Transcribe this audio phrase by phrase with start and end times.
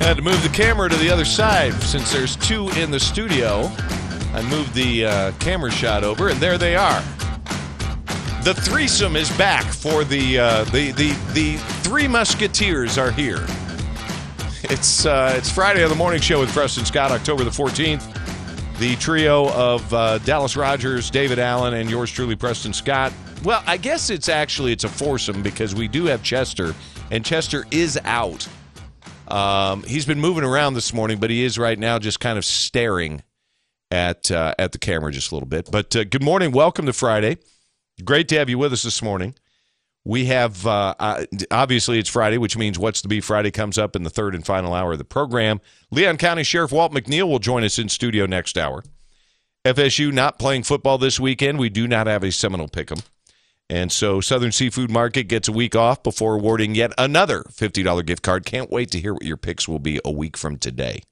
[0.00, 3.70] Had to move the camera to the other side since there's two in the studio.
[4.32, 7.00] I moved the uh, camera shot over, and there they are.
[8.42, 13.44] The threesome is back for the uh, the the the three musketeers are here.
[14.64, 18.04] It's uh, it's Friday on the morning show with Preston Scott, October the fourteenth.
[18.78, 23.12] The trio of uh, Dallas Rogers, David Allen, and yours truly, Preston Scott.
[23.44, 26.74] Well, I guess it's actually it's a foursome because we do have Chester,
[27.10, 28.48] and Chester is out.
[29.30, 32.44] Um, he's been moving around this morning, but he is right now just kind of
[32.44, 33.22] staring
[33.90, 35.70] at uh, at the camera just a little bit.
[35.70, 37.38] But uh, good morning, welcome to Friday.
[38.04, 39.34] Great to have you with us this morning.
[40.04, 40.94] We have uh,
[41.50, 44.44] obviously it's Friday, which means what's to be Friday comes up in the third and
[44.44, 45.60] final hour of the program.
[45.90, 48.82] Leon County Sheriff Walt McNeil will join us in studio next hour.
[49.64, 51.58] FSU not playing football this weekend.
[51.58, 53.04] We do not have a Seminole pick'em.
[53.70, 58.20] And so Southern Seafood Market gets a week off before awarding yet another $50 gift
[58.22, 58.44] card.
[58.44, 61.02] Can't wait to hear what your picks will be a week from today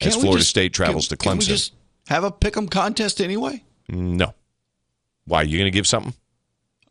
[0.00, 1.48] as Can't Florida just- State travels can- to Can we Clemson.
[1.48, 1.74] just
[2.08, 3.62] have a pick'em contest anyway?
[3.88, 4.34] no.
[5.26, 5.42] Why?
[5.42, 6.14] You going to give something?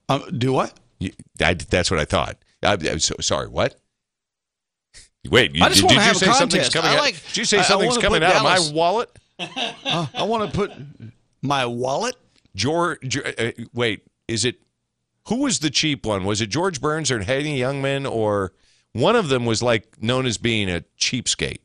[0.07, 0.79] Uh, do what?
[1.00, 1.11] You,
[1.41, 2.38] I, that's what I thought.
[2.61, 3.75] I, I'm so, sorry, what?
[5.27, 7.06] Wait, you, I just did, did you have a say something's coming I out?
[7.29, 9.09] did you say something's coming out of my wallet?
[9.39, 10.72] Uh, I want to put
[11.41, 12.16] my wallet.
[12.56, 14.57] George, uh, wait, is it
[15.27, 16.23] who was the cheap one?
[16.25, 18.53] Was it George Burns or Henny Youngman or
[18.93, 21.59] one of them was like known as being a cheapskate?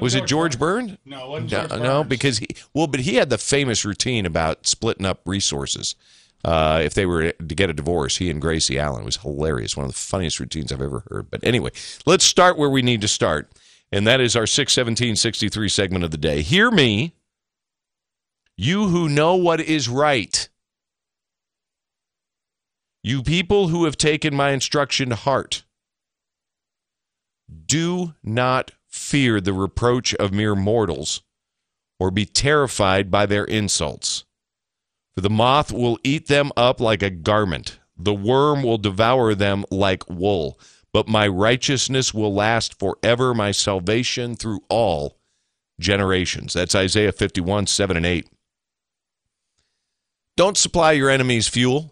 [0.00, 0.96] Was it George Burns?
[1.04, 2.08] No, wasn't No, George no, Burns.
[2.08, 5.94] because he well, but he had the famous routine about splitting up resources.
[6.44, 9.76] Uh, if they were to get a divorce, he and Gracie Allen it was hilarious.
[9.76, 11.30] One of the funniest routines I've ever heard.
[11.30, 11.70] But anyway,
[12.06, 13.52] let's start where we need to start,
[13.92, 16.42] and that is our six seventeen sixty three segment of the day.
[16.42, 17.14] Hear me,
[18.56, 20.48] you who know what is right.
[23.02, 25.64] You people who have taken my instruction to heart,
[27.66, 31.22] do not fear the reproach of mere mortals,
[31.98, 34.24] or be terrified by their insults.
[35.14, 39.64] For the moth will eat them up like a garment, the worm will devour them
[39.70, 40.58] like wool.
[40.92, 45.16] But my righteousness will last forever, my salvation through all
[45.80, 46.52] generations.
[46.52, 48.28] That's Isaiah 51, 7 and 8.
[50.36, 51.91] Don't supply your enemies fuel,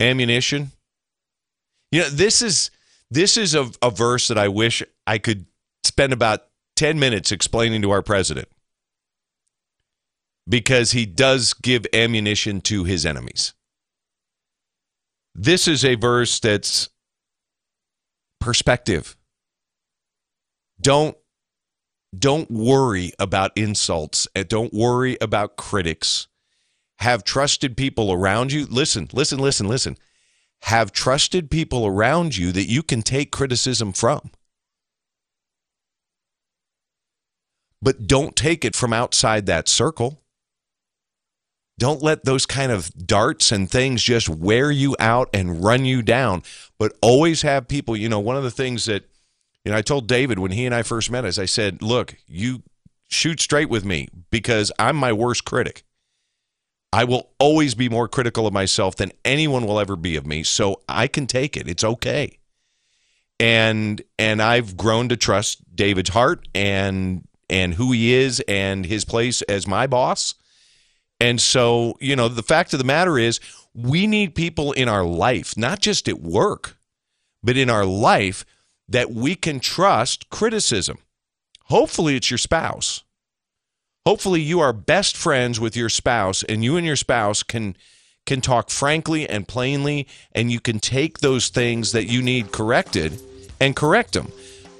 [0.00, 0.72] ammunition.
[1.92, 2.70] You know, this is
[3.10, 5.46] this is a, a verse that I wish I could
[5.84, 6.46] spend about
[6.76, 8.48] 10 minutes explaining to our president.
[10.48, 13.52] Because he does give ammunition to his enemies.
[15.34, 16.88] This is a verse that's
[18.40, 19.16] perspective.
[20.80, 21.16] Don't
[22.18, 26.26] don't worry about insults and don't worry about critics.
[27.00, 28.66] Have trusted people around you.
[28.66, 29.96] Listen, listen, listen, listen.
[30.64, 34.30] Have trusted people around you that you can take criticism from.
[37.80, 40.20] But don't take it from outside that circle.
[41.78, 46.02] Don't let those kind of darts and things just wear you out and run you
[46.02, 46.42] down.
[46.78, 49.04] But always have people, you know, one of the things that,
[49.64, 52.16] you know, I told David when he and I first met, is I said, look,
[52.28, 52.62] you
[53.08, 55.84] shoot straight with me because I'm my worst critic.
[56.92, 60.42] I will always be more critical of myself than anyone will ever be of me.
[60.42, 61.68] So I can take it.
[61.68, 62.38] It's okay.
[63.38, 69.04] And and I've grown to trust David's heart and and who he is and his
[69.04, 70.34] place as my boss.
[71.20, 73.40] And so, you know, the fact of the matter is
[73.74, 76.76] we need people in our life, not just at work,
[77.42, 78.44] but in our life
[78.88, 80.98] that we can trust criticism.
[81.64, 83.04] Hopefully it's your spouse.
[84.10, 87.76] Hopefully you are best friends with your spouse and you and your spouse can
[88.26, 93.22] can talk frankly and plainly and you can take those things that you need corrected
[93.60, 94.32] and correct them.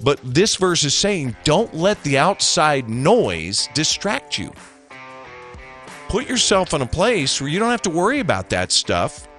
[0.03, 4.51] But this verse is saying, don't let the outside noise distract you.
[6.09, 9.29] Put yourself in a place where you don't have to worry about that stuff.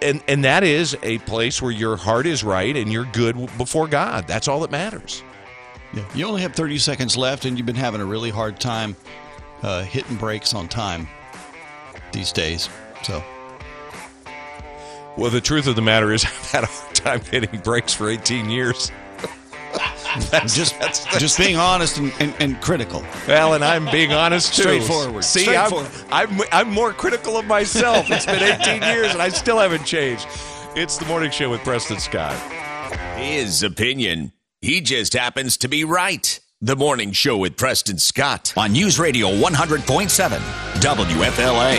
[0.00, 3.88] And, and that is a place where your heart is right and you're good before
[3.88, 4.28] God.
[4.28, 5.24] That's all that matters.
[5.94, 6.04] Yeah.
[6.14, 8.96] You only have 30 seconds left, and you've been having a really hard time
[9.62, 11.06] uh, hitting brakes on time
[12.12, 12.68] these days.
[13.02, 13.22] So,
[15.16, 18.08] Well, the truth of the matter is, I've had a hard time hitting brakes for
[18.08, 18.90] 18 years.
[20.30, 23.02] That's just that's, that's just being honest and, and, and critical.
[23.26, 24.60] Well, and I'm being honest too.
[24.60, 25.24] Straightforward.
[25.24, 25.88] See, Straightforward.
[26.10, 28.10] I'm, I'm I'm more critical of myself.
[28.10, 30.26] It's been 18 years and I still haven't changed.
[30.76, 32.34] It's the morning show with Preston Scott.
[33.16, 34.32] His opinion.
[34.62, 36.38] He just happens to be right.
[36.60, 40.38] The morning show with Preston Scott on News Radio 100.7
[40.78, 41.78] WFLA.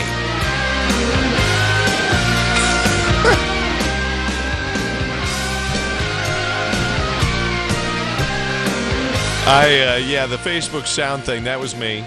[9.46, 12.04] I uh, yeah, the Facebook sound thing that was me.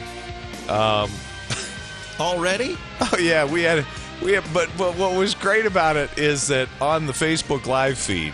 [2.20, 2.78] Already?
[3.02, 3.84] Oh yeah, we had
[4.22, 7.98] we had, but but what was great about it is that on the Facebook live
[7.98, 8.32] feed.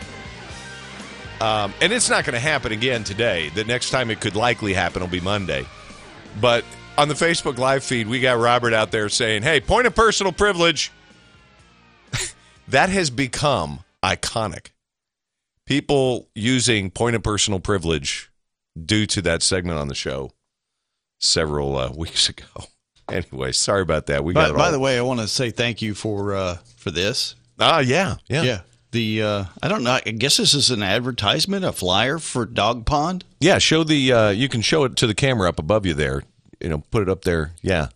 [1.44, 3.50] Um, and it's not going to happen again today.
[3.50, 5.66] The next time it could likely happen will be Monday.
[6.40, 6.64] But
[6.98, 10.32] on the Facebook live feed, we got Robert out there saying, "Hey, point of personal
[10.32, 10.90] privilege."
[12.70, 14.68] that has become iconic.
[15.66, 18.32] People using point of personal privilege
[18.82, 20.32] due to that segment on the show
[21.20, 22.46] several uh, weeks ago.
[23.10, 24.24] Anyway, sorry about that.
[24.24, 26.90] We got By, by the way, I want to say thank you for uh, for
[26.90, 27.36] this.
[27.60, 28.60] Ah, yeah, yeah, Yeah.
[28.94, 30.00] The uh, I don't know.
[30.06, 33.26] I guess this is an advertisement, a flyer for Dog Pond.
[33.42, 34.14] Yeah, Show the.
[34.14, 36.24] Uh, you can show it to the camera up above you there.
[36.62, 37.52] You know, put it up there.
[37.62, 37.90] Yeah,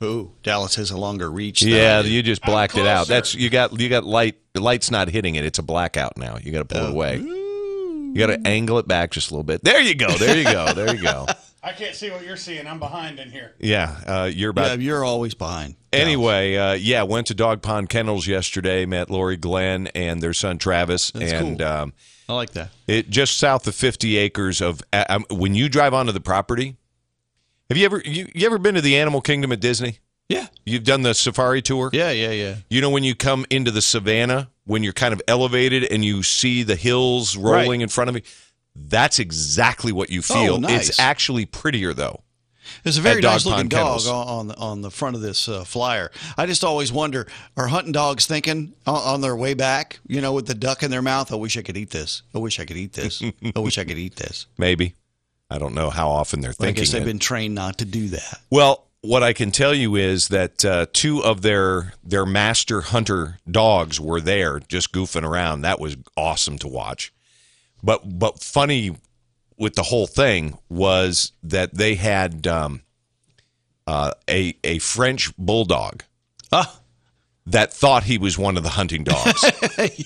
[0.00, 1.62] Oh, Dallas has a longer reach.
[1.62, 1.98] yeah.
[2.04, 2.06] I.
[2.06, 3.08] You just blacked it out.
[3.08, 3.78] That's you got.
[3.80, 4.36] You got light.
[4.52, 5.44] The light's not hitting it.
[5.44, 6.36] It's a blackout now.
[6.42, 6.88] You got to pull Oh.
[6.88, 7.16] it away.
[7.16, 9.64] You got to angle it back just a little bit.
[9.64, 10.08] There you go.
[10.08, 10.72] There you go.
[10.74, 11.26] There you go.
[11.62, 12.66] I can't see what you're seeing.
[12.66, 13.54] I'm behind in here.
[13.58, 15.74] Yeah, uh, you're Yeah, you're always behind.
[16.00, 18.86] Anyway, uh, yeah, went to Dog Pond Kennels yesterday.
[18.86, 21.66] Met Lori Glenn and their son Travis, That's and cool.
[21.68, 21.92] um,
[22.28, 22.70] I like that.
[22.86, 24.82] It just south of 50 acres of.
[24.92, 26.76] Um, when you drive onto the property,
[27.68, 29.98] have you ever you, you ever been to the Animal Kingdom at Disney?
[30.28, 31.88] Yeah, You've done the safari tour.
[31.92, 32.56] yeah, yeah, yeah.
[32.68, 36.24] You know when you come into the savannah, when you're kind of elevated and you
[36.24, 37.82] see the hills rolling Right.
[37.82, 38.22] in front of you.
[38.74, 40.54] That's exactly what you feel.
[40.54, 40.88] Oh, nice.
[40.88, 42.22] It's actually prettier though.
[42.82, 44.08] There's a very nice looking dog Kennels.
[44.08, 46.10] on on the, front of this uh, flyer.
[46.36, 47.26] I just always wonder:
[47.56, 50.00] Are hunting dogs thinking on, on their way back?
[50.06, 51.32] You know, with the duck in their mouth.
[51.32, 52.22] I wish I could eat this.
[52.34, 53.22] I wish I could eat this.
[53.54, 54.46] I wish I could eat this.
[54.58, 54.94] Maybe.
[55.50, 56.82] I don't know how often they're But I thinking.
[56.82, 58.40] guess they've been trained not to do that.
[58.50, 63.38] Well, what I can tell you is that uh, two of their their master hunter
[63.48, 65.60] dogs were there, just goofing around.
[65.62, 67.12] That was awesome to watch.
[67.82, 68.96] But but funny
[69.58, 72.82] with the whole thing was that they had um,
[73.86, 76.02] uh, a a French bulldog
[76.52, 76.80] Ah,
[77.46, 79.44] that thought he was one of the hunting dogs,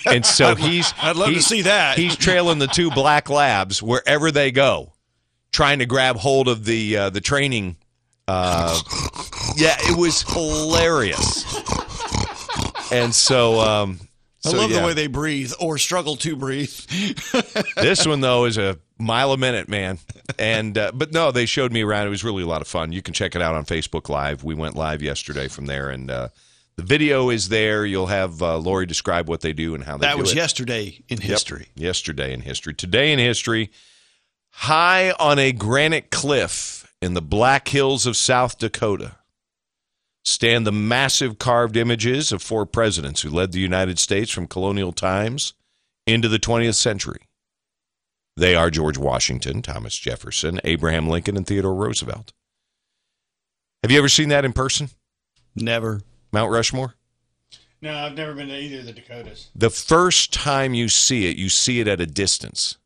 [0.06, 1.98] and so he's I'd love to see that.
[1.98, 4.92] He's trailing the two black labs wherever they go,
[5.52, 7.76] trying to grab hold of the uh, the training.
[8.28, 8.78] Uh,
[9.56, 11.44] yeah, it was hilarious,
[12.92, 14.00] and so um,
[14.44, 14.80] I love yeah.
[14.80, 16.70] the way they breathe or struggle to breathe.
[17.76, 19.98] this one though is a mile a minute, man.
[20.38, 22.06] And uh, but no, they showed me around.
[22.06, 22.92] It was really a lot of fun.
[22.92, 24.42] You can check it out on Facebook Live.
[24.42, 26.28] We went live yesterday from there, and uh,
[26.76, 27.84] the video is there.
[27.84, 30.36] You'll have uh, Lori describe what they do and how they that was it.
[30.36, 31.28] yesterday in Yep.
[31.28, 31.68] history.
[31.74, 32.72] Yesterday in history.
[32.72, 33.70] Today in history.
[34.52, 39.16] High on a granite cliff in the Black Hills of South Dakota
[40.30, 44.92] stand the massive carved images of four presidents who led the United States from colonial
[44.92, 45.54] times
[46.06, 47.22] into the 20th century.
[48.36, 52.32] They are George Washington, Thomas Jefferson, Abraham Lincoln, and Theodore Roosevelt.
[53.82, 54.90] Have you ever seen that in person?
[55.54, 56.02] Never.
[56.32, 56.94] Mount Rushmore?
[57.82, 59.48] No, I've never been to either of the Dakotas.
[59.54, 62.76] the first time you see it, you see it at a distance.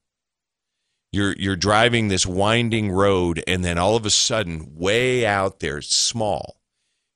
[1.12, 5.78] You're you're driving this winding road, and then all of a sudden, way out there,
[5.78, 6.56] it's small,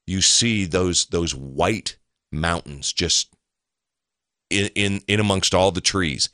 [0.08, 1.96] you see those those white
[2.32, 3.34] mountains just
[4.50, 6.30] in in, in amongst all the trees,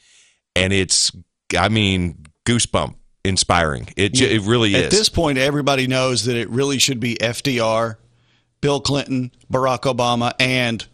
[0.54, 1.12] and it's
[1.58, 3.88] I mean goosebump inspiring.
[3.96, 4.84] It it really is.
[4.84, 7.96] At this point, everybody knows that it really should be FDR,
[8.60, 10.86] Bill Clinton, Barack Obama, and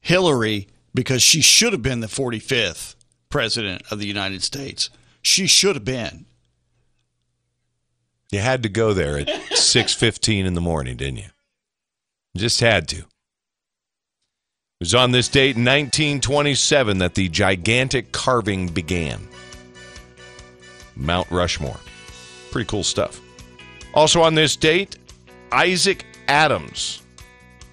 [0.00, 2.96] Hillary because she should have been the 45th
[3.28, 4.90] president of the United States.
[5.22, 6.26] She should have been.
[8.30, 11.28] You had to go there at 6:15 in the morning, didn't you?
[12.36, 12.96] Just had to.
[12.96, 13.06] It
[14.80, 19.28] was on this date in 1927 that the gigantic carving began.
[20.96, 21.78] Mount Rushmore.
[22.50, 23.20] Pretty cool stuff.
[23.94, 24.98] Also on this date,
[25.52, 27.02] Isaac Adams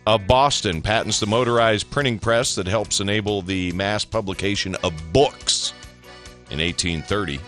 [0.06, 5.74] of Boston patents the motorized printing press that helps enable the mass publication of books
[6.52, 7.40] in 1830.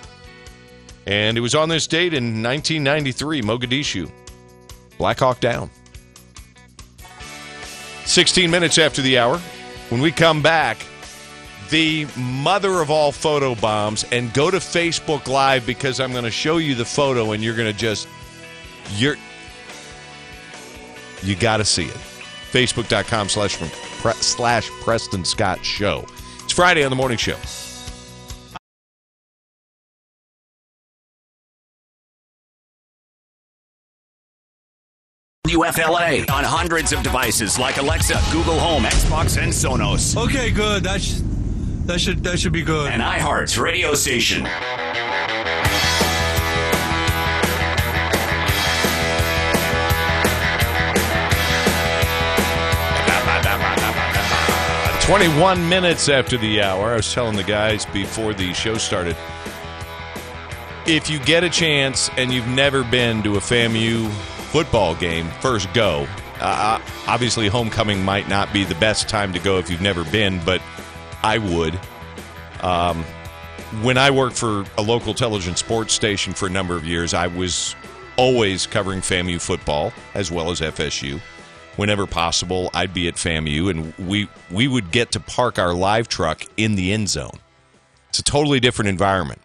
[1.07, 4.11] And it was on this date in 1993, Mogadishu.
[4.97, 5.69] Black Hawk down.
[8.05, 9.37] 16 minutes after the hour.
[9.89, 10.77] When we come back,
[11.69, 16.31] the mother of all photo bombs, and go to Facebook Live because I'm going to
[16.31, 18.07] show you the photo and you're going to just,
[18.95, 19.15] you're,
[21.23, 21.97] you got to see it.
[22.51, 23.57] Facebook.com slash,
[24.21, 26.05] slash Preston Scott Show.
[26.43, 27.37] It's Friday on the Morning Show.
[35.61, 40.17] WFLA on hundreds of devices like Alexa, Google Home, Xbox, and Sonos.
[40.17, 40.83] Okay, good.
[40.83, 41.19] That sh-
[41.85, 42.91] that should that should be good.
[42.91, 44.47] And iHeart's radio station.
[55.05, 59.15] Twenty-one minutes after the hour, I was telling the guys before the show started.
[60.87, 64.09] If you get a chance and you've never been to a FAMU
[64.51, 66.05] football game, first go.
[66.41, 70.43] Uh, obviously, homecoming might not be the best time to go if you've never been,
[70.43, 70.61] but
[71.23, 71.79] I would.
[72.61, 73.03] Um,
[73.81, 77.27] when I worked for a local television sports station for a number of years, I
[77.27, 77.75] was
[78.17, 81.21] always covering FAMU football as well as FSU.
[81.77, 86.09] Whenever possible, I'd be at FAMU, and we we would get to park our live
[86.09, 87.39] truck in the end zone.
[88.09, 89.39] It's a totally different environment.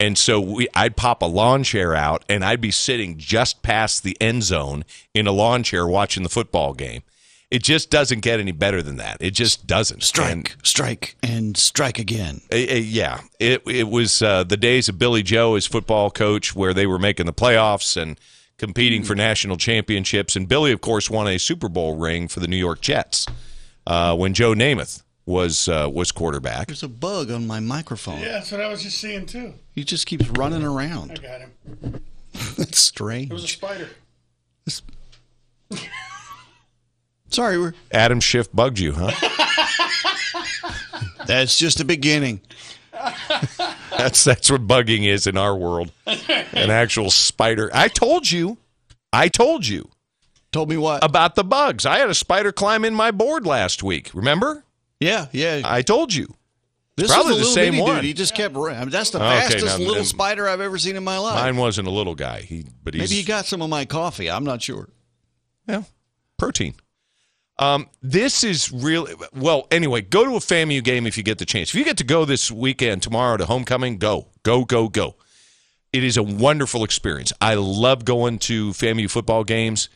[0.00, 4.02] And so we, I'd pop a lawn chair out, and I'd be sitting just past
[4.02, 7.02] the end zone in a lawn chair watching the football game.
[7.50, 9.18] It just doesn't get any better than that.
[9.20, 10.02] It just doesn't.
[10.02, 12.40] Strike, And- strike, and strike again.
[12.52, 16.54] uh, uh, yeah, it it was uh, the days of Billy Joe as football coach,
[16.56, 18.18] where they were making the playoffs and
[18.56, 20.36] competing for national championships.
[20.36, 23.26] And Billy, of course, won a Super Bowl ring for the New York Jets
[23.86, 26.66] uh, when Joe Namath was uh, was quarterback.
[26.66, 28.20] There's a bug on my microphone.
[28.20, 29.54] Yeah, that's what I was just seeing too.
[29.74, 31.12] He just keeps running around.
[31.12, 32.04] I got him.
[32.56, 33.30] That's strange.
[33.30, 33.88] It was a spider.
[37.30, 39.12] Sorry, we're Adam Schiff bugged you, huh?
[41.26, 42.40] that's just a beginning.
[43.96, 45.92] That's that's what bugging is in our world.
[46.06, 47.70] An actual spider.
[47.72, 48.58] I told you.
[49.12, 49.90] I told you
[50.52, 51.04] Told me what?
[51.04, 51.86] about the bugs.
[51.86, 54.10] I had a spider climb in my board last week.
[54.14, 54.64] Remember?
[55.00, 55.62] Yeah, yeah.
[55.64, 56.32] I told you.
[56.96, 57.96] this probably is a the same one.
[57.96, 58.04] dude.
[58.04, 58.54] He just kept.
[58.56, 61.34] I mean, that's the Okay, fastest now- little spider I've ever seen in my life.
[61.36, 62.42] Mine wasn't a little guy.
[62.42, 64.30] He but he's Maybe he got some of my coffee.
[64.30, 64.88] I'm not sure.
[65.66, 65.82] Yeah,
[66.38, 66.74] protein.
[67.58, 69.66] Um, this is really well.
[69.70, 71.68] Anyway, go to a FAMU game if you get the chance.
[71.68, 75.16] If you get to go this weekend, tomorrow to homecoming, go, go, go, go.
[75.92, 77.32] It is a wonderful experience.
[77.40, 79.90] I love going to FAMU football games.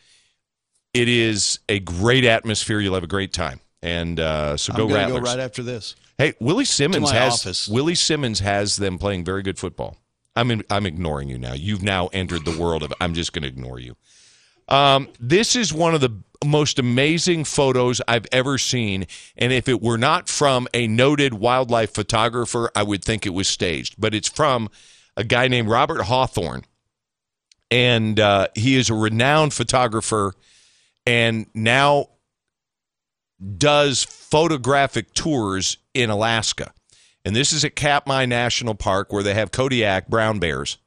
[0.93, 2.79] It is a great atmosphere.
[2.79, 3.59] You'll have a great time.
[3.85, 5.21] And uh, so go Rattlers.
[5.21, 5.95] go right after this.
[6.17, 7.67] Hey, Willie Simmons has office.
[7.67, 9.97] Willie Simmons has them playing very good football.
[10.35, 11.53] I'm in, I'm ignoring you now.
[11.53, 12.91] You've now entered the world of.
[12.99, 13.95] I'm just going to ignore you.
[14.67, 16.09] Um, this is one of the
[16.43, 19.05] most amazing photos I've ever seen,
[19.37, 23.47] and if it were not from a noted wildlife photographer, I would think it was
[23.47, 23.95] staged.
[23.99, 24.71] But it's from
[25.15, 26.63] a guy named Robert Hawthorne,
[27.69, 30.33] and uh, he is a renowned photographer,
[31.05, 32.07] and now
[33.57, 36.73] does photographic tours in Alaska.
[37.23, 40.77] And this is at Katmai National Park where they have Kodiak brown bears.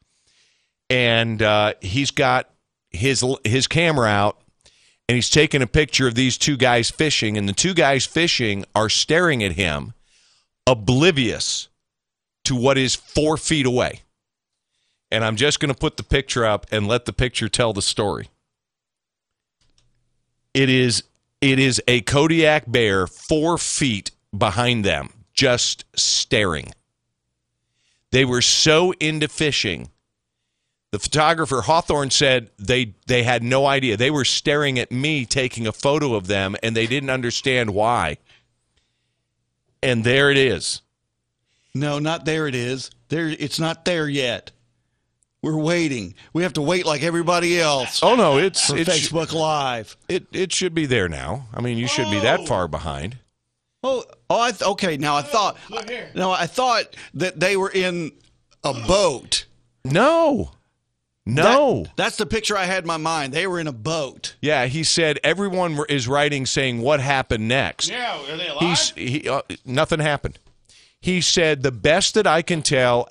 [0.88, 2.48] And uh, he's got
[2.90, 4.40] his his camera out
[5.08, 8.64] and he's taking a picture of these two guys fishing and the two guys fishing
[8.74, 9.92] are staring at him
[10.66, 11.68] oblivious
[12.44, 14.00] to what is 4 feet away.
[15.10, 17.82] And I'm just going to put the picture up and let the picture tell the
[17.82, 18.28] story.
[20.54, 21.04] It is
[21.40, 26.72] it is a Kodiak bear four feet behind them, just staring.
[28.10, 29.90] They were so into fishing.
[30.90, 33.96] The photographer Hawthorne said they they had no idea.
[33.96, 38.16] They were staring at me taking a photo of them and they didn't understand why.
[39.82, 40.80] And there it is.
[41.74, 42.48] No, not there.
[42.48, 43.28] It is there.
[43.28, 44.50] It's not there yet.
[45.42, 46.14] We're waiting.
[46.32, 49.96] We have to wait like everybody else Oh no, it's for it, Facebook Live.
[50.08, 51.46] it it should be there now.
[51.54, 53.18] I mean, you should be that far behind.
[53.84, 54.96] Oh, oh, I th- okay.
[54.96, 55.56] Now I thought.
[55.70, 56.10] look here.
[56.14, 58.10] No, I thought that they were in
[58.64, 59.44] a boat.
[59.84, 60.50] No.
[61.24, 61.82] No.
[61.84, 63.32] That- that's the picture I had in my mind.
[63.32, 64.34] They were in a boat.
[64.40, 67.88] Yeah, he said everyone is writing saying what happened next.
[67.88, 68.60] Yeah, are they alive?
[68.62, 70.38] He's he uh, nothing happened.
[71.00, 73.06] He said the best that I can tell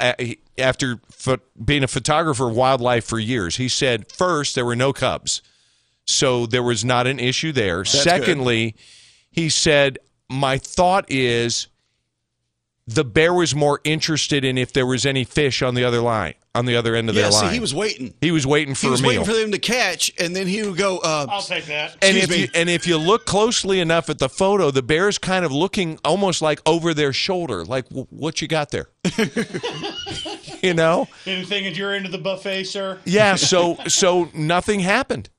[0.58, 1.00] after
[1.64, 3.58] being a photographer of wildlife for years.
[3.58, 5.42] He said first there were no cubs,
[6.06, 7.86] so there was not an issue there.
[7.86, 8.76] Secondly,
[9.32, 11.68] he said my thought is
[12.86, 16.34] the bear was more interested in if there was any fish on the other line,
[16.58, 17.54] on the other end of Yeah, their see, line.
[17.54, 18.14] he was waiting.
[18.22, 19.10] He was waiting for He was a meal.
[19.12, 20.98] waiting for them to catch, and then he would go.
[20.98, 21.96] Uh, I'll take that.
[22.02, 22.42] and if me.
[22.42, 26.00] you and if you look closely enough at the photo, the bear's kind of looking
[26.04, 28.88] almost like over their shoulder, like what you got there.
[30.62, 31.08] you know?
[31.26, 33.00] Anything at your end of the buffet, sir?
[33.06, 33.36] Yeah.
[33.36, 35.30] So so nothing happened.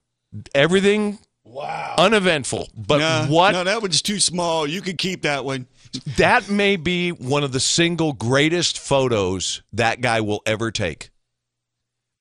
[0.54, 1.94] Everything Wow.
[1.96, 2.68] uneventful.
[2.76, 4.66] But no, what No, that one's too small.
[4.66, 5.66] You could keep that one.
[6.16, 11.10] That may be one of the single greatest photos that guy will ever take.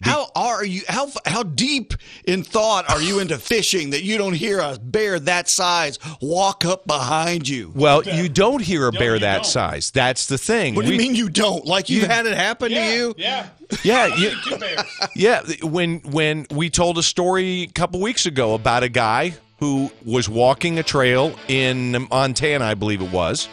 [0.03, 0.83] How are you?
[0.87, 1.95] How how deep
[2.25, 6.65] in thought are you into fishing that you don't hear a bear that size walk
[6.65, 7.71] up behind you?
[7.73, 9.45] Well, you don't hear a bear that don't.
[9.47, 9.89] size.
[9.89, 10.75] That's the thing.
[10.75, 11.65] What do you We- mean you don't?
[11.65, 13.15] Like you You- had it happen yeah, to you?
[13.17, 13.47] Yeah.
[13.83, 14.81] Yeah, you, Two bears.
[15.15, 19.91] Yeah, when when we told a story a couple weeks ago about a guy who
[20.05, 23.47] was walking a trail in Montana, I believe it was,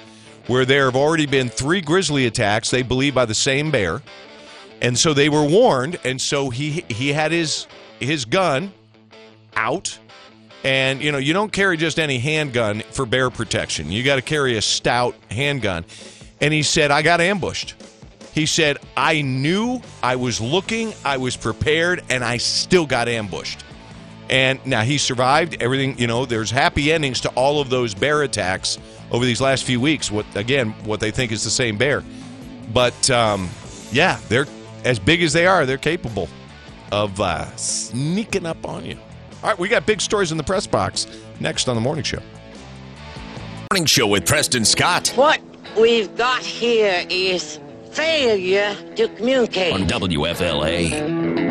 [0.46, 2.70] where there have already been three grizzly attacks.
[2.70, 4.02] They believe by the same bear,
[4.82, 5.98] and so they were warned.
[6.04, 7.66] And so he he had his
[8.00, 8.72] his gun
[9.56, 9.98] out,
[10.62, 13.90] and you know you don't carry just any handgun for bear protection.
[13.90, 15.84] You got to carry a stout handgun.
[16.40, 17.74] And he said, "I got ambushed."
[18.34, 23.62] He said, I knew I was looking, I was prepared, and I still got ambushed.
[24.30, 28.22] And now he survived everything, you know, there's happy endings to all of those bear
[28.22, 28.78] attacks
[29.10, 30.10] over these last few weeks.
[30.10, 32.02] What again, what they think is the same bear.
[32.72, 33.50] But um,
[33.92, 34.46] yeah, they're
[34.84, 36.28] as big as they are, they're capable
[36.90, 38.96] of uh, sneaking up on you.
[39.42, 41.06] All right, we got big stories in the press box
[41.40, 42.20] next on the morning show.
[43.72, 45.40] Morning Show with Preston Scott What
[45.78, 47.58] we've got here is
[47.92, 49.72] failure to communicate.
[49.74, 51.43] on WFLA.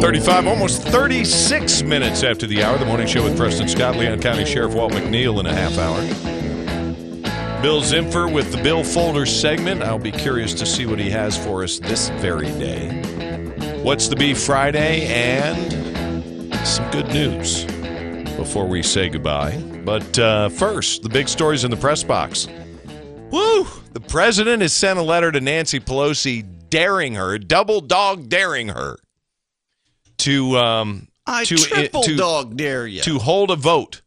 [0.00, 2.78] 35, almost 36 minutes after the hour.
[2.78, 6.00] The morning show with Preston Scott, Leon County Sheriff Walt McNeil in a half hour.
[7.60, 9.82] Bill Zimfer with the Bill Folder segment.
[9.82, 13.82] I'll be curious to see what he has for us this very day.
[13.82, 17.66] What's the Be Friday and some good news
[18.36, 19.58] before we say goodbye.
[19.84, 22.48] But uh, first, the big stories in the press box.
[23.30, 23.66] Woo!
[23.92, 28.96] The president has sent a letter to Nancy Pelosi daring her, double dog daring her
[30.20, 33.02] to um I to triple to, dog dare you.
[33.02, 34.02] to hold a vote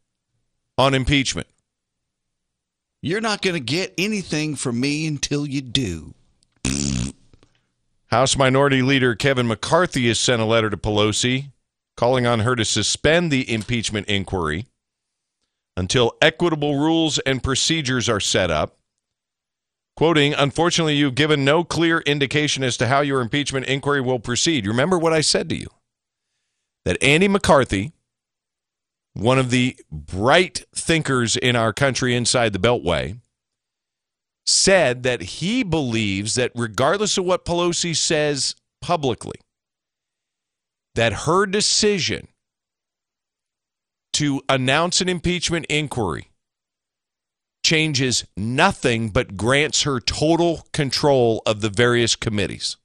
[0.77, 1.47] on impeachment.
[3.01, 6.13] You're not going to get anything from me until you do.
[8.07, 11.51] House Minority Leader Kevin McCarthy has sent a letter to Pelosi
[11.97, 14.67] calling on her to suspend the impeachment inquiry
[15.75, 18.77] until equitable rules and procedures are set up.
[19.95, 24.65] Quoting, unfortunately, you've given no clear indication as to how your impeachment inquiry will proceed.
[24.65, 25.67] Remember what I said to you
[26.85, 27.93] that Andy McCarthy,
[29.13, 33.19] one of the bright thinkers in our country inside the Beltway,
[34.45, 39.39] said that he believes that regardless of what Pelosi says publicly,
[40.95, 42.27] that her decision
[44.13, 46.29] to announce an impeachment inquiry
[47.63, 52.77] changes nothing but grants her total control of the various committees.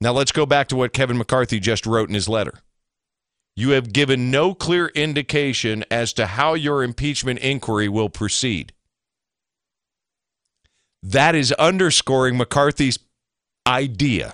[0.00, 2.54] Now let's go back to what Kevin McCarthy just wrote in his letter.
[3.56, 8.72] You have given no clear indication as to how your impeachment inquiry will proceed.
[11.02, 12.98] That is underscoring McCarthy's
[13.66, 14.32] idea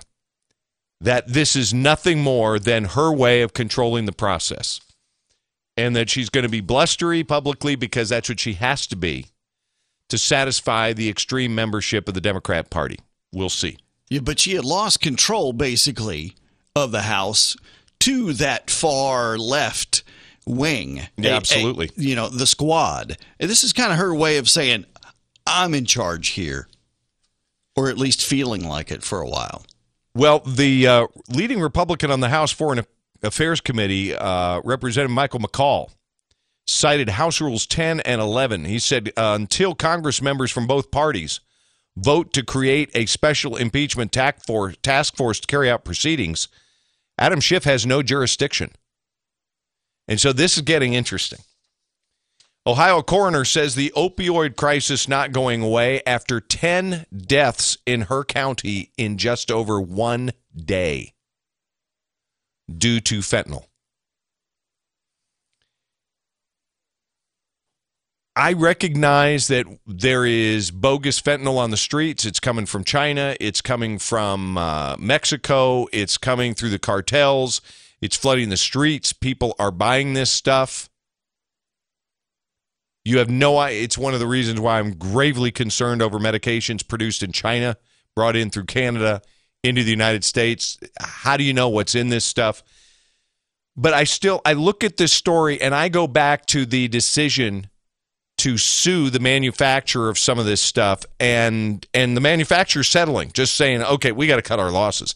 [1.01, 4.79] that this is nothing more than her way of controlling the process.
[5.77, 9.25] And that she's going to be blustery publicly because that's what she has to be
[10.09, 12.99] to satisfy the extreme membership of the Democrat Party.
[13.33, 13.77] We'll see.
[14.09, 16.35] Yeah, but she had lost control, basically,
[16.75, 17.55] of the House
[18.01, 20.03] to that far left
[20.45, 21.07] wing.
[21.17, 21.89] Yeah, A- a- absolutely.
[21.95, 23.17] you know, the squad.
[23.39, 24.85] And this is kind of her way of saying,
[25.47, 26.67] I'm in charge here,
[27.75, 29.63] or at least feeling like it for a while.
[30.13, 32.85] Well, the uh, leading Republican on the House Foreign
[33.21, 35.89] Affairs Committee, uh, Representative Michael McCaul,
[36.67, 38.65] cited House Rules 10 and 11.
[38.65, 41.41] He said uh, until Congress members from both parties
[41.97, 46.47] vote to create a special impeachment task force, to carry out proceedings,
[47.17, 48.71] Adam Schiff has no jurisdiction.
[50.07, 51.39] And so this is getting interesting.
[52.67, 58.91] Ohio coroner says the opioid crisis not going away after 10 deaths in her county
[58.97, 61.13] in just over one day
[62.75, 63.65] due to fentanyl.
[68.37, 72.25] I recognize that there is bogus fentanyl on the streets.
[72.25, 73.35] It's coming from China.
[73.39, 75.87] It's coming from uh, Mexico.
[75.93, 77.61] It's coming through the cartels.
[78.01, 79.13] It's flooding the streets.
[79.13, 80.89] People are buying this stuff.
[83.05, 83.83] You have no idea.
[83.83, 87.77] It's one of the reasons why I'm gravely concerned over medications produced in China,
[88.15, 89.21] brought in through Canada
[89.63, 90.77] into the United States.
[90.99, 92.63] How do you know what's in this stuff?
[93.77, 97.69] But I still I look at this story and I go back to the decision
[98.45, 103.55] to sue the manufacturer of some of this stuff and and the manufacturer settling, just
[103.55, 105.15] saying, okay, we got to cut our losses.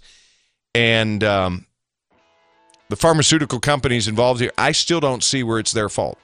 [0.73, 1.67] And um,
[2.87, 6.17] the pharmaceutical companies involved here, I still don't see where it's their fault.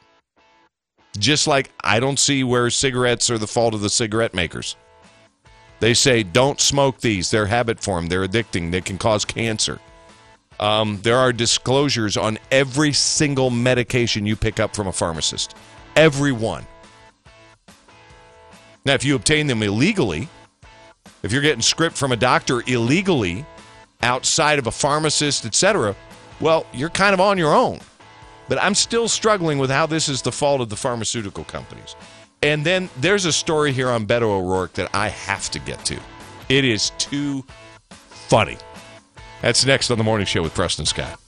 [1.19, 4.75] Just like I don't see where cigarettes are the fault of the cigarette makers.
[5.81, 7.29] They say, don't smoke these.
[7.29, 8.09] They're habit formed.
[8.09, 8.71] They're addicting.
[8.71, 9.79] They can cause cancer.
[10.59, 15.55] Um, there are disclosures on every single medication you pick up from a pharmacist.
[15.95, 16.65] Every one.
[18.85, 20.29] Now, if you obtain them illegally,
[21.23, 23.45] if you're getting script from a doctor illegally
[24.03, 25.95] outside of a pharmacist, etc.,
[26.39, 27.79] well, you're kind of on your own.
[28.47, 31.95] But I'm still struggling with how this is the fault of the pharmaceutical companies.
[32.43, 35.99] And then there's a story here on Beto O'Rourke that I have to get to.
[36.47, 37.43] It is too
[37.89, 38.57] funny.
[39.41, 41.19] That's next on the morning show with Preston Scott.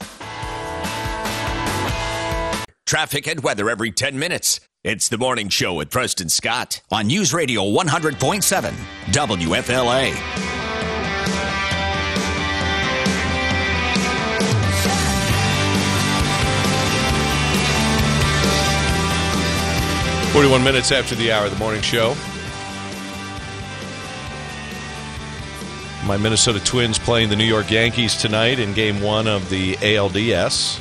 [2.86, 4.60] Traffic and weather every 10 minutes.
[4.90, 8.72] It's the morning show with Preston Scott on News Radio 100.7
[9.08, 10.14] WFLA.
[20.32, 22.16] Forty-one minutes after the hour of the morning show.
[26.06, 30.80] My Minnesota Twins playing the New York Yankees tonight in Game One of the ALDS,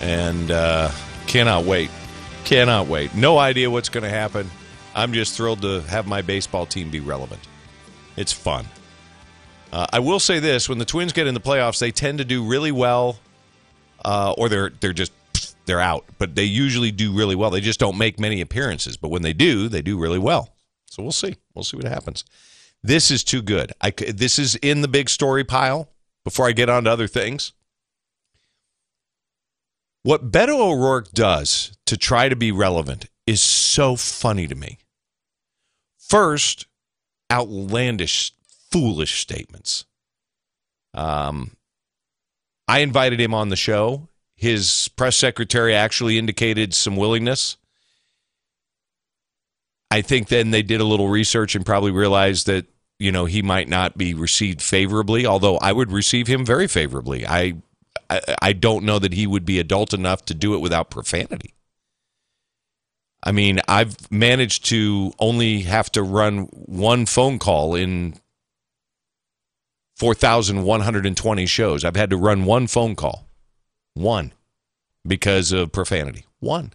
[0.00, 0.92] and uh,
[1.26, 1.90] cannot wait.
[2.48, 3.14] Cannot wait.
[3.14, 4.50] No idea what's going to happen.
[4.94, 7.46] I'm just thrilled to have my baseball team be relevant.
[8.16, 8.64] It's fun.
[9.70, 12.24] Uh, I will say this: when the Twins get in the playoffs, they tend to
[12.24, 13.18] do really well,
[14.02, 15.12] uh, or they're they're just
[15.66, 16.06] they're out.
[16.16, 17.50] But they usually do really well.
[17.50, 18.96] They just don't make many appearances.
[18.96, 20.48] But when they do, they do really well.
[20.86, 21.36] So we'll see.
[21.54, 22.24] We'll see what happens.
[22.82, 23.74] This is too good.
[23.82, 25.90] I this is in the big story pile.
[26.24, 27.52] Before I get on to other things,
[30.02, 34.78] what Beto O'Rourke does to try to be relevant is so funny to me.
[35.98, 36.66] First,
[37.30, 38.32] outlandish,
[38.70, 39.84] foolish statements.
[40.94, 41.56] Um,
[42.66, 44.08] I invited him on the show.
[44.36, 47.56] His press secretary actually indicated some willingness.
[49.90, 52.66] I think then they did a little research and probably realized that
[52.98, 55.26] you know he might not be received favorably.
[55.26, 57.26] Although I would receive him very favorably.
[57.26, 57.54] I
[58.10, 61.54] I, I don't know that he would be adult enough to do it without profanity.
[63.22, 68.14] I mean, I've managed to only have to run one phone call in
[69.96, 71.84] 4,120 shows.
[71.84, 73.26] I've had to run one phone call.
[73.94, 74.32] One.
[75.06, 76.24] Because of profanity.
[76.38, 76.72] One.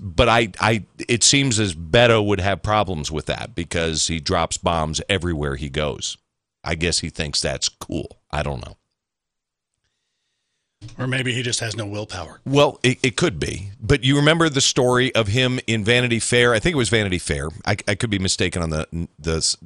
[0.00, 4.56] But I, I, it seems as Beto would have problems with that because he drops
[4.56, 6.16] bombs everywhere he goes.
[6.62, 8.18] I guess he thinks that's cool.
[8.30, 8.76] I don't know.
[10.98, 12.40] Or maybe he just has no willpower.
[12.44, 13.70] Well, it, it could be.
[13.80, 16.54] But you remember the story of him in Vanity Fair?
[16.54, 17.48] I think it was Vanity Fair.
[17.64, 19.56] I, I could be mistaken on the, the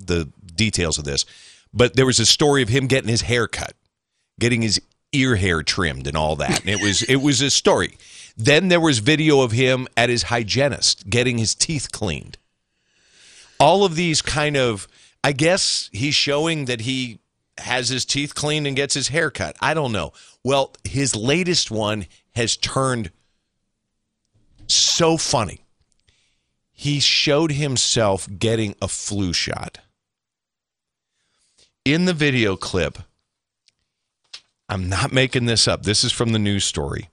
[0.00, 1.24] the details of this,
[1.74, 3.74] but there was a story of him getting his hair cut,
[4.38, 4.80] getting his
[5.12, 6.60] ear hair trimmed, and all that.
[6.60, 7.98] And it was it was a story.
[8.36, 12.38] Then there was video of him at his hygienist getting his teeth cleaned.
[13.58, 14.86] All of these kind of,
[15.24, 17.18] I guess he's showing that he
[17.60, 19.56] has his teeth cleaned and gets his hair cut.
[19.60, 20.12] I don't know.
[20.44, 23.10] Well, his latest one has turned
[24.66, 25.64] so funny.
[26.72, 29.78] He showed himself getting a flu shot.
[31.84, 32.98] In the video clip,
[34.68, 35.82] I'm not making this up.
[35.82, 37.08] This is from the news story.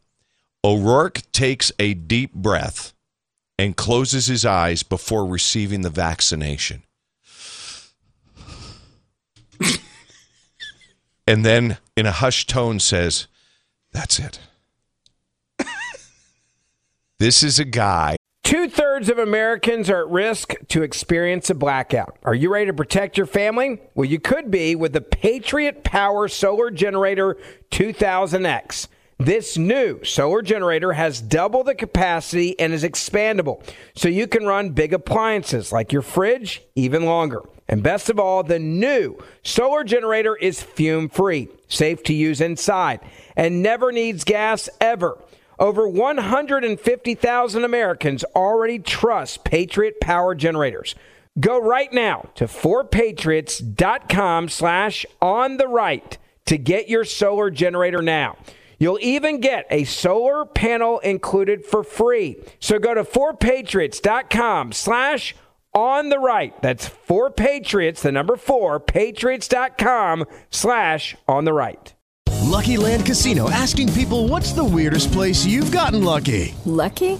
[0.64, 2.94] O'Rourke takes a deep breath
[3.58, 6.84] and closes his eyes before receiving the vaccination.
[11.28, 13.28] and then in a hushed tone says,
[13.92, 14.40] That's it.
[17.20, 18.18] this is a guy.
[18.44, 22.16] Two thirds of Americans are at risk to experience a blackout.
[22.24, 23.82] Are you ready to protect your family?
[23.96, 27.38] Well, you could be with the Patriot Power Solar Generator
[27.72, 28.88] 2000X.
[29.18, 34.72] This new solar generator has double the capacity and is expandable, so you can run
[34.72, 37.42] big appliances like your fridge even longer.
[37.68, 43.00] And best of all, the new solar generator is fume free, safe to use inside,
[43.36, 45.18] and never needs gas ever.
[45.58, 50.96] Over 150,000 Americans already trust Patriot Power Generators.
[51.40, 58.38] Go right now to 4patriots.com slash on the right to get your solar generator now.
[58.78, 62.38] You'll even get a solar panel included for free.
[62.60, 65.36] So go to 4patriots.com slash
[65.76, 66.54] on the right.
[66.62, 71.94] That's for Patriots, the number 4, patriots.com slash on the right.
[72.46, 76.54] Lucky Land Casino asking people what's the weirdest place you've gotten lucky?
[76.66, 77.20] Lucky?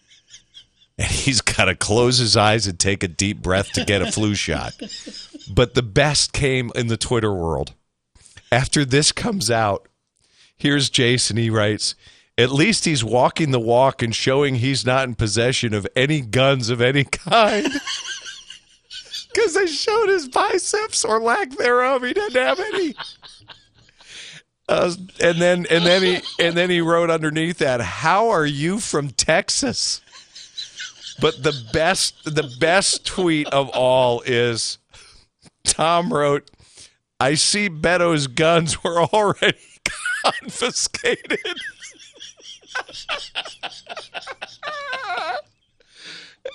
[0.97, 4.11] And he's got to close his eyes and take a deep breath to get a
[4.11, 4.73] flu shot.
[5.49, 7.73] But the best came in the Twitter world.
[8.51, 9.87] After this comes out,
[10.57, 11.37] here's Jason.
[11.37, 11.95] He writes,
[12.37, 16.69] At least he's walking the walk and showing he's not in possession of any guns
[16.69, 17.67] of any kind.
[19.33, 22.03] Because they showed his biceps or lack thereof.
[22.03, 22.93] He didn't have any.
[24.67, 28.79] Uh, and then and then he and then he wrote underneath that, "How are you
[28.79, 30.01] from Texas?"
[31.21, 34.79] But the best the best tweet of all is
[35.63, 36.49] Tom wrote,
[37.19, 39.57] "I see Beto's guns were already
[40.23, 41.39] confiscated."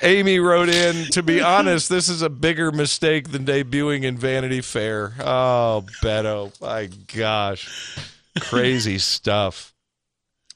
[0.03, 4.61] Amy wrote in, to be honest, this is a bigger mistake than debuting in Vanity
[4.61, 5.15] Fair.
[5.21, 6.53] Oh, Beto.
[6.61, 7.97] My gosh.
[8.41, 9.73] Crazy stuff.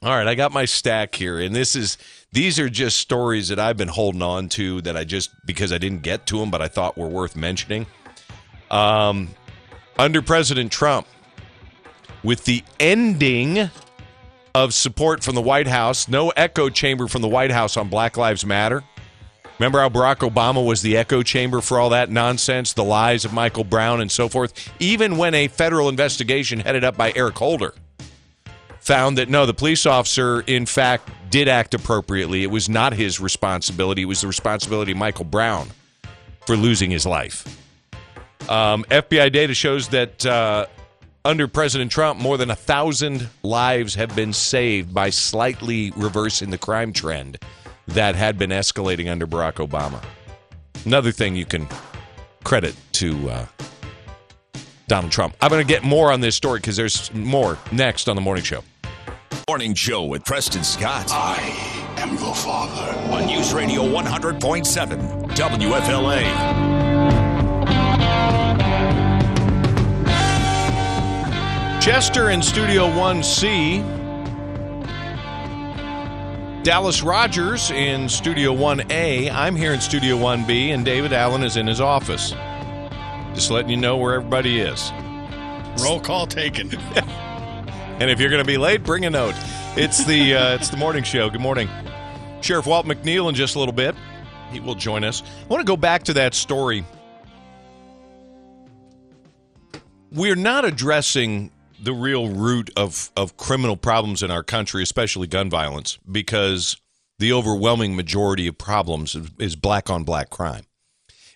[0.03, 1.99] All right, I got my stack here, and this is
[2.33, 5.79] these are just stories that I've been holding on to that I just because I
[5.79, 7.87] didn't get to them, but I thought were worth mentioning.
[8.71, 9.31] Um,
[9.99, 11.07] under President Trump,
[12.23, 13.71] with the ending
[14.55, 18.17] of support from the White House, no echo chamber from the White House on Black
[18.17, 18.85] Lives Matter.
[19.59, 23.33] Remember how Barack Obama was the echo chamber for all that nonsense, the lies of
[23.33, 24.73] Michael Brown and so forth?
[24.79, 27.75] Even when a federal investigation headed up by Eric Holder
[28.81, 32.43] found that no, the police officer, in fact, did act appropriately.
[32.43, 35.69] It was not his responsibility, it was the responsibility of Michael Brown
[36.47, 37.45] for losing his life.
[38.49, 40.67] Um, FBI data shows that uh,
[41.25, 46.59] under President Trump, more than a thousand lives have been saved by slightly reversing the
[46.59, 47.39] crime trend
[47.89, 50.03] that had been escalating under Barack Obama.
[50.85, 51.69] Another thing you can
[52.43, 53.47] credit to uh,
[54.89, 55.37] Donald Trump.
[55.41, 58.45] I'm going to get more on this story because there's more next on the morning
[58.45, 58.63] show.
[59.51, 61.07] Morning Joe with Preston Scott.
[61.11, 62.97] I am your father.
[63.13, 66.23] On News Radio 100.7 WFLA.
[71.81, 73.83] Chester in Studio 1C.
[76.63, 79.33] Dallas Rogers in Studio 1A.
[79.33, 82.31] I'm here in Studio 1B, and David Allen is in his office.
[83.35, 84.93] Just letting you know where everybody is.
[85.83, 86.71] Roll call taken.
[88.01, 89.35] And if you're going to be late, bring a note.
[89.77, 91.29] It's the uh, it's the morning show.
[91.29, 91.69] Good morning,
[92.41, 93.29] Sheriff Walt McNeil.
[93.29, 93.95] In just a little bit,
[94.51, 95.23] he will join us.
[95.23, 96.83] I want to go back to that story.
[100.11, 105.51] We're not addressing the real root of of criminal problems in our country, especially gun
[105.51, 106.79] violence, because
[107.19, 110.65] the overwhelming majority of problems is, is black on black crime.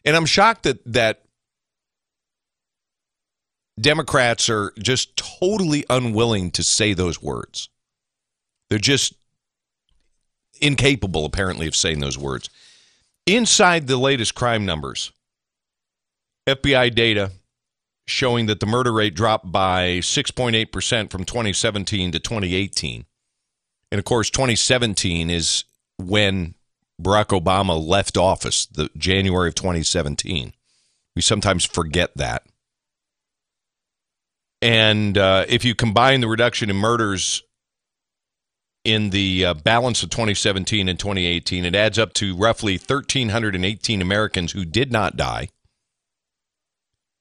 [0.03, 1.24] And I'm shocked that that
[3.81, 7.69] Democrats are just totally unwilling to say those words.
[8.69, 9.15] They're just
[10.61, 12.49] incapable, apparently, of saying those words.
[13.27, 15.13] Inside the latest crime numbers,
[16.47, 17.33] FBI data
[18.07, 23.07] showing that the murder rate dropped by 6.8% from 2017 to 2018.
[23.91, 25.65] And of course, 2017 is
[25.99, 26.55] when
[27.01, 30.53] Barack Obama left office, the January of 2017.
[31.17, 32.45] We sometimes forget that.
[34.65, 37.43] And uh, if you combine the reduction in murders
[38.83, 44.53] in the uh, balance of 2017 and 2018, it adds up to roughly 1,318 Americans
[44.53, 45.51] who did not die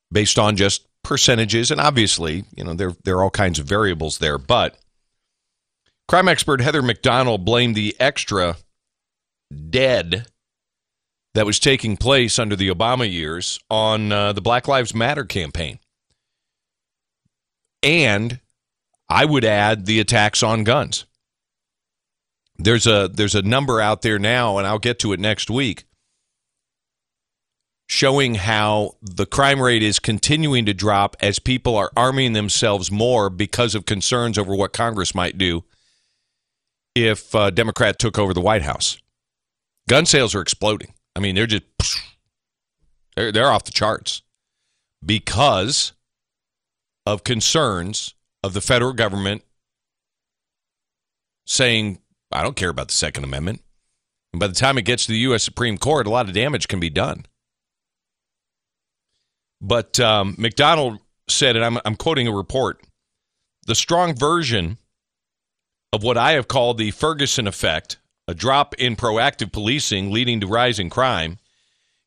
[0.10, 1.70] based on just percentages.
[1.70, 4.38] And obviously, you know, there, there are all kinds of variables there.
[4.38, 4.78] But
[6.08, 8.56] crime expert Heather Mac Donald blamed the extra
[9.70, 10.28] dead
[11.34, 15.80] that was taking place under the Obama years on uh, the Black Lives Matter campaign.
[17.84, 18.40] And
[19.10, 21.06] I would add the attacks on guns.
[22.58, 25.86] there's a there's a number out there now, and I'll get to it next week,
[27.88, 33.30] showing how the crime rate is continuing to drop as people are arming themselves more
[33.30, 35.64] because of concerns over what Congress might do
[36.96, 38.98] if uh, Democrat took over the White House.
[39.90, 40.94] Gun sales are exploding.
[41.16, 41.64] I mean, they're just
[43.16, 44.22] they're, they're off the charts
[45.06, 45.93] because
[47.06, 48.14] of concerns
[48.44, 49.44] of the federal government
[51.46, 52.00] saying,
[52.32, 53.62] I don't care about the Second Amendment.
[54.32, 55.44] And by the time it gets to the U.S.
[55.44, 57.26] Supreme Court, a lot of damage can be done.
[59.62, 62.82] But um, Mac Donald said, and I'm, I'm quoting a report
[63.66, 64.78] the strong version
[65.94, 70.48] of what I have called the Ferguson effect, a drop in proactive policing leading to
[70.48, 71.38] rising crime,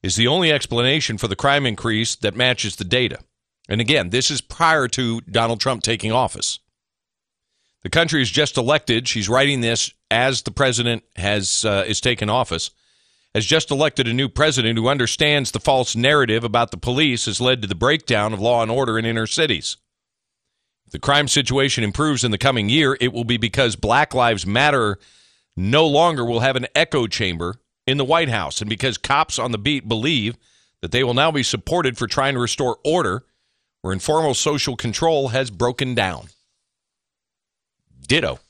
[0.02, 3.20] is the only explanation for the crime increase that matches the data.
[3.68, 6.60] And again, this is prior to Donald Trump taking office.
[7.82, 9.06] The country is just elected.
[9.08, 12.70] She's writing this as the president has uh, is taken office.
[13.34, 17.40] Has just elected a new president who understands the false narrative about the police has
[17.40, 19.76] led to the breakdown of law and order in inner cities.
[20.86, 24.46] If the crime situation improves in the coming year, it will be because Black Lives
[24.46, 24.98] Matter
[25.56, 29.52] no longer will have an echo chamber in the White House, and because cops on
[29.52, 30.36] the beat believe
[30.80, 33.24] that they will now be supported for trying to restore order
[33.86, 36.26] where informal social control has broken down.
[38.08, 38.40] Ditto.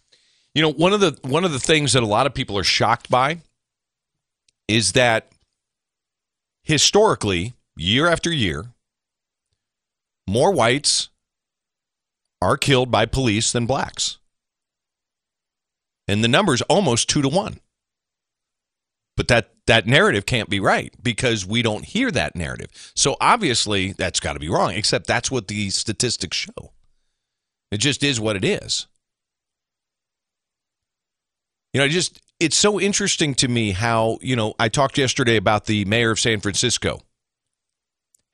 [0.54, 2.64] You know, one of the one of the things that a lot of people are
[2.64, 3.42] shocked by
[4.66, 5.30] is that
[6.62, 8.64] historically, year after year,
[10.26, 11.10] more whites
[12.40, 14.16] are killed by police than blacks.
[16.08, 17.60] And the number's almost 2 to 1.
[19.16, 22.68] But that that narrative can't be right because we don't hear that narrative.
[22.94, 26.72] So obviously that's got to be wrong, except that's what the statistics show.
[27.70, 28.86] It just is what it is.
[31.72, 35.66] You know, just it's so interesting to me how, you know, I talked yesterday about
[35.66, 37.00] the mayor of San Francisco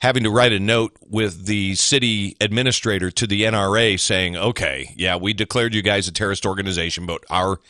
[0.01, 5.14] having to write a note with the city administrator to the NRA saying, "Okay, yeah,
[5.16, 7.61] we declared you guys a terrorist organization, but our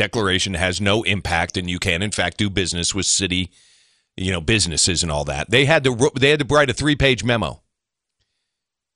[0.00, 3.50] declaration has no impact and you can in fact do business with city
[4.16, 5.50] you know businesses and all that.
[5.50, 7.60] They had to they had to write a three-page memo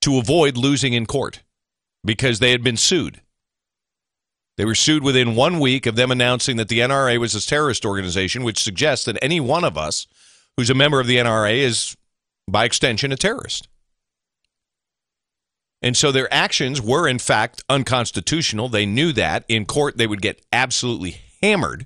[0.01, 1.43] to avoid losing in court
[2.03, 3.21] because they had been sued.
[4.57, 7.85] They were sued within one week of them announcing that the NRA was a terrorist
[7.85, 10.07] organization which suggests that any one of us
[10.57, 11.95] who's a member of the NRA is
[12.49, 13.67] by extension a terrorist
[15.85, 18.69] and so their actions were, in fact, unconstitutional.
[18.69, 19.45] They knew that.
[19.47, 21.85] In court, they would get absolutely hammered.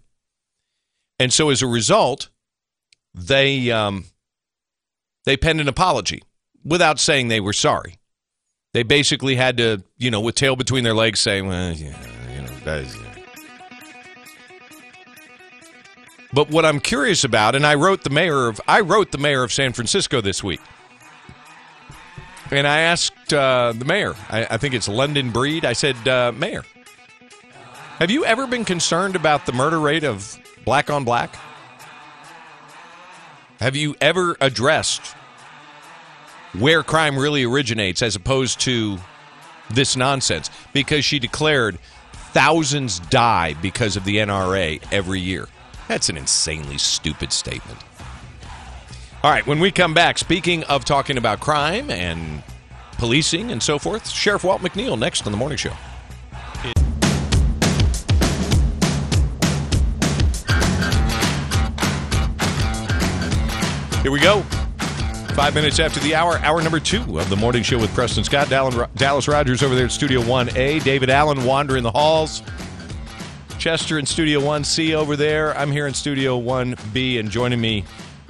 [1.20, 2.30] And so as a result,
[3.14, 4.06] they, um,
[5.26, 6.24] they penned an apology
[6.64, 7.98] without saying they were sorry.
[8.74, 11.94] They basically had to, you know, with tail between their legs, say, well, yeah,
[12.34, 12.86] you know.
[16.32, 19.44] But what I'm curious about, and I wrote the mayor of I wrote the mayor
[19.44, 20.62] of San Francisco this week.
[22.52, 26.32] And I asked uh, the mayor, I, I, think it's London Breed, I said, uh,
[26.32, 26.64] Mayor,
[28.00, 31.36] have you ever been concerned about the murder rate of black on black?
[33.60, 35.16] Have you ever addressed
[36.58, 38.98] where crime really originates as opposed to
[39.70, 40.50] this nonsense?
[40.74, 41.78] Because she declared
[42.32, 45.48] thousands die because of the NRA every year.
[45.88, 47.80] That's an insanely stupid statement.
[49.22, 52.42] All right, when we come back, speaking of talking about crime and
[52.94, 55.74] policing and so forth, Sheriff Walt McNeil next on the morning show.
[64.02, 64.42] Here we go.
[65.34, 68.48] Five minutes after the hour, hour number two of the morning show with Preston Scott.
[68.48, 70.82] Dallas Rogers over there at Studio 1A.
[70.86, 72.42] David Allen wandering the halls.
[73.58, 75.58] Chester in Studio 1C over there.
[75.58, 77.84] I'm here in Studio 1B, and joining me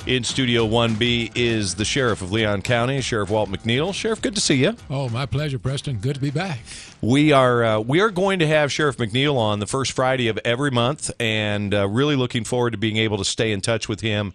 [0.05, 3.93] in Studio 1B is the Sheriff of Leon County, Sheriff Walt McNeil.
[3.93, 4.75] Sheriff, good to see you.
[4.89, 5.97] Oh, my pleasure, Preston.
[5.97, 6.59] Good to be back.
[7.01, 10.39] We are uh, we are going to have Sheriff McNeil on the first Friday of
[10.43, 14.01] every month, and uh, really looking forward to being able to stay in touch with
[14.01, 14.33] him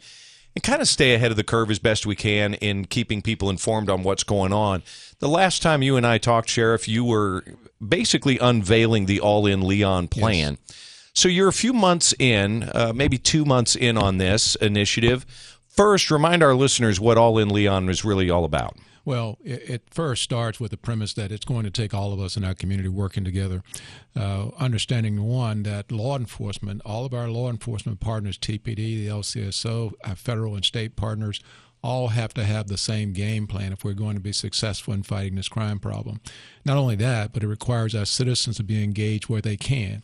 [0.54, 3.50] and kind of stay ahead of the curve as best we can in keeping people
[3.50, 4.82] informed on what's going on.
[5.18, 7.44] The last time you and I talked, Sheriff, you were
[7.86, 10.58] basically unveiling the All In Leon plan.
[10.66, 10.80] Yes.
[11.16, 15.24] So you're a few months in, uh, maybe two months in on this initiative.
[15.74, 18.76] First, remind our listeners what All In Leon is really all about.
[19.04, 22.36] Well, it, first starts with the premise that it's going to take all of us
[22.36, 23.60] in our community working together,
[24.16, 29.92] uh, understanding one that law enforcement, all of our law enforcement partners, TPD, the LCSO,
[30.04, 31.40] our federal and state partners,
[31.82, 35.02] all have to have the same game plan if we're going to be successful in
[35.02, 36.18] fighting this crime problem.
[36.64, 40.02] Not only that, but it requires our citizens to be engaged where they can.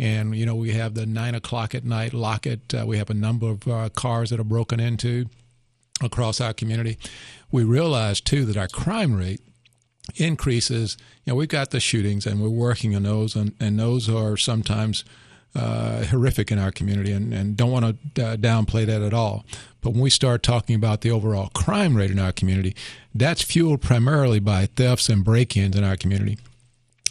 [0.00, 2.74] And you know we have the nine o'clock at night locket.
[2.74, 5.26] Uh, we have a number of uh, cars that are broken into
[6.02, 6.98] across our community.
[7.52, 9.42] We realize too that our crime rate
[10.16, 10.96] increases.
[11.24, 14.36] You know, we've got the shootings, and we're working on those, and, and those are
[14.38, 15.04] sometimes
[15.54, 19.44] uh, horrific in our community, and, and don't want to uh, downplay that at all.
[19.82, 22.74] But when we start talking about the overall crime rate in our community,
[23.14, 26.38] that's fueled primarily by thefts and break-ins in our community.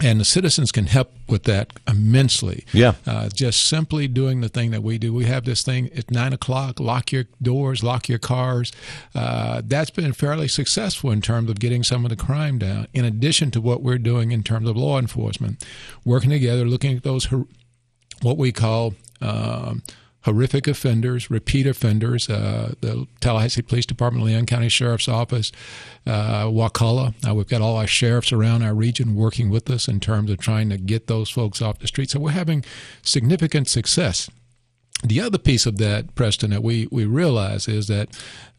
[0.02, 2.66] And the citizens can help with that immensely.
[2.72, 2.94] Yeah.
[3.06, 5.14] Uh, just simply doing the thing that we do.
[5.14, 8.72] We have this thing at nine o'clock lock your doors, lock your cars.
[9.14, 13.04] Uh, that's been fairly successful in terms of getting some of the crime down, in
[13.04, 15.66] addition to what we're doing in terms of law enforcement.
[16.06, 17.26] Working together, looking at those,
[18.22, 18.94] what we call.
[19.22, 19.84] Um,
[20.30, 22.30] horrific offenders, repeat offenders.
[22.30, 25.52] Uh, the Tallahassee Police Department, Leon County Sheriff's Office,
[26.06, 27.16] uh, Wakulla.
[27.28, 30.38] Uh, we've got all our sheriffs around our region working with us in terms of
[30.38, 32.12] trying to get those folks off the street.
[32.12, 32.64] So we're having
[33.02, 34.30] significant success.
[35.02, 38.10] The other piece of that, Preston, that we, we realize is that,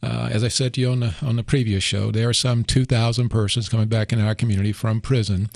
[0.03, 2.65] uh, as I said to you on the on the previous show, there are some
[2.65, 5.51] 2,000 persons coming back in our community from prison,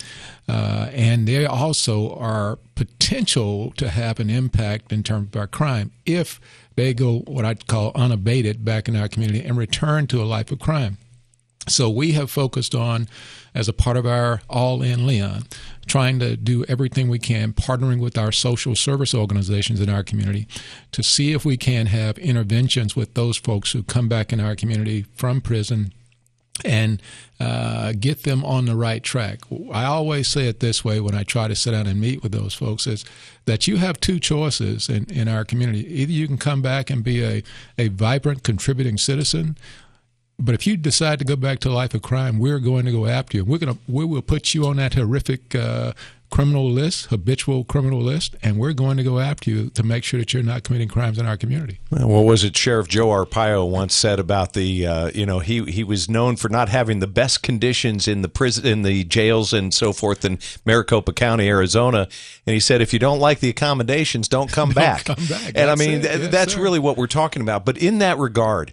[0.47, 5.91] uh, and they also are potential to have an impact in terms of our crime
[6.05, 6.39] if
[6.77, 10.53] they go what I'd call unabated back in our community and return to a life
[10.53, 10.99] of crime.
[11.67, 13.09] So we have focused on,
[13.55, 15.45] as a part of our All In Leon,
[15.85, 20.47] trying to do everything we can, partnering with our social service organizations in our community
[20.93, 24.57] to see if we can have interventions with those folks who come back in our
[24.57, 25.93] community from prison
[26.65, 27.03] and
[27.41, 29.41] uh, get them on the right track.
[29.73, 32.31] I always say it this way when I try to sit down and meet with
[32.31, 33.05] those folks is
[33.47, 35.85] that you have two choices in, in our community.
[36.01, 37.43] Either you can come back and be a,
[37.77, 39.57] a vibrant, contributing citizen,
[40.39, 42.93] but if you decide to go back to a life of crime, we're going to
[42.93, 43.45] go after you.
[43.45, 45.93] We're going to we will put you on that horrific uh,
[46.31, 50.19] criminal list, habitual criminal list, and we're going to go after you to make sure
[50.19, 51.79] that you're not committing crimes in our community.
[51.91, 55.63] Well, what was it Sheriff Joe Arpaio once said about the uh, you know he
[55.67, 59.53] he was known for not having the best conditions in the prison in the jails
[59.53, 62.09] and so forth in Maricopa County, Arizona,
[62.47, 65.05] and he said if you don't like the accommodations, don't come Don't back.
[65.05, 65.53] come back.
[65.55, 66.61] And I mean th- Yes, that's sir.
[66.63, 67.65] really what we're talking about.
[67.65, 68.73] But in that regard,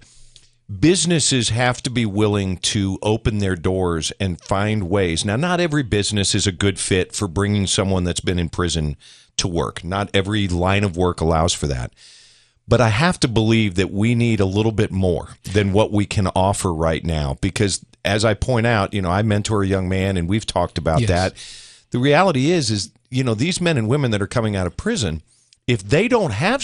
[0.80, 5.26] businesses have to be willing to open their doors and find ways.
[5.26, 8.96] Now, not every business is a good fit for bringing someone that's been in prison
[9.38, 9.84] to work.
[9.84, 11.92] Not every line of work allows for that.
[12.68, 16.06] But I have to believe that we need a little bit more than what we
[16.06, 19.90] can offer right now because as I point out, you know, I mentor a young
[19.90, 21.10] man and we've talked about Yes.
[21.10, 21.34] that.
[21.92, 24.78] The reality is is, you know, these men and women that are coming out of
[24.78, 25.22] prison,
[25.68, 26.64] if they don't have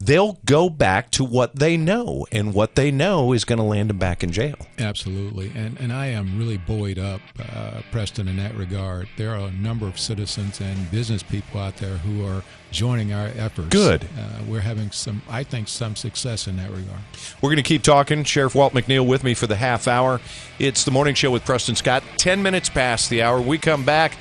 [0.00, 3.90] they'll go back to what they know, and what they know is going to land
[3.90, 4.56] them back in jail.
[4.78, 9.08] Absolutely, and and I am really buoyed up, uh, Preston, in that regard.
[9.16, 13.28] There are a number of citizens and business people out there who are joining our
[13.36, 13.68] efforts.
[13.68, 14.04] Good.
[14.04, 17.00] Uh, we're having some, I think, some success in that regard.
[17.40, 18.24] We're going to keep talking.
[18.24, 20.20] Sheriff Walt McNeil with me for the half hour.
[20.58, 22.02] It's the morning show with Preston Scott.
[22.16, 23.40] Ten minutes past the hour.
[23.40, 24.12] We come back.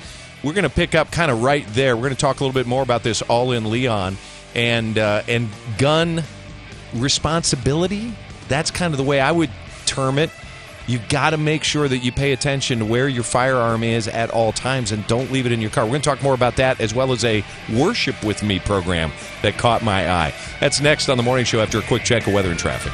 [0.43, 1.95] We're going to pick up kind of right there.
[1.95, 4.17] We're going to talk a little bit more about this all in Leon
[4.57, 5.47] and uh, and
[5.77, 6.23] gun
[6.93, 8.13] responsibility.
[8.49, 9.51] That's kind of the way I would
[9.85, 10.29] term it.
[10.87, 14.29] You've got to make sure that you pay attention to where your firearm is at
[14.29, 15.83] all times and don't leave it in your car.
[15.83, 17.43] We're going to talk more about that as well as a
[17.73, 20.33] Worship with Me program that caught my eye.
[20.61, 22.93] That's next on the morning show after a quick check of weather and traffic.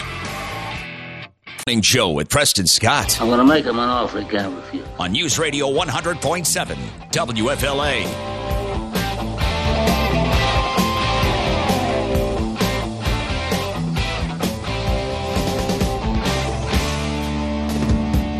[1.68, 3.22] Morning show with Preston Scott.
[3.22, 4.88] I'm going to make him an offer he can't refuse.
[4.98, 6.76] On News Radio 100.7
[7.12, 8.43] WFLA.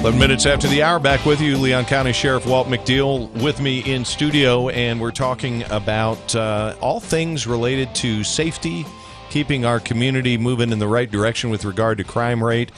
[0.04, 3.80] 11 minutes after the hour, back with you, Leon County Sheriff Walt McNeil with me
[3.90, 8.86] in studio, and we're talking about uh, all things related to safety,
[9.30, 12.70] keeping our community moving in the right direction with regard to crime rate.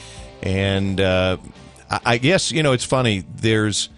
[0.44, 1.38] And uh,
[1.90, 3.90] I I guess, you know, it's funny, there's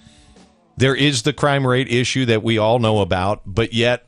[0.78, 4.08] there is the crime rate issue that we all know about, but yet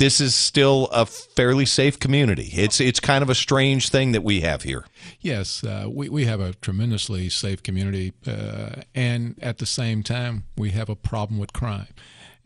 [0.00, 2.48] this is still a fairly safe community.
[2.54, 4.86] It's it's kind of a strange thing that we have here.
[5.20, 10.44] Yes, uh, we, we have a tremendously safe community, uh, and at the same time,
[10.56, 11.88] we have a problem with crime.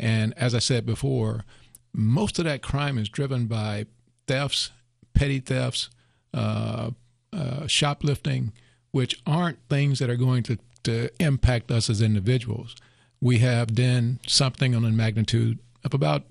[0.01, 1.45] And as I said before,
[1.93, 3.87] most of that crime is driven by
[4.27, 4.73] thefts,
[5.15, 5.91] petty thefts,
[6.35, 6.91] uh,
[7.33, 8.53] uh, shoplifting,
[8.91, 12.75] which aren't things that are going to, to impact us as individuals.
[13.21, 16.25] We have then something on the magnitude of about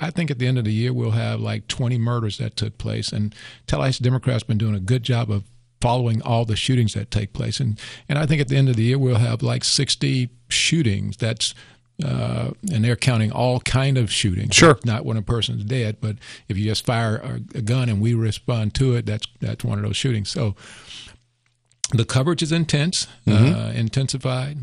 [0.00, 2.78] I think at the end of the year we'll have like 20 murders that took
[2.78, 3.34] place, and
[3.66, 5.44] Tallahassee Democrats been doing a good job of
[5.80, 8.76] following all the shootings that take place, and and I think at the end of
[8.76, 11.16] the year we'll have like 60 shootings.
[11.16, 11.54] That's
[12.04, 14.54] uh, and they're counting all kind of shootings.
[14.54, 16.16] Sure, not when a person's dead, but
[16.48, 19.78] if you just fire a, a gun and we respond to it, that's that's one
[19.78, 20.28] of those shootings.
[20.30, 20.54] So
[21.92, 23.54] the coverage is intense, Mhm.
[23.54, 24.58] uh, intensified.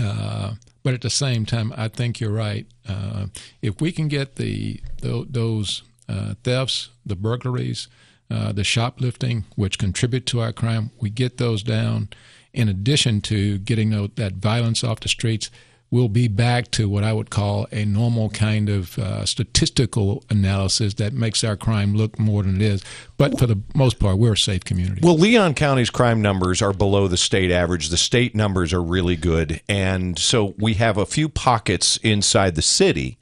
[0.00, 0.54] Uh,
[0.84, 2.66] but at the same time, I think you're right.
[2.88, 3.26] Uh,
[3.62, 7.88] if we can get the, tho- those uh, thefts, the burglaries,
[8.30, 12.10] uh, the shoplifting, which contribute to our crime, we get those down.
[12.52, 15.50] In addition to getting that violence off the streets,
[15.90, 20.94] we'll be back to what I would call a normal kind of uh, statistical analysis
[20.94, 22.82] that makes our crime look more than it is.
[23.16, 25.00] But for the most part, we're a safe community.
[25.04, 27.90] Well, Leon County's crime numbers are below the state average.
[27.90, 29.60] The state numbers are really good.
[29.68, 33.18] And so we have a few pockets inside the city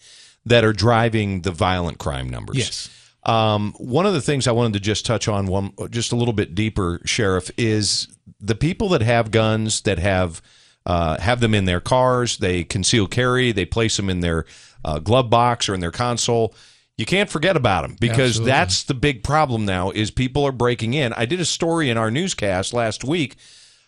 [0.46, 2.56] that are driving the violent crime numbers.
[2.56, 2.88] Yes.
[3.24, 6.34] Um, one of the things I wanted to just touch on one just a little
[6.34, 8.08] bit deeper, Sheriff, is
[8.40, 10.42] the people that have guns that have
[10.86, 14.44] uh, have them in their cars, they conceal carry, they place them in their
[14.84, 16.54] uh, glove box or in their console.
[16.98, 18.50] You can't forget about them because Absolutely.
[18.50, 21.12] that's the big problem now is people are breaking in.
[21.14, 23.36] I did a story in our newscast last week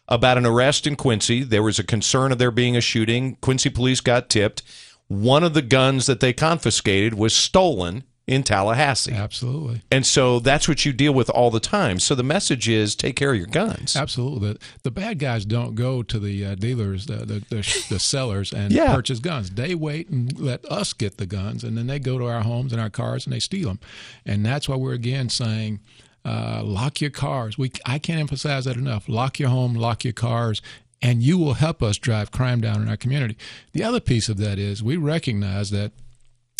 [0.08, 1.42] about an arrest in Quincy.
[1.42, 3.36] There was a concern of there being a shooting.
[3.40, 4.62] Quincy police got tipped.
[5.08, 9.12] One of the guns that they confiscated was stolen in Tallahassee.
[9.12, 9.82] Absolutely.
[9.90, 11.98] And so that's what you deal with all the time.
[12.00, 13.96] So the message is take care of your guns.
[13.96, 14.54] Absolutely.
[14.54, 18.52] The, the bad guys don't go to the uh, dealers, the, the, the, the sellers,
[18.52, 18.94] and Yeah.
[18.94, 19.50] purchase guns.
[19.50, 22.72] They wait and let us get the guns, and then they go to our homes
[22.72, 23.80] and our cars and they steal them.
[24.24, 25.80] And that's why we're again saying,
[26.24, 27.58] uh, lock your cars.
[27.58, 29.06] We I can't emphasize that enough.
[29.06, 30.62] Lock your home, lock your cars,
[31.02, 33.36] and you will help us drive crime down in our community.
[33.74, 35.92] The other piece of that is we recognize that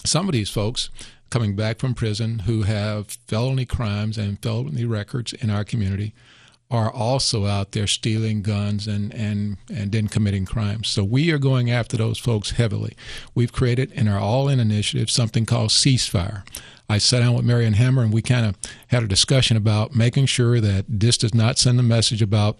[0.04, 0.90] some of these folks
[1.35, 6.14] coming back from prison who have felony crimes and felony records in our community
[6.70, 10.87] are also out there stealing guns and, and, and then committing crimes.
[10.87, 12.95] So we are going after those folks heavily.
[13.35, 16.47] We've created in our All In initiative something called Ceasefire.
[16.89, 18.55] I sat down with Marion Hammer and we kind of
[18.87, 22.59] had a discussion about making sure that this does not send a message about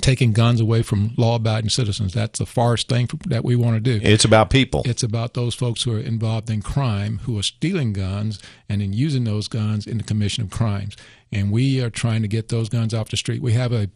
[0.00, 2.12] taking guns away from law-abiding citizens.
[2.12, 4.04] That's the farthest thing that we want to do.
[4.04, 4.82] It's about people.
[4.84, 8.92] It's about those folks who are involved in crime, who are stealing guns and then
[8.92, 10.96] using those guns in the commission of crimes.
[11.32, 13.42] And we are trying to get those guns off the street.
[13.42, 13.90] We have a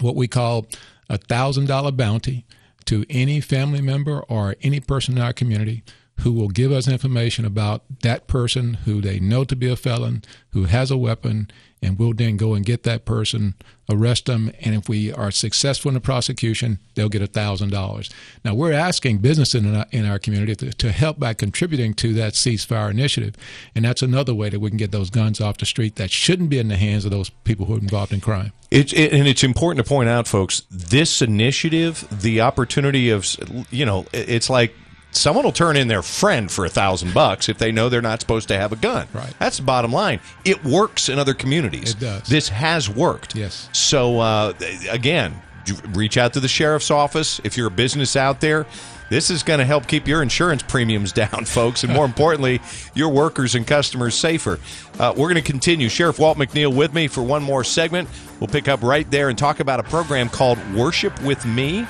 [0.00, 0.66] what we call
[1.08, 2.46] a thousand dollar bounty
[2.86, 5.82] to any family member or any person in our community
[6.20, 10.22] who will give us information about that person who they know to be a felon,
[10.50, 11.50] who has a weapon,
[11.82, 13.54] and we'll then go and get that person,
[13.88, 18.10] arrest them, and if we are successful in the prosecution, they'll get a thousand dollars.
[18.44, 22.12] Now we're asking business in our, in our community to, to help by contributing to
[22.14, 23.34] that ceasefire initiative,
[23.74, 26.50] and that's another way that we can get those guns off the street that shouldn't
[26.50, 28.52] be in the hands of those people who are involved in crime.
[28.70, 33.26] It's it, and it's important to point out, folks, this initiative, the opportunity of,
[33.70, 34.74] you know, it's like
[35.12, 38.20] someone will turn in their friend for a thousand bucks if they know they're not
[38.20, 39.08] supposed to have a gun.
[39.12, 39.32] Right.
[39.38, 40.20] That's the bottom line.
[40.44, 41.92] It works in other communities.
[41.92, 42.28] It does.
[42.28, 43.34] This has worked.
[43.34, 43.68] Yes.
[43.72, 44.52] So uh,
[44.90, 45.40] again,
[45.88, 48.66] reach out to the sheriff's office if you're a business out there.
[49.10, 52.60] This is going to help keep your insurance premiums down, folks, and more importantly,
[52.94, 54.60] your workers and customers safer.
[55.00, 55.88] Uh, we're going to continue.
[55.88, 58.08] Sheriff Walt McNeil with me for one more segment.
[58.38, 61.82] We'll pick up right there and talk about a program called Worship with Me.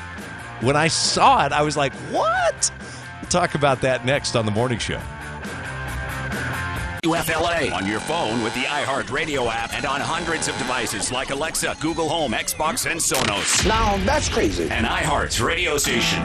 [0.63, 2.71] When I saw it, I was like, what?
[3.33, 5.01] We'll talk about that next on the morning show.
[7.05, 11.77] WFLA on your phone with the iHeartRadio app and on hundreds of devices like Alexa,
[11.81, 13.65] Google Home, Xbox, and Sonos.
[13.69, 14.69] Now that's crazy.
[14.69, 16.19] And iHeart's radio station.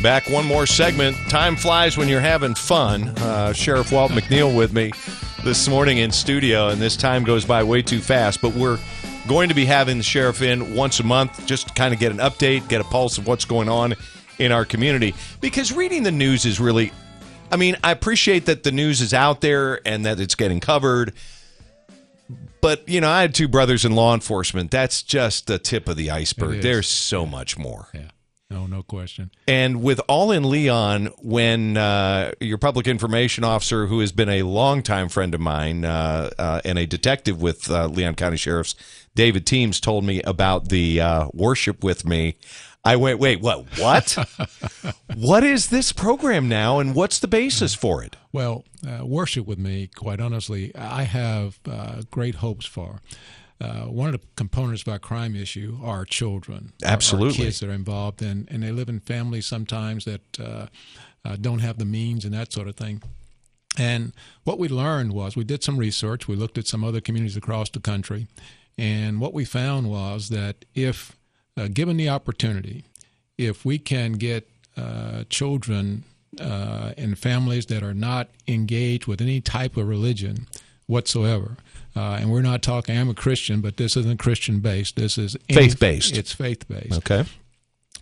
[0.00, 1.16] Back one more segment.
[1.28, 3.08] Time flies when you're having fun.
[3.18, 4.92] Uh, Sheriff Walt McNeil with me
[5.44, 8.40] this morning in studio, and this time goes by way too fast.
[8.40, 8.78] But we're
[9.28, 12.10] going to be having the sheriff in once a month just to kind of get
[12.10, 13.94] an update, get a pulse of what's going on
[14.38, 15.14] in our community.
[15.40, 16.92] Because reading the news is really,
[17.52, 21.12] I mean, I appreciate that the news is out there and that it's getting covered.
[22.62, 24.70] But, you know, I had two brothers in law enforcement.
[24.70, 26.62] That's just the tip of the iceberg.
[26.62, 27.88] There's so much more.
[27.92, 28.08] Yeah.
[28.54, 29.32] No, no question.
[29.48, 34.44] And with All in Leon, when uh, your public information officer, who has been a
[34.44, 38.76] longtime friend of mine uh, uh, and a detective with uh, Leon County Sheriff's
[39.16, 42.36] David Teams, told me about the uh, worship with me,
[42.84, 43.66] I went, wait, what?
[43.76, 44.16] What?
[45.16, 48.14] what is this program now, and what's the basis for it?
[48.30, 51.58] Well, uh, worship with me, quite honestly, I have
[52.12, 53.00] great hopes for.
[53.64, 56.72] Uh, one of the components of our crime issue are children.
[56.84, 57.38] Absolutely.
[57.38, 60.66] Our kids that are involved, and, and they live in families sometimes that uh,
[61.24, 63.02] uh, don't have the means and that sort of thing.
[63.78, 64.12] And
[64.44, 67.70] what we learned was we did some research, we looked at some other communities across
[67.70, 68.26] the country,
[68.76, 71.16] and what we found was that if
[71.56, 72.84] uh, given the opportunity,
[73.38, 76.04] if we can get uh, children
[76.38, 80.46] uh, in families that are not engaged with any type of religion
[80.86, 81.56] whatsoever,
[81.96, 84.96] uh, and we're not talking, I'm a Christian, but this isn't Christian based.
[84.96, 86.16] This is faith based.
[86.16, 86.98] It's faith based.
[86.98, 87.24] Okay.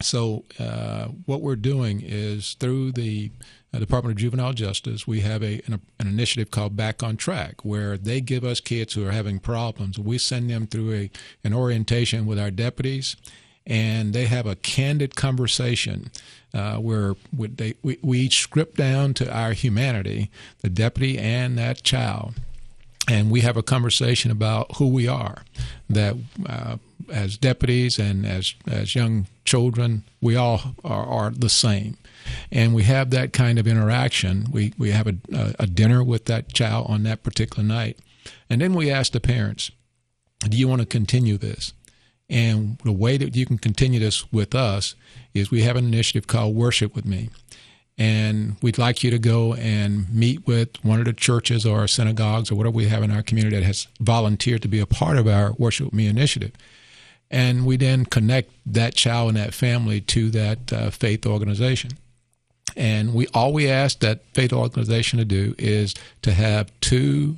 [0.00, 3.30] So, uh, what we're doing is through the
[3.72, 7.64] uh, Department of Juvenile Justice, we have a, an, an, initiative called Back on Track,
[7.64, 9.98] where they give us kids who are having problems.
[9.98, 11.10] We send them through a,
[11.44, 13.16] an orientation with our deputies,
[13.66, 16.10] and they have a candid conversation
[16.52, 20.30] uh, where they, we, we each script down to our humanity,
[20.62, 22.34] the deputy and that child
[23.08, 25.44] and we have a conversation about who we are.
[25.88, 26.76] That uh,
[27.10, 31.96] as deputies and as as young children, we all are, are, the same,
[32.50, 34.46] and we have that kind of interaction.
[34.50, 35.16] We we have a,
[35.58, 37.98] a dinner with that child on that particular night,
[38.48, 39.70] and then we ask the parents,
[40.40, 41.72] "Do you want to continue this?"
[42.30, 44.94] And the way that you can continue this with us
[45.34, 47.28] is we have an initiative called Worship with Me
[48.02, 52.50] and we'd like you to go and meet with one of the churches or synagogues
[52.50, 55.28] or whatever we have in our community that has volunteered to be a part of
[55.28, 56.50] our Worship with Me initiative.
[57.30, 61.92] And we then connect that child and that family to that uh, faith organization.
[62.76, 67.36] And we all we ask that faith organization to do is to have two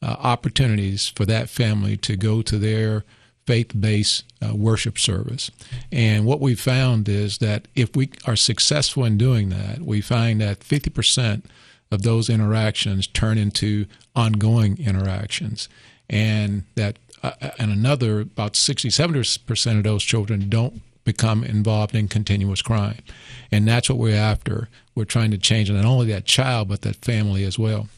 [0.00, 3.04] uh, opportunities for that family to go to their
[3.50, 5.50] faith based uh, worship service.
[5.90, 10.40] And what we found is that if we are successful in doing that, we find
[10.40, 11.42] that 50%
[11.90, 15.68] of those interactions turn into ongoing interactions.
[16.08, 22.06] And that uh, and another about 60 70% of those children don't become involved in
[22.06, 23.02] continuous crime.
[23.50, 24.68] And that's what we're after.
[24.94, 27.88] We're trying to change not only that child, but that family as well.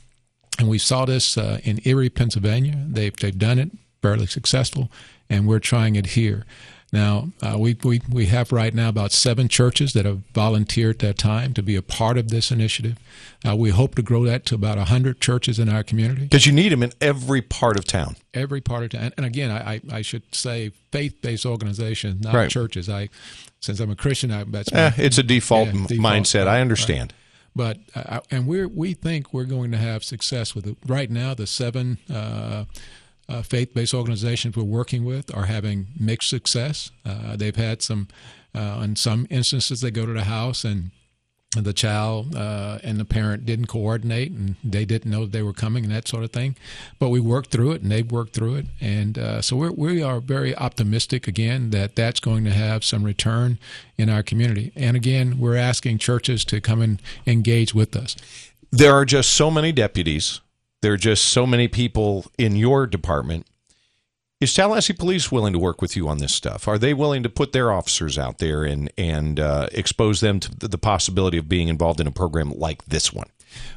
[0.59, 2.86] And we saw this uh, in Erie, Pennsylvania.
[2.88, 4.90] They've, they've done it fairly successful
[5.33, 6.45] and we're trying it here.
[6.93, 11.14] Now, uh, we, we, we have right now about seven churches that have volunteered their
[11.14, 12.99] time to be a part of this initiative.
[13.49, 16.24] Uh, we hope to grow that to about 100 churches in our community.
[16.24, 18.16] Because you need them in every part of town.
[18.35, 19.05] Every part of town.
[19.05, 22.51] And, and again, I, I should say faith based organizations, not right.
[22.51, 22.91] churches.
[22.91, 23.09] I,
[23.61, 26.47] Since I'm a Christian, I, that's eh, my, it's a default, yeah, default mindset.
[26.47, 27.14] I understand.
[27.14, 27.18] Right.
[27.55, 30.78] But uh, and we we think we're going to have success with it.
[30.87, 32.64] Right now, the seven uh,
[33.33, 36.91] uh, faith-based organizations we're working with are having mixed success.
[37.05, 38.09] Uh, they've had some,
[38.55, 40.91] uh, in some instances, they go to the house and
[41.57, 45.85] the child uh, and the parent didn't coordinate and they didn't know they were coming
[45.85, 46.57] and that sort of thing.
[46.99, 48.66] But we worked through it and they've worked through it.
[48.80, 53.05] And uh, so we're, we are very optimistic again that that's going to have some
[53.05, 53.59] return
[53.99, 54.72] in our community.
[54.74, 58.16] And again, we're asking churches to come and engage with us.
[58.70, 60.41] There are just so many deputies
[60.83, 63.47] there are just so many people in your department.
[64.41, 66.66] Is Tallahassee Police willing to work with you on this stuff?
[66.66, 70.68] Are they willing to put their officers out there and and uh, expose them to
[70.68, 73.28] the possibility of being involved in a program like this one?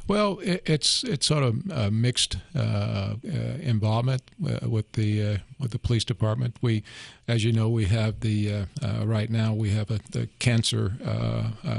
[0.08, 3.16] Well, it, it's it's sort of a mixed uh, uh,
[3.60, 6.56] involvement uh, with the uh, with the police department.
[6.60, 6.82] We,
[7.26, 8.66] as you know, we have the
[9.04, 10.92] right now we have a, the cancer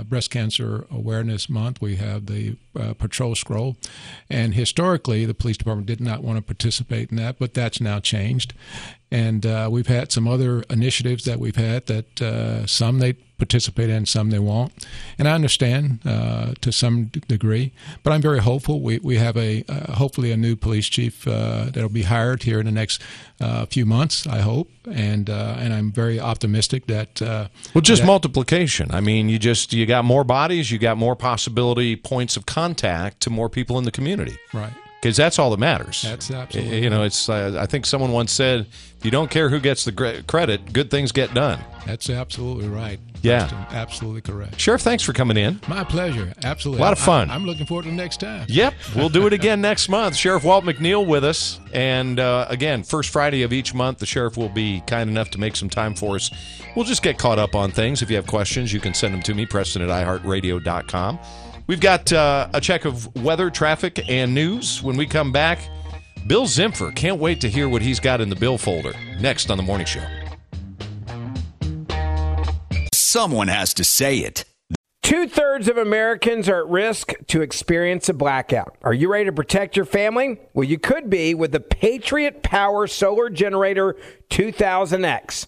[0.10, 1.82] breast cancer awareness month.
[1.82, 2.58] We have the
[2.98, 3.78] patrol scroll,
[4.30, 8.00] and historically the police department did not want to participate in that, but that's now
[8.00, 8.54] changed.
[9.10, 14.30] And we've had some other initiatives that we've had that some they participate in, some
[14.30, 14.74] they won't.
[15.18, 17.72] And I understand uh, to some degree,
[18.04, 18.82] but I'm very hopeful.
[18.82, 22.60] We, we have a uh, hopefully a new police chief uh, that'll be hired here
[22.60, 23.02] in the next
[23.40, 27.22] uh, few months, I hope, and uh, and I'm very optimistic that.
[27.22, 28.92] Uh, well, just that, multiplication.
[28.92, 33.20] I mean, you just you got more bodies, you got more possibility points of contact
[33.22, 34.38] to more people in the community.
[34.54, 36.02] Right because that's all that matters.
[36.02, 36.84] That's absolutely.
[36.84, 37.30] You know, it's.
[37.30, 38.68] Uh, I think someone once said,
[38.98, 43.00] "If you don't care who gets the credit, good things get done." That's absolutely right.
[43.22, 44.60] Yeah, Preston, absolutely correct.
[44.60, 45.60] Sheriff, thanks for coming in.
[45.68, 46.34] My pleasure.
[46.44, 47.30] Absolutely, a lot of fun.
[47.30, 48.46] I, am looking forward to the next time.
[48.50, 50.16] Yep, we'll do it again next month.
[50.16, 54.38] Sheriff Walt McNeil with us, and uh, again, first Friday of each month, the sheriff
[54.38, 56.32] will be kind enough to make some time for us.
[56.76, 58.02] We'll just get caught up on things.
[58.02, 61.20] If you have questions, you can send them to me, Preston at iHeartRadio.com.
[61.68, 64.82] We've got uh, a check of weather, traffic, and news.
[64.82, 65.60] When we come back,
[66.26, 66.96] Bill Zimpher.
[66.96, 68.94] Can't wait to hear what he's got in the bill folder.
[69.20, 70.04] Next on the morning show.
[72.94, 74.46] Someone has to say it.
[75.04, 78.78] Two thirds of Americans are at risk to experience a blackout.
[78.82, 80.38] Are you ready to protect your family?
[80.54, 83.96] Well, you could be with the Patriot Power Solar Generator
[84.30, 85.48] 2000X.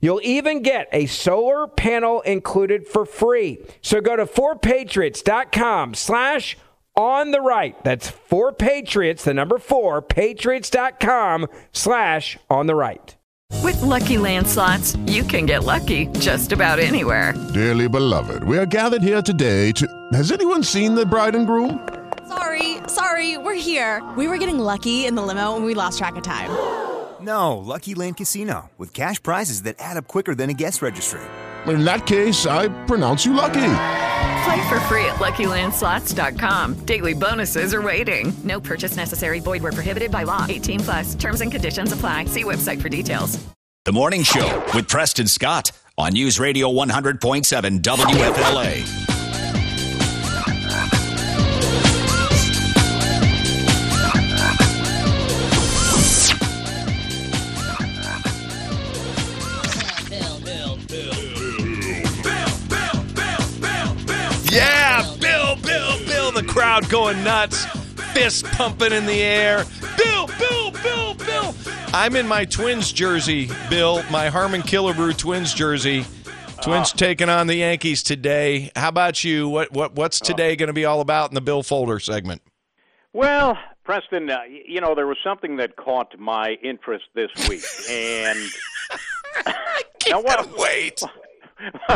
[0.00, 3.58] You'll even get a solar panel included for free.
[3.82, 6.56] So go to 4patriots.com slash
[6.96, 7.76] on the right.
[7.84, 13.14] That's 4 Patriots, the number 4, patriots.com slash on the right.
[13.62, 17.34] With Lucky Land slots, you can get lucky just about anywhere.
[17.52, 19.86] Dearly beloved, we are gathered here today to...
[20.12, 21.86] Has anyone seen the bride and groom?
[22.28, 24.08] Sorry, sorry, we're here.
[24.16, 26.50] We were getting lucky in the limo and we lost track of time.
[27.22, 31.20] No, Lucky Land Casino, with cash prizes that add up quicker than a guest registry.
[31.66, 33.72] In that case, I pronounce you lucky.
[34.44, 36.86] Play for free at LuckyLandSlots.com.
[36.86, 38.32] Daily bonuses are waiting.
[38.44, 39.40] No purchase necessary.
[39.40, 40.46] Void where prohibited by law.
[40.48, 41.14] 18 plus.
[41.14, 42.24] Terms and conditions apply.
[42.24, 43.38] See website for details.
[43.84, 49.19] The Morning Show with Preston Scott on News Radio 100.7 WFLA.
[66.80, 67.64] Crowd going nuts,
[68.12, 69.64] fist pumping in the air.
[69.96, 71.54] Bill, Bill, Bill, Bill.
[71.92, 74.02] I'm in my Twins jersey, Bill.
[74.10, 76.04] My Harmon Killebrew Twins jersey.
[76.62, 78.70] Twins uh, taking on the Yankees today.
[78.76, 79.48] How about you?
[79.48, 82.42] What what what's today going to be all about in the Bill Folder segment?
[83.12, 88.38] Well, Preston, uh, you know there was something that caught my interest this week, and
[89.46, 91.02] I can't now what, wait.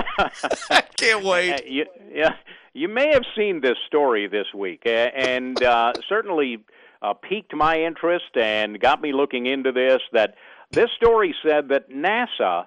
[0.70, 1.53] I can't wait.
[1.53, 2.35] Uh, you, yeah,
[2.75, 6.59] you may have seen this story this week, and uh, certainly
[7.01, 10.01] uh, piqued my interest and got me looking into this.
[10.12, 10.35] That
[10.72, 12.66] this story said that NASA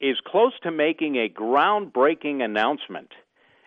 [0.00, 3.10] is close to making a groundbreaking announcement,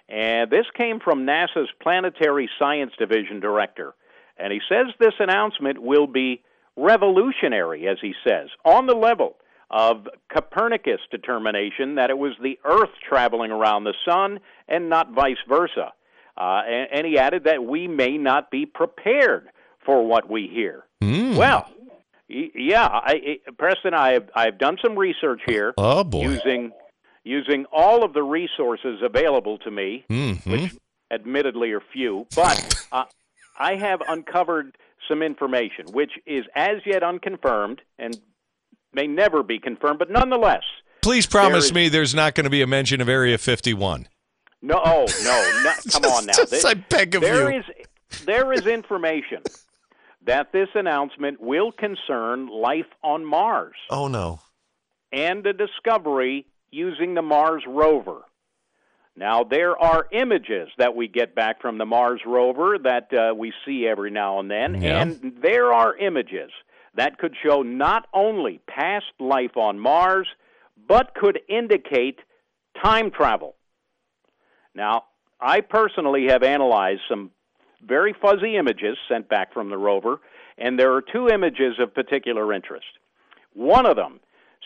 [0.08, 3.94] and this came from NASA's Planetary Science Division director,
[4.38, 6.42] and he says this announcement will be
[6.78, 9.36] revolutionary, as he says, on the level
[9.70, 15.38] of Copernicus' determination that it was the Earth traveling around the sun and not vice
[15.48, 15.94] versa.
[16.36, 19.50] Uh, and, and, he added that we may not be prepared
[19.86, 20.84] for what we hear.
[21.04, 21.36] Mm.
[21.36, 21.70] Well,
[22.28, 25.74] yeah, I, Preston, I have I've done some research here.
[25.78, 26.72] Oh boy, using
[27.24, 30.52] using all of the resources available to me, mm-hmm.
[30.52, 30.76] which
[31.12, 33.06] admittedly are few, but uh,
[33.60, 34.76] I have uncovered
[35.08, 38.20] some information which is as yet unconfirmed, and
[38.94, 40.64] may never be confirmed, but nonetheless.
[41.02, 44.08] Please promise is, me there's not going to be a mention of Area 51.
[44.64, 46.34] No, oh, no, no come on now.
[46.34, 47.60] Just, I beg of there you.
[47.60, 47.66] Is,
[48.26, 49.42] there is information
[50.26, 53.76] that this announcement will concern life on Mars.
[53.90, 54.40] Oh, no.
[55.12, 58.22] And a discovery using the Mars rover.
[59.16, 63.54] Now, there are images that we get back from the Mars rover that uh, we
[63.66, 65.02] see every now and then, Yeah.
[65.02, 66.52] and there are images
[66.96, 70.28] that could show not only past life on Mars,
[70.88, 72.20] but could indicate
[72.82, 73.56] time travel.
[74.76, 75.06] Now,
[75.40, 77.32] I personally have analyzed some
[77.86, 80.22] very fuzzy images sent back from the rover,
[80.58, 82.88] and there are two images of particular interest.
[83.54, 84.20] One of them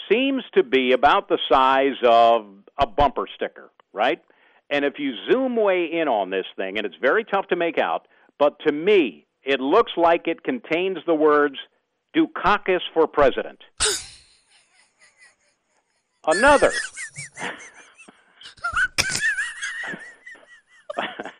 [0.09, 2.45] seems to be about the size of
[2.77, 4.21] a bumper sticker, right?
[4.69, 7.77] And if you zoom way in on this thing, and it's very tough to make
[7.77, 11.55] out, but to me, it looks like it contains the words
[12.15, 13.59] Dukakis for president.
[16.27, 16.71] Another.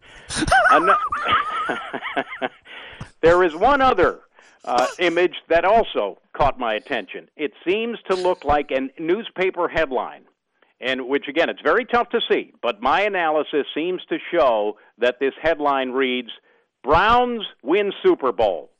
[3.22, 4.22] there is one other
[4.66, 7.30] uh, image that also caught my attention.
[7.36, 10.24] It seems to look like a newspaper headline,
[10.80, 12.53] and which again, it's very tough to see.
[12.62, 16.30] But my analysis seems to show that this headline reads:
[16.84, 18.72] "Browns win Super Bowl."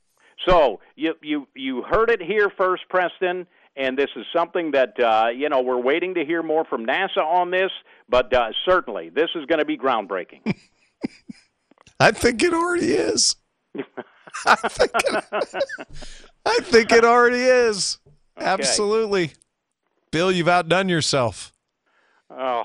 [0.46, 3.48] So you you you heard it here first, Preston.
[3.78, 7.24] And this is something that uh, you know we're waiting to hear more from NASA
[7.24, 7.72] on this,
[8.10, 10.56] but uh, certainly this is going to be groundbreaking.
[12.00, 13.36] I think it already is.
[14.46, 15.26] I think it,
[16.46, 18.00] I think it already is.
[18.38, 19.34] Absolutely.
[20.12, 21.54] Bill, you've outdone yourself.
[22.30, 22.64] Oh,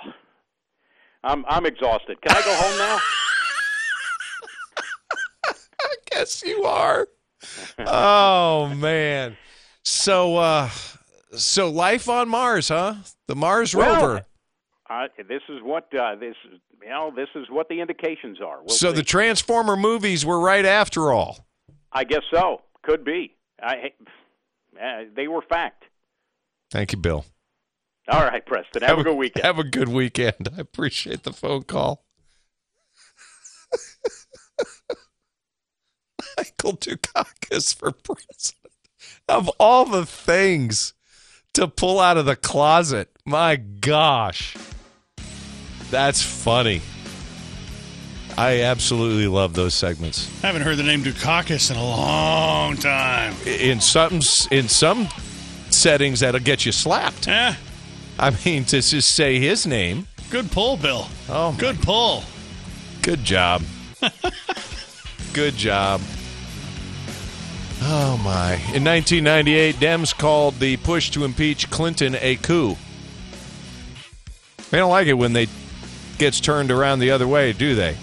[1.24, 2.20] I'm I'm exhausted.
[2.22, 2.98] Can I go home now?
[5.82, 7.06] I guess you are.
[7.86, 9.36] Oh man.
[9.82, 10.70] So uh
[11.34, 12.96] so life on Mars, huh?
[13.26, 14.26] The Mars Well, rover.
[14.88, 16.58] Uh, this is what uh, this is.
[16.82, 18.58] You know, this is what the indications are.
[18.58, 18.96] We'll so see.
[18.96, 21.46] the Transformer movies were right after all.
[21.92, 22.62] I guess so.
[22.82, 23.36] Could be.
[23.62, 23.92] I,
[24.82, 25.84] uh, they were fact.
[26.72, 27.24] Thank you, Bill.
[28.08, 28.82] All right, Preston.
[28.82, 29.46] Have, a good weekend.
[29.46, 30.48] Have a good weekend.
[30.56, 32.04] I appreciate the phone call.
[36.36, 38.66] Michael Dukakis for president.
[39.28, 40.94] Of all the things
[41.54, 44.56] to pull out of the closet, my gosh.
[45.90, 46.80] That's funny.
[48.36, 50.28] I absolutely love those segments.
[50.42, 53.34] I haven't heard the name Dukakis in a long time.
[53.46, 55.08] In some in some
[55.68, 57.26] settings that'll get you slapped.
[57.26, 57.56] Yeah.
[58.18, 60.06] I mean, to just say his name.
[60.30, 61.08] Good pull, Bill.
[61.28, 62.24] Oh, good pull.
[63.02, 63.62] Good job.
[65.32, 66.00] Good job.
[67.84, 68.54] Oh my!
[68.74, 72.76] In 1998, Dems called the push to impeach Clinton a coup.
[74.70, 75.48] They don't like it when they
[76.18, 77.96] gets turned around the other way, do they?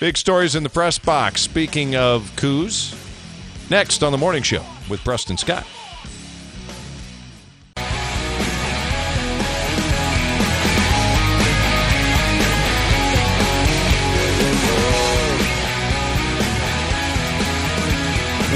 [0.00, 1.40] Big stories in the press box.
[1.42, 2.94] Speaking of coups,
[3.70, 5.66] next on the morning show with Preston Scott.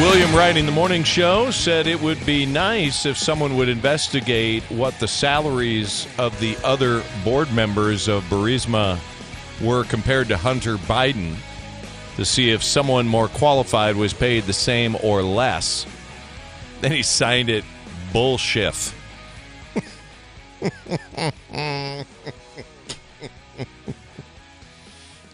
[0.01, 4.99] William writing the morning show said it would be nice if someone would investigate what
[4.99, 8.99] the salaries of the other board members of Burisma
[9.61, 11.35] were compared to Hunter Biden
[12.17, 15.85] to see if someone more qualified was paid the same or less.
[16.81, 17.67] Then he signed it
[18.11, 18.95] bullshit.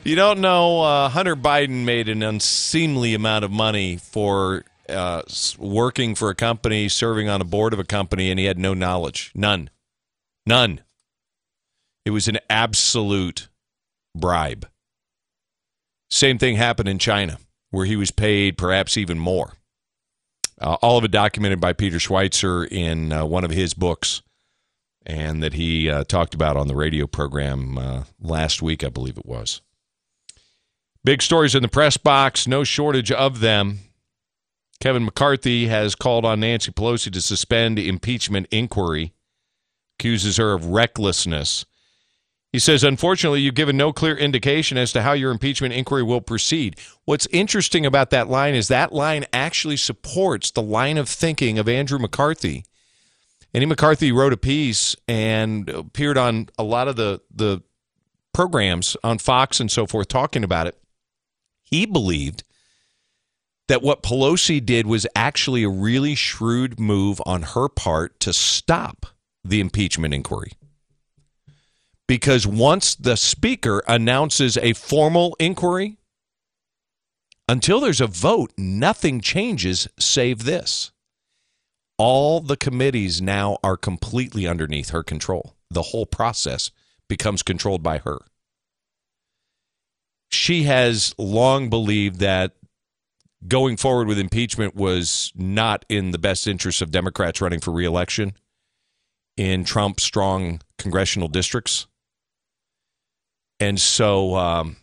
[0.07, 5.23] You don't know uh, Hunter Biden made an unseemly amount of money for uh,
[5.59, 8.73] working for a company, serving on a board of a company, and he had no
[8.73, 9.33] knowledge.
[9.35, 9.69] None.
[10.47, 10.83] None.
[12.05, 13.49] It was an absolute
[14.15, 14.69] bribe.
[16.09, 17.39] Same thing happened in China,
[17.71, 19.55] where he was paid perhaps even more.
[20.61, 24.23] Uh, all of it documented by Peter Schweizer in uh, one of his books,
[25.05, 29.19] and that he uh, talked about on the radio program uh, last week, I believe
[29.19, 29.63] it was.
[31.07, 33.79] Big stories in the press box, no shortage of them.
[34.81, 39.15] Kevin McCarthy has called on Nancy Pelosi to suspend impeachment inquiry,
[39.97, 41.65] accuses her of recklessness.
[42.53, 46.21] He says, unfortunately, you've given no clear indication as to how your impeachment inquiry will
[46.21, 46.77] proceed.
[47.05, 51.69] What's interesting about that line is that line actually supports the line of thinking of
[51.69, 52.65] Andrew McCarthy.
[53.55, 57.63] Andy McCarthy wrote a piece and appeared on a lot of the, the
[58.35, 60.77] programs on Fox and so forth talking about it.
[61.67, 62.45] He believed
[63.69, 69.07] that what Pelosi did was actually a really shrewd move on her part to stop
[69.45, 70.53] the impeachment inquiry.
[72.07, 75.99] Because once the speaker announces a formal inquiry,
[77.49, 80.93] until there's a vote, nothing changes save this.
[81.99, 85.57] All the committees now are completely underneath her control.
[85.71, 86.71] The whole process
[87.09, 88.19] becomes controlled by her.
[90.31, 92.53] She has long believed that
[93.47, 98.33] going forward with impeachment was not in the best interest of Democrats running for reelection
[99.37, 101.87] in Trump strong congressional districts.
[103.61, 104.77] And so um,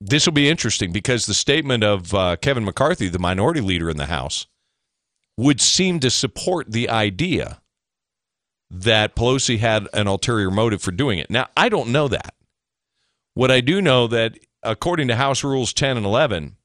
[0.00, 3.96] this will be interesting because the statement of uh, Kevin McCarthy, the minority leader in
[3.96, 4.46] the House,
[5.36, 7.60] would seem to support the idea
[8.70, 11.30] that Pelosi had an ulterior motive for doing it.
[11.30, 12.34] Now, I don't know that.
[13.34, 16.56] What I do know that according to House Rules 10 and 11,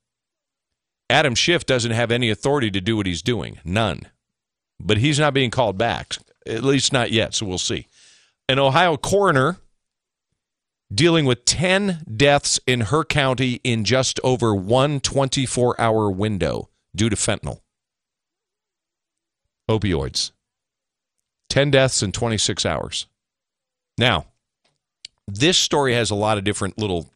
[1.10, 3.60] Adam Schiff doesn't have any authority to do what he's doing.
[3.64, 4.04] None.
[4.80, 7.88] But he's not being called back, at least not yet, so we'll see.
[8.50, 9.58] An Ohio coroner
[10.94, 17.10] dealing with 10 deaths in her county in just over one 24 hour window due
[17.10, 17.62] to fentanyl.
[19.70, 20.32] Opioids.
[21.50, 23.08] 10 deaths in 26 hours.
[23.98, 24.28] Now,
[25.28, 27.10] this story has a lot of different little,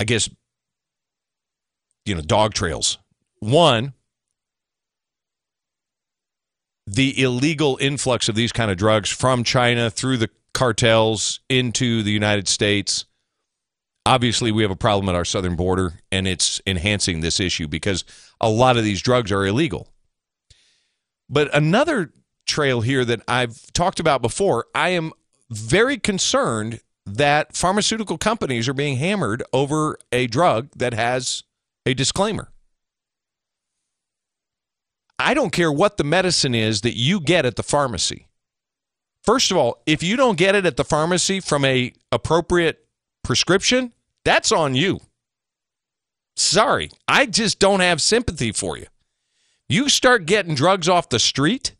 [0.00, 0.28] I guess,
[2.04, 2.98] you know, dog trails.
[3.40, 3.94] One,
[6.86, 12.10] the illegal influx of these kind of drugs from China through the cartels into the
[12.10, 13.06] United States.
[14.06, 18.04] Obviously, we have a problem at our southern border, and it's enhancing this issue because
[18.40, 19.88] a lot of these drugs are illegal.
[21.30, 22.12] But another
[22.46, 25.12] trail here that I've talked about before, I am
[25.50, 31.42] very concerned that pharmaceutical companies are being hammered over a drug that has
[31.86, 32.50] a disclaimer.
[35.18, 38.28] I don't care what the medicine is that you get at the pharmacy.
[39.22, 42.86] First of all, if you don't get it at the pharmacy from a appropriate
[43.22, 43.92] prescription,
[44.24, 45.00] that's on you.
[46.36, 48.86] Sorry, I just don't have sympathy for you.
[49.68, 51.74] You start getting drugs off the street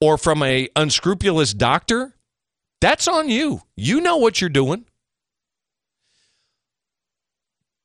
[0.00, 2.14] or from a unscrupulous doctor,
[2.80, 3.62] that's on you.
[3.76, 4.84] You know what you're doing.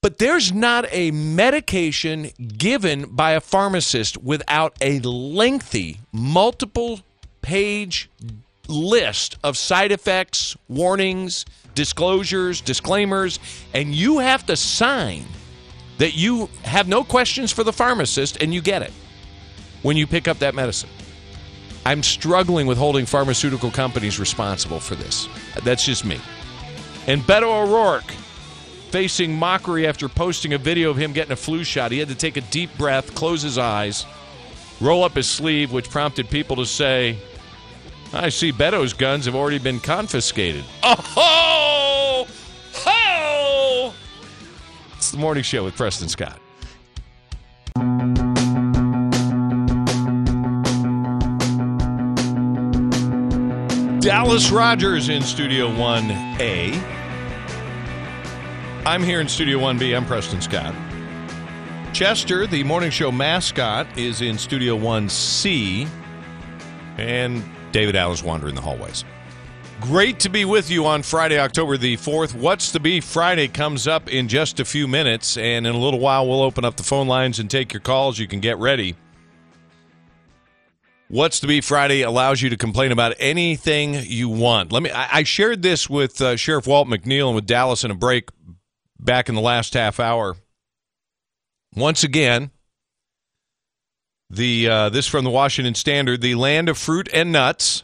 [0.01, 6.99] But there's not a medication given by a pharmacist without a lengthy, multiple
[7.41, 8.09] page
[8.67, 13.39] list of side effects, warnings, disclosures, disclaimers,
[13.73, 15.25] and you have to sign
[15.99, 18.91] that you have no questions for the pharmacist and you get it
[19.83, 20.89] when you pick up that medicine.
[21.86, 25.27] I'm struggling with holding pharmaceutical companies responsible for this.
[25.63, 26.19] That's just me.
[27.07, 28.11] And Beto O'Rourke
[28.89, 31.91] facing mockery after posting a video of him getting a flu shot.
[31.91, 34.05] He had to take a deep breath, close his eyes,
[34.79, 37.17] roll up his sleeve, which prompted people to say,
[38.13, 40.63] I see Beto's guns have already been confiscated.
[40.86, 42.27] Oh!
[42.73, 42.91] Ho!
[42.91, 43.93] ho!
[44.95, 46.39] It's the morning show with Preston Scott.
[54.03, 56.73] Dallas Rogers in Studio 1A.
[58.85, 59.95] I'm here in Studio 1B.
[59.95, 60.75] I'm Preston Scott.
[61.93, 65.87] Chester, the morning show mascot, is in Studio 1C.
[66.97, 67.41] And
[67.71, 69.05] David Allen's wandering the hallways.
[69.79, 72.35] Great to be with you on Friday, October the 4th.
[72.35, 76.01] What's the Beef Friday comes up in just a few minutes, and in a little
[76.01, 78.19] while, we'll open up the phone lines and take your calls.
[78.19, 78.97] You can get ready.
[81.14, 84.72] What's the Beef Friday allows you to complain about anything you want.
[84.72, 84.89] Let me.
[84.89, 88.30] I, I shared this with uh, Sheriff Walt McNeil and with Dallas in a break
[88.99, 90.38] back in the last half hour.
[91.76, 92.49] Once again,
[94.28, 97.84] the uh, this from the Washington Standard: the land of fruit and nuts.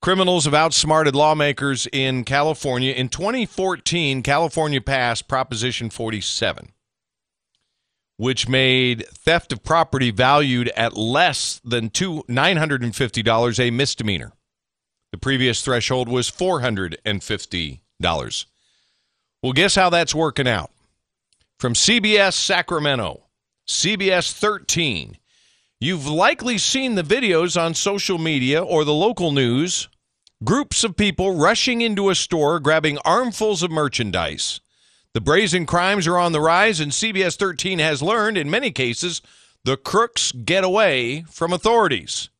[0.00, 2.92] Criminals have outsmarted lawmakers in California.
[2.92, 6.74] In 2014, California passed Proposition 47
[8.16, 14.32] which made theft of property valued at less than two, $950 a misdemeanor.
[15.12, 18.46] The previous threshold was $450.
[19.42, 20.70] Well, guess how that's working out?
[21.58, 23.24] From CBS Sacramento,
[23.68, 25.18] CBS 13,
[25.80, 29.88] you've likely seen the videos on social media or the local news.
[30.42, 34.60] Groups of people rushing into a store, grabbing armfuls of merchandise.
[35.14, 39.22] The brazen crimes are on the rise, and CBS 13 has learned in many cases
[39.64, 42.30] the crooks get away from authorities.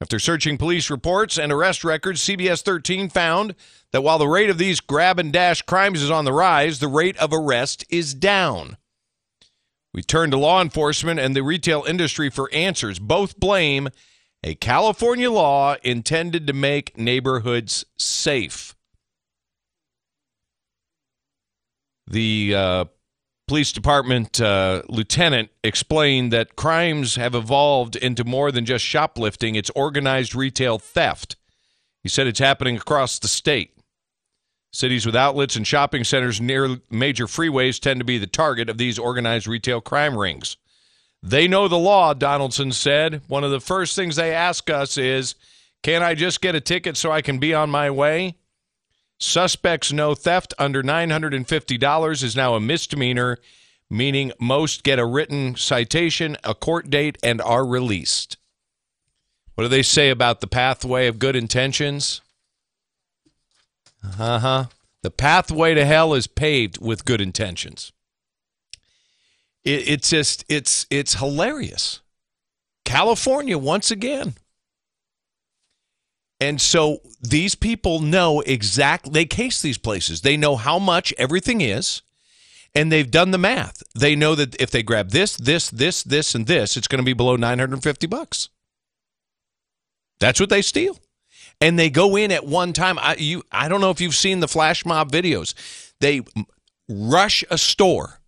[0.00, 3.56] After searching police reports and arrest records, CBS 13 found
[3.90, 6.86] that while the rate of these grab and dash crimes is on the rise, the
[6.86, 8.76] rate of arrest is down.
[9.92, 13.00] We turn to law enforcement and the retail industry for answers.
[13.00, 13.88] Both blame
[14.44, 18.76] a California law intended to make neighborhoods safe.
[22.08, 22.84] The uh,
[23.46, 29.70] police department uh, lieutenant explained that crimes have evolved into more than just shoplifting, it's
[29.74, 31.36] organized retail theft.
[32.02, 33.74] He said it's happening across the state.
[34.72, 38.78] Cities with outlets and shopping centers near major freeways tend to be the target of
[38.78, 40.56] these organized retail crime rings.
[41.22, 43.22] They know the law, Donaldson said.
[43.28, 45.34] One of the first things they ask us is
[45.82, 48.36] Can I just get a ticket so I can be on my way?
[49.18, 53.38] Suspects know theft under $950 is now a misdemeanor,
[53.90, 58.36] meaning most get a written citation, a court date, and are released.
[59.54, 62.20] What do they say about the pathway of good intentions?
[64.18, 64.64] Uh huh.
[65.02, 67.92] The pathway to hell is paved with good intentions.
[69.64, 72.00] It, it's just it's it's hilarious.
[72.84, 74.34] California once again.
[76.40, 80.20] And so these people know exactly they case these places.
[80.20, 82.02] They know how much everything is
[82.74, 83.82] and they've done the math.
[83.94, 87.04] They know that if they grab this, this, this, this and this, it's going to
[87.04, 88.50] be below 950 bucks.
[90.20, 90.98] That's what they steal
[91.60, 92.98] and they go in at one time.
[92.98, 95.54] I you I don't know if you've seen the flash mob videos.
[96.00, 96.22] They
[96.88, 98.20] rush a store,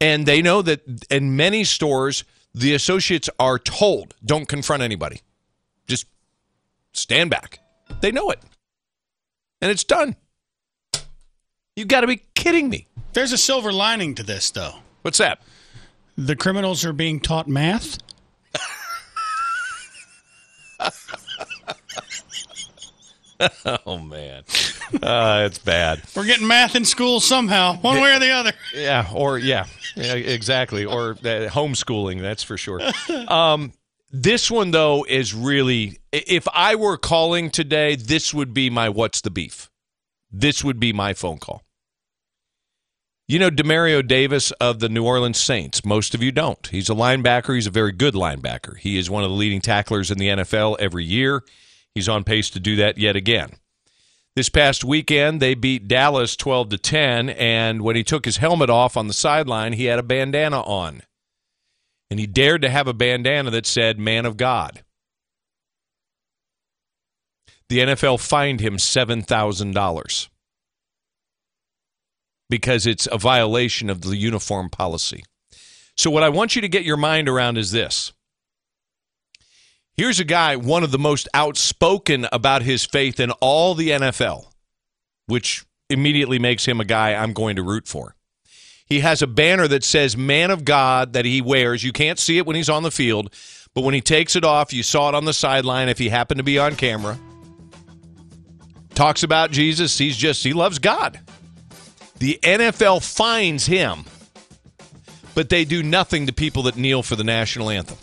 [0.00, 5.20] and they know that in many stores the associates are told don't confront anybody,
[6.96, 7.60] stand back.
[8.00, 8.40] They know it,
[9.60, 10.16] and it's done.
[11.76, 12.88] You got to be kidding me.
[13.12, 14.76] There's a silver lining to this, though.
[15.02, 15.40] What's that?
[16.16, 17.98] The criminals are being taught math.
[23.86, 24.44] oh man,
[25.02, 26.02] uh, it's bad.
[26.14, 28.52] We're getting math in school somehow, one way or the other.
[28.74, 32.20] Yeah, or yeah, yeah exactly, or uh, homeschooling.
[32.20, 32.80] That's for sure.
[33.28, 33.72] Um,
[34.10, 35.98] this one though is really.
[36.12, 39.70] If I were calling today, this would be my "What's the beef?"
[40.30, 41.62] This would be my phone call.
[43.28, 45.84] You know Demario Davis of the New Orleans Saints.
[45.84, 46.64] Most of you don't.
[46.68, 47.54] He's a linebacker.
[47.56, 48.76] He's a very good linebacker.
[48.78, 51.42] He is one of the leading tacklers in the NFL every year.
[51.92, 53.50] He's on pace to do that yet again.
[54.36, 58.68] This past weekend, they beat Dallas 12 to 10, and when he took his helmet
[58.68, 61.02] off on the sideline, he had a bandana on.
[62.10, 64.82] And he dared to have a bandana that said "Man of God."
[67.68, 70.28] The NFL fined him $7,000
[72.48, 75.24] because it's a violation of the uniform policy.
[75.96, 78.12] So, what I want you to get your mind around is this.
[79.96, 84.52] Here's a guy, one of the most outspoken about his faith in all the NFL,
[85.26, 88.14] which immediately makes him a guy I'm going to root for.
[88.86, 91.82] He has a banner that says Man of God that he wears.
[91.82, 93.34] You can't see it when he's on the field,
[93.74, 96.38] but when he takes it off, you saw it on the sideline if he happened
[96.38, 97.18] to be on camera.
[98.94, 99.98] Talks about Jesus.
[99.98, 101.20] He's just, he loves God.
[102.18, 104.04] The NFL finds him,
[105.34, 107.98] but they do nothing to people that kneel for the national anthem.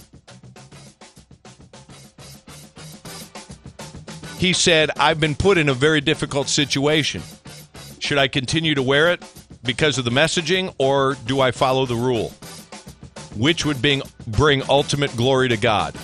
[4.38, 7.24] He said, I've been put in a very difficult situation.
[8.00, 9.24] Should I continue to wear it
[9.64, 12.30] because of the messaging, or do I follow the rule?
[13.36, 15.96] Which would bring, bring ultimate glory to God?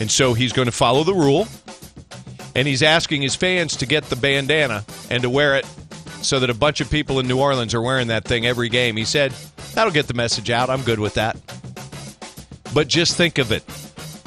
[0.00, 1.46] And so he's going to follow the rule,
[2.54, 5.66] and he's asking his fans to get the bandana and to wear it
[6.22, 8.96] so that a bunch of people in New Orleans are wearing that thing every game.
[8.96, 9.32] He said,
[9.74, 10.68] That'll get the message out.
[10.68, 11.36] I'm good with that.
[12.74, 13.64] But just think of it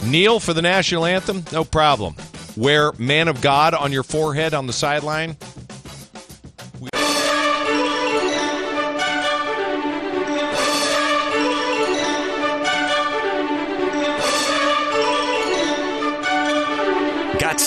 [0.04, 2.16] kneel for the national anthem, no problem.
[2.56, 5.36] Wear man of God on your forehead on the sideline.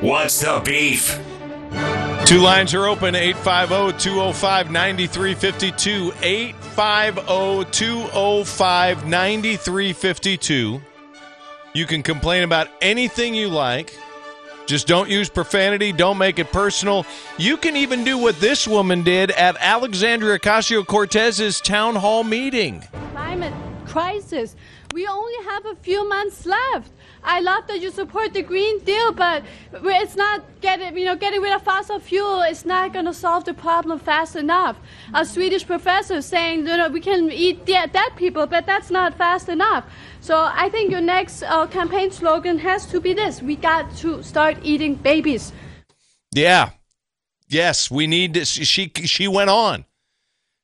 [0.00, 1.20] what's the beef?
[2.26, 6.12] Two lines are open 850 205 9352.
[6.20, 10.82] 850 205 9352.
[11.74, 13.96] You can complain about anything you like.
[14.66, 15.92] Just don't use profanity.
[15.92, 17.06] Don't make it personal.
[17.38, 22.82] You can even do what this woman did at Alexandria Ocasio Cortez's town hall meeting.
[23.12, 23.54] Climate
[23.86, 24.56] crisis.
[24.92, 26.90] We only have a few months left.
[27.28, 29.44] I love that you support the Green Deal, but
[29.84, 32.40] it's not getting you know getting rid of fossil fuel.
[32.40, 34.78] is not going to solve the problem fast enough.
[35.12, 39.50] A Swedish professor saying you know we can eat dead, people, but that's not fast
[39.50, 39.84] enough.
[40.20, 44.22] So I think your next uh, campaign slogan has to be this: We got to
[44.22, 45.52] start eating babies.
[46.34, 46.70] Yeah.
[47.46, 48.46] Yes, we need to.
[48.46, 49.84] She she went on.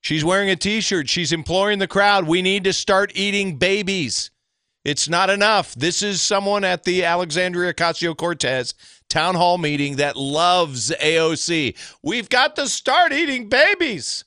[0.01, 1.11] She's wearing a T-shirt.
[1.11, 2.27] She's imploring the crowd.
[2.27, 4.31] We need to start eating babies
[4.85, 5.75] It's not enough.
[5.75, 8.75] This is someone at the Alexandria Ocasio Cortez
[9.09, 11.77] town hall meeting that loves AOC.
[12.03, 14.25] We've got to start eating babies.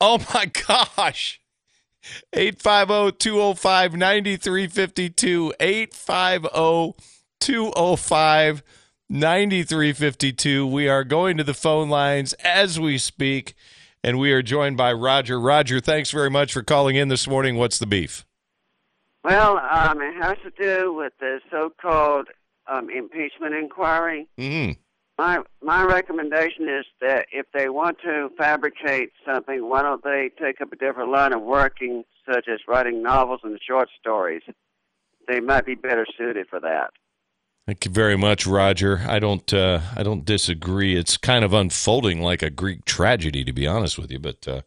[0.00, 0.46] Oh my
[0.96, 1.40] gosh.
[2.32, 5.54] 850 205 9352.
[5.58, 7.02] 850
[7.40, 8.62] 205
[9.08, 10.66] 9352.
[10.66, 13.54] We are going to the phone lines as we speak,
[14.04, 15.40] and we are joined by Roger.
[15.40, 17.56] Roger, thanks very much for calling in this morning.
[17.56, 18.24] What's the beef?
[19.26, 22.28] Well, um, it has to do with the so-called
[22.68, 24.28] um, impeachment inquiry.
[24.38, 24.78] Mm-hmm.
[25.18, 30.60] My my recommendation is that if they want to fabricate something, why don't they take
[30.60, 34.42] up a different line of working, such as writing novels and short stories?
[35.26, 36.90] They might be better suited for that.
[37.66, 39.02] Thank you very much, Roger.
[39.08, 40.94] I don't uh, I don't disagree.
[40.94, 44.20] It's kind of unfolding like a Greek tragedy, to be honest with you.
[44.20, 44.60] But uh,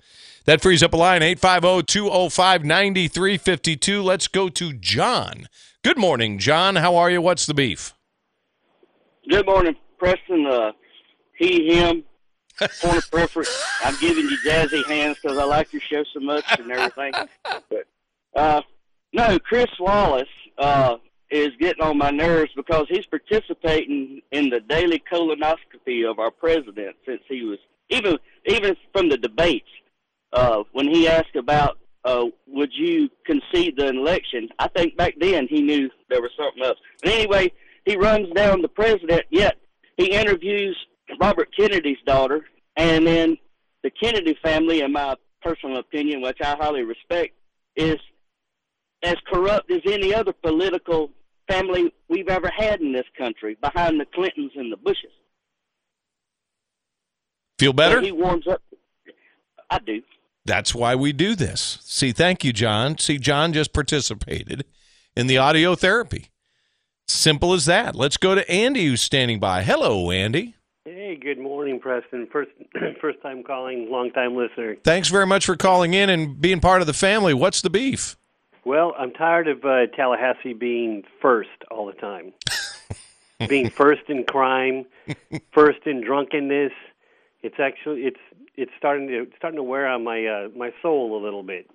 [0.45, 4.03] that frees up a line 850-205-9352.
[4.03, 5.47] Let's go to John.
[5.83, 6.75] Good morning, John.
[6.77, 7.21] How are you?
[7.21, 7.93] What's the beef?
[9.29, 10.45] Good morning, Preston.
[10.45, 10.71] Uh,
[11.37, 12.03] he, him,
[12.81, 13.63] point of preference.
[13.83, 17.13] I'm giving you jazzy hands because I like your show so much and everything.
[17.43, 17.85] But
[18.35, 18.61] uh,
[19.13, 20.97] no, Chris Wallace uh,
[21.31, 26.95] is getting on my nerves because he's participating in the daily colonoscopy of our president
[27.05, 27.59] since he was
[27.89, 28.17] even
[28.47, 29.67] even from the debates
[30.33, 34.49] uh, when he asked about uh, would you concede the election?
[34.57, 36.77] I think back then he knew there was something else.
[37.03, 37.51] But anyway,
[37.85, 39.23] he runs down the president.
[39.29, 39.57] Yet
[39.97, 40.77] he interviews
[41.19, 42.45] Robert Kennedy's daughter,
[42.77, 43.37] and then
[43.83, 47.33] the Kennedy family, in my personal opinion, which I highly respect,
[47.75, 47.97] is
[49.03, 51.09] as corrupt as any other political
[51.47, 55.11] family we've ever had in this country, behind the Clintons and the Bushes.
[57.57, 57.97] Feel better?
[57.97, 58.61] So he warms up.
[59.69, 60.01] I do.
[60.45, 61.79] That's why we do this.
[61.83, 62.97] See, thank you, John.
[62.97, 64.65] See, John just participated
[65.15, 66.29] in the audio therapy.
[67.07, 67.95] Simple as that.
[67.95, 69.63] Let's go to Andy, who's standing by.
[69.63, 70.55] Hello, Andy.
[70.85, 72.27] Hey, good morning, Preston.
[72.31, 72.51] First,
[73.01, 74.75] first time calling, long time listener.
[74.83, 77.33] Thanks very much for calling in and being part of the family.
[77.33, 78.15] What's the beef?
[78.65, 82.33] Well, I'm tired of uh, Tallahassee being first all the time.
[83.47, 84.85] being first in crime,
[85.51, 86.73] first in drunkenness.
[87.41, 88.19] It's actually it's
[88.59, 91.69] it's starting to it's starting to wear on my uh, my soul a little bit.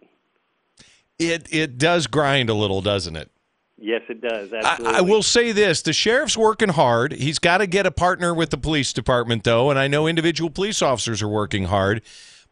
[1.19, 3.31] It it does grind a little, doesn't it?
[3.77, 4.53] Yes, it does.
[4.53, 4.99] I, Absolutely.
[4.99, 7.13] I will say this: the sheriff's working hard.
[7.13, 10.51] He's got to get a partner with the police department, though, and I know individual
[10.51, 12.03] police officers are working hard.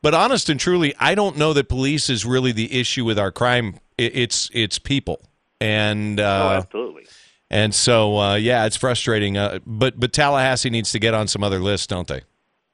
[0.01, 3.31] But honest and truly, I don't know that police is really the issue with our
[3.31, 3.79] crime.
[3.99, 5.21] It, it's it's people,
[5.61, 7.07] and uh, oh, absolutely.
[7.51, 9.37] And so, uh, yeah, it's frustrating.
[9.37, 12.23] Uh, but but Tallahassee needs to get on some other lists, don't they?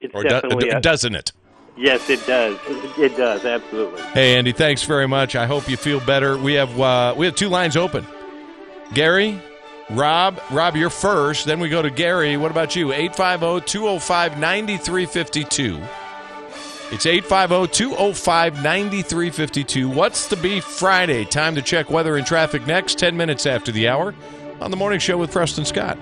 [0.01, 1.33] It's or do- definitely a- doesn't it?
[1.79, 2.59] Yes, it does.
[2.99, 4.03] It does absolutely.
[4.03, 5.37] Hey, Andy, thanks very much.
[5.37, 6.37] I hope you feel better.
[6.37, 8.05] We have uh, we have two lines open.
[8.95, 9.41] Gary,
[9.91, 11.47] Rob, Rob, you're first.
[11.47, 12.37] Then we go to Gary.
[12.37, 12.93] What about you?
[12.93, 15.89] oh, 850-205-9352.
[16.91, 19.95] It's oh, 850-205-9352.
[19.95, 21.25] What's the beef Friday?
[21.27, 24.17] Time to check weather and traffic next, 10 minutes after the hour
[24.61, 25.97] on the morning show with Preston Scott.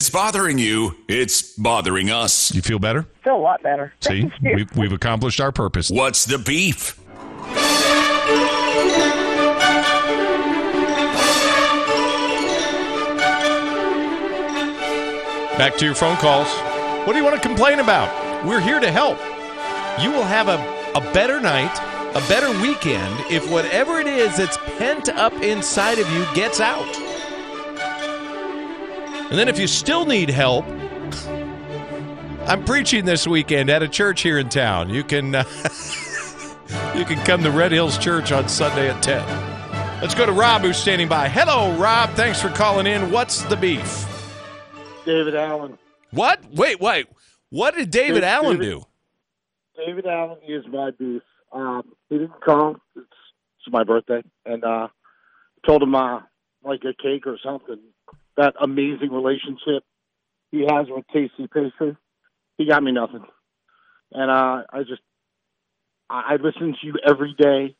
[0.00, 0.96] It's bothering you.
[1.08, 2.54] It's bothering us.
[2.54, 3.06] You feel better?
[3.22, 3.92] Feel a lot better.
[4.00, 5.90] See, we've, we've accomplished our purpose.
[5.90, 6.98] What's the beef?
[15.58, 16.48] Back to your phone calls.
[17.06, 18.46] What do you want to complain about?
[18.46, 19.18] We're here to help.
[20.02, 20.56] You will have a,
[20.96, 21.76] a better night,
[22.16, 26.88] a better weekend if whatever it is that's pent up inside of you gets out.
[29.30, 30.64] And then if you still need help,
[32.48, 34.90] I'm preaching this weekend at a church here in town.
[34.90, 35.44] You can uh,
[36.96, 39.24] you can come to Red Hills Church on Sunday at 10.
[40.00, 41.28] Let's go to Rob who's standing by.
[41.28, 43.12] Hello Rob, thanks for calling in.
[43.12, 44.04] What's the beef?
[45.06, 45.78] David Allen.
[46.10, 46.42] What?
[46.52, 47.06] Wait, wait.
[47.50, 48.86] What did David David- Allen David- do?
[49.86, 51.22] David Allen is my beef.
[51.52, 52.80] Um, he didn't come.
[52.96, 54.88] It's, it's my birthday, and uh,
[55.64, 56.20] told him uh,
[56.64, 57.78] like a cake or something.
[58.40, 59.84] That amazing relationship
[60.50, 61.94] he has with Casey Pastry.
[62.56, 63.24] He got me nothing,
[64.12, 65.02] and uh, I just
[66.08, 67.76] I, I listen to you every day.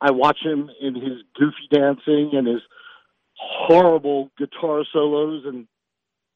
[0.00, 2.62] I watch him in his goofy dancing and his
[3.34, 5.66] horrible guitar solos, and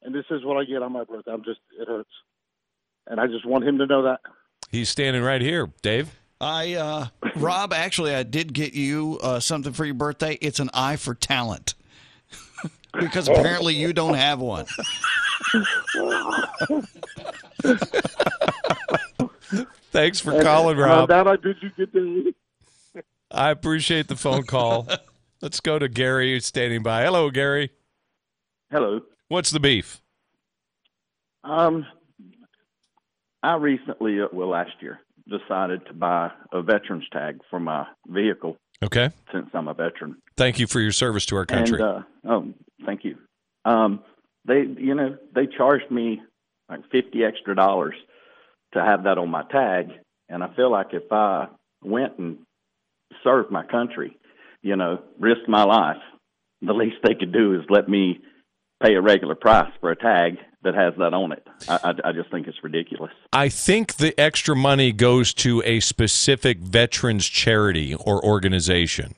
[0.03, 1.31] and this is what I get on my birthday.
[1.31, 2.11] I'm just it hurts,
[3.07, 4.19] and I just want him to know that.
[4.69, 6.11] He's standing right here, Dave.
[6.39, 10.37] I uh, Rob, actually, I did get you uh, something for your birthday.
[10.41, 11.73] It's an eye for talent
[12.99, 14.65] because apparently you don't have one.
[19.91, 21.09] Thanks for And- calling, Rob.
[21.09, 23.03] that I bid you good day.
[23.31, 24.87] I appreciate the phone call.
[25.41, 27.03] Let's go to Gary who's standing by.
[27.03, 27.71] Hello, Gary.
[28.71, 29.01] Hello.
[29.27, 30.01] What's the beef?
[31.43, 31.85] Um,
[33.41, 38.57] I recently, uh, well, last year, decided to buy a veterans tag for my vehicle.
[38.81, 39.09] Okay.
[39.31, 40.17] Since I'm a veteran.
[40.37, 41.81] Thank you for your service to our country.
[41.81, 42.53] And, uh, oh,
[42.85, 43.17] thank you.
[43.65, 44.01] Um,
[44.45, 46.21] they, you know, they charged me
[46.69, 47.95] like fifty extra dollars
[48.73, 49.89] to have that on my tag,
[50.29, 51.47] and I feel like if I
[51.83, 52.39] went and
[53.23, 54.17] served my country,
[54.61, 56.01] you know, risked my life,
[56.61, 58.19] the least they could do is let me
[58.81, 61.45] pay a regular price for a tag that has that on it.
[61.69, 63.11] I, I, I just think it's ridiculous.
[63.31, 69.15] I think the extra money goes to a specific veterans charity or organization.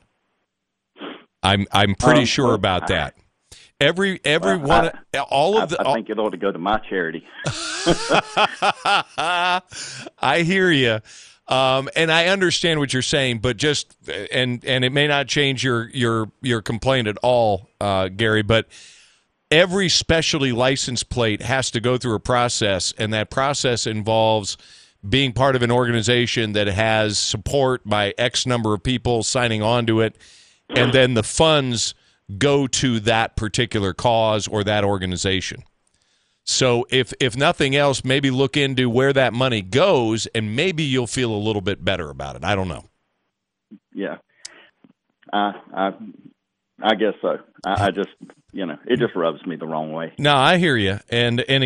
[1.42, 3.14] I'm I'm pretty Um, sure about that.
[3.80, 5.82] Every every Well, one, I- all of the.
[5.82, 7.26] I, I think it ought to go to my charity.
[9.18, 11.00] I hear you,
[11.48, 13.94] um, and I understand what you're saying, but just
[14.32, 18.42] and and it may not change your your your complaint at all, uh, Gary.
[18.42, 18.66] But
[19.50, 24.56] every specialty license plate has to go through a process, and that process involves
[25.06, 29.84] being part of an organization that has support by X number of people signing on
[29.84, 30.16] to it,
[30.70, 31.94] and then the funds
[32.38, 35.62] go to that particular cause or that organization.
[36.44, 41.08] So if if nothing else, maybe look into where that money goes, and maybe you'll
[41.08, 42.44] feel a little bit better about it.
[42.44, 42.84] I don't know.
[43.92, 44.18] yeah,
[45.32, 45.90] I I
[46.82, 47.38] I guess so.
[47.64, 48.10] I, I just
[48.52, 50.12] you know it just rubs me the wrong way.
[50.18, 51.65] No, I hear you, and and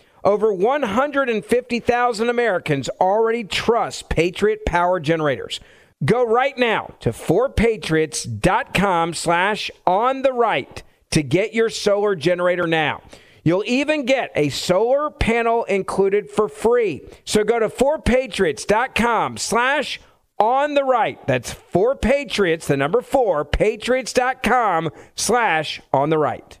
[0.23, 5.59] Over 150,000 Americans already trust Patriot Power Generators.
[6.03, 13.01] Go right now to 4patriots.com slash on the right to get your solar generator now.
[13.43, 17.01] You'll even get a solar panel included for free.
[17.25, 19.99] So go to 4patriots.com slash
[20.39, 21.25] on the right.
[21.27, 26.60] That's 4patriots, the number 4, patriots.com slash on the right.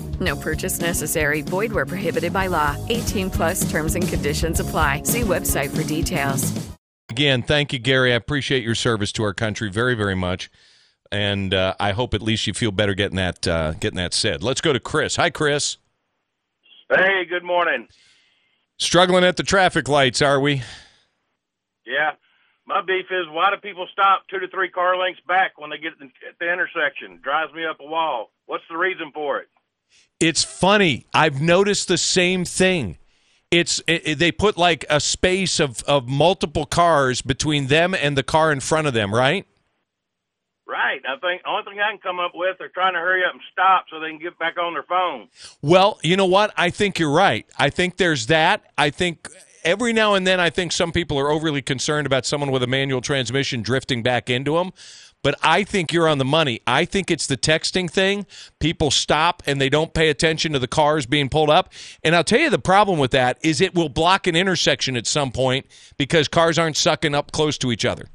[0.21, 1.41] No purchase necessary.
[1.41, 2.77] Void where prohibited by law.
[2.89, 5.01] 18 plus terms and conditions apply.
[5.03, 6.53] See website for details.
[7.09, 8.13] again, thank you, Gary.
[8.13, 10.49] I appreciate your service to our country very, very much,
[11.11, 14.43] and uh, I hope at least you feel better getting that uh, getting that said.
[14.43, 15.17] Let's go to Chris.
[15.17, 15.77] Hi, Chris.
[16.89, 17.87] Hey, good morning.
[18.77, 20.61] Struggling at the traffic lights, are we?
[21.85, 22.11] Yeah,
[22.65, 25.77] my beef is why do people stop two to three car lengths back when they
[25.77, 27.19] get at the intersection?
[27.21, 28.31] Drives me up a wall.
[28.45, 29.47] What's the reason for it?
[30.19, 31.05] It's funny.
[31.13, 32.97] I've noticed the same thing.
[33.49, 38.17] It's it, it- they put like a space of of multiple cars between them and
[38.17, 39.45] the car in front of them, right?
[40.67, 41.01] Right.
[41.05, 43.41] I think only thing I can come up with, they're trying to hurry up and
[43.51, 45.27] stop so they can get back on their phone.
[45.61, 46.53] Well, you know what?
[46.55, 47.45] I think you're right.
[47.57, 48.63] I think there's that.
[48.77, 49.27] I think
[49.65, 52.67] every now and then I think some people are overly concerned about someone with a
[52.67, 54.71] manual transmission drifting back into them.
[55.23, 56.61] But I think you're on the money.
[56.65, 58.25] I think it's the texting thing.
[58.59, 61.71] People stop and they don't pay attention to the cars being pulled up.
[62.03, 65.05] And I'll tell you the problem with that is it will block an intersection at
[65.05, 65.67] some point
[65.97, 68.05] because cars aren't sucking up close to each other.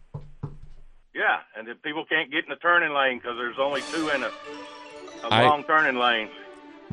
[1.15, 4.23] Yeah, and if people can't get in the turning lane because there's only two in
[4.25, 4.31] a,
[5.25, 6.29] a I- long turning lane.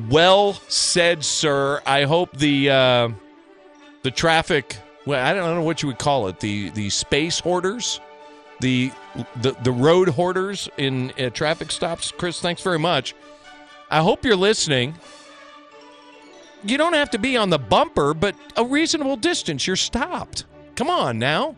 [0.08, 1.80] Well said, sir.
[1.86, 3.08] I hope the uh,
[4.02, 4.76] the traffic.
[5.06, 6.40] Well, I don't know what you would call it.
[6.40, 8.00] The the space hoarders,
[8.60, 8.92] the
[9.42, 12.12] the the road hoarders in uh, traffic stops.
[12.12, 13.14] Chris, thanks very much.
[13.90, 14.94] I hope you're listening.
[16.64, 19.66] You don't have to be on the bumper, but a reasonable distance.
[19.66, 20.44] You're stopped.
[20.76, 21.56] Come on now.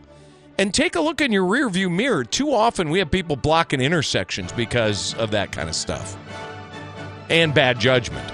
[0.59, 2.23] And take a look in your rearview mirror.
[2.23, 6.17] Too often we have people blocking intersections because of that kind of stuff
[7.29, 8.29] and bad judgment.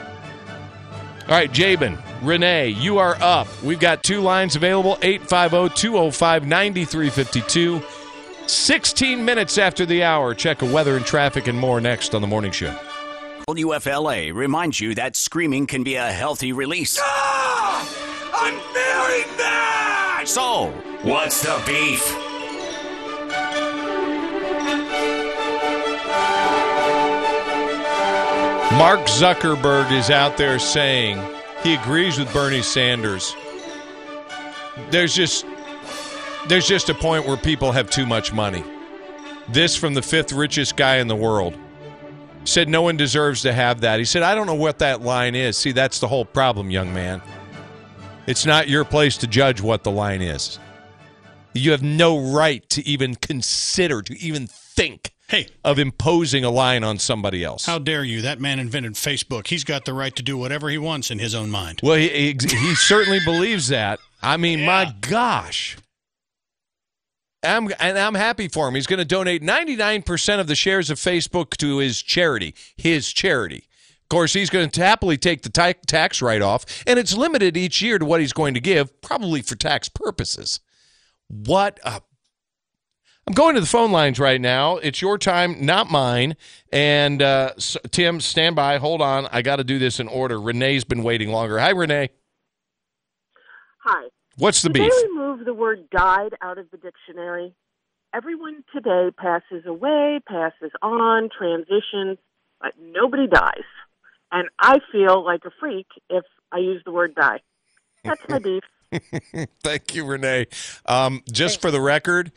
[1.28, 3.48] All right, Jabin, Renee, you are up.
[3.64, 7.82] We've got two lines available 850 205 9352.
[8.48, 10.34] 16 minutes after the hour.
[10.34, 12.76] Check of weather and traffic and more next on the morning show.
[13.50, 16.98] WFLA reminds you that screaming can be a healthy release.
[17.02, 17.82] Ah!
[18.34, 20.24] I'm feeling that!
[20.26, 20.72] So,
[21.04, 22.02] what's the beef?
[28.78, 31.22] Mark Zuckerberg is out there saying
[31.64, 33.36] he agrees with Bernie Sanders.
[34.90, 35.46] There's just
[36.48, 38.64] there's just a point where people have too much money.
[39.50, 41.58] This from the fifth richest guy in the world.
[42.46, 44.00] Said no one deserves to have that.
[44.00, 45.58] He said, I don't know what that line is.
[45.58, 47.22] See, that's the whole problem, young man.
[48.28, 50.60] It's not your place to judge what the line is.
[51.54, 55.48] You have no right to even consider, to even think Hey.
[55.64, 57.66] of imposing a line on somebody else.
[57.66, 58.22] How dare you?
[58.22, 59.48] That man invented Facebook.
[59.48, 61.80] He's got the right to do whatever he wants in his own mind.
[61.82, 64.00] Well, he, he, he certainly believes that.
[64.22, 65.78] I mean, my gosh.
[67.44, 68.76] I'm, and I'm happy for him.
[68.76, 73.68] He's going to donate 99% of the shares of Facebook to his charity, his charity.
[74.04, 77.58] Of course, he's going to happily take the ta- tax write off, and it's limited
[77.58, 80.60] each year to what he's going to give, probably for tax purposes.
[81.28, 82.02] What a
[83.26, 84.76] I'm going to the phone lines right now.
[84.78, 86.36] It's your time, not mine.
[86.74, 88.78] And uh, s- Tim, stand by.
[88.80, 89.28] Hold on.
[89.32, 90.42] I got to do this in order.
[90.42, 91.58] Renee's been waiting longer.
[91.58, 92.10] Hi, Renee.
[93.86, 94.08] Hi.
[94.38, 94.92] What's the Did beef?
[94.92, 97.54] they remove the word died out of the dictionary?
[98.14, 102.18] Everyone today passes away, passes on, transitions,
[102.62, 103.64] but nobody dies.
[104.32, 107.42] And I feel like a freak if I use the word die.
[108.04, 108.64] That's my beef.
[109.64, 110.48] Thank you, Renee.
[110.86, 112.32] Um, just for the record,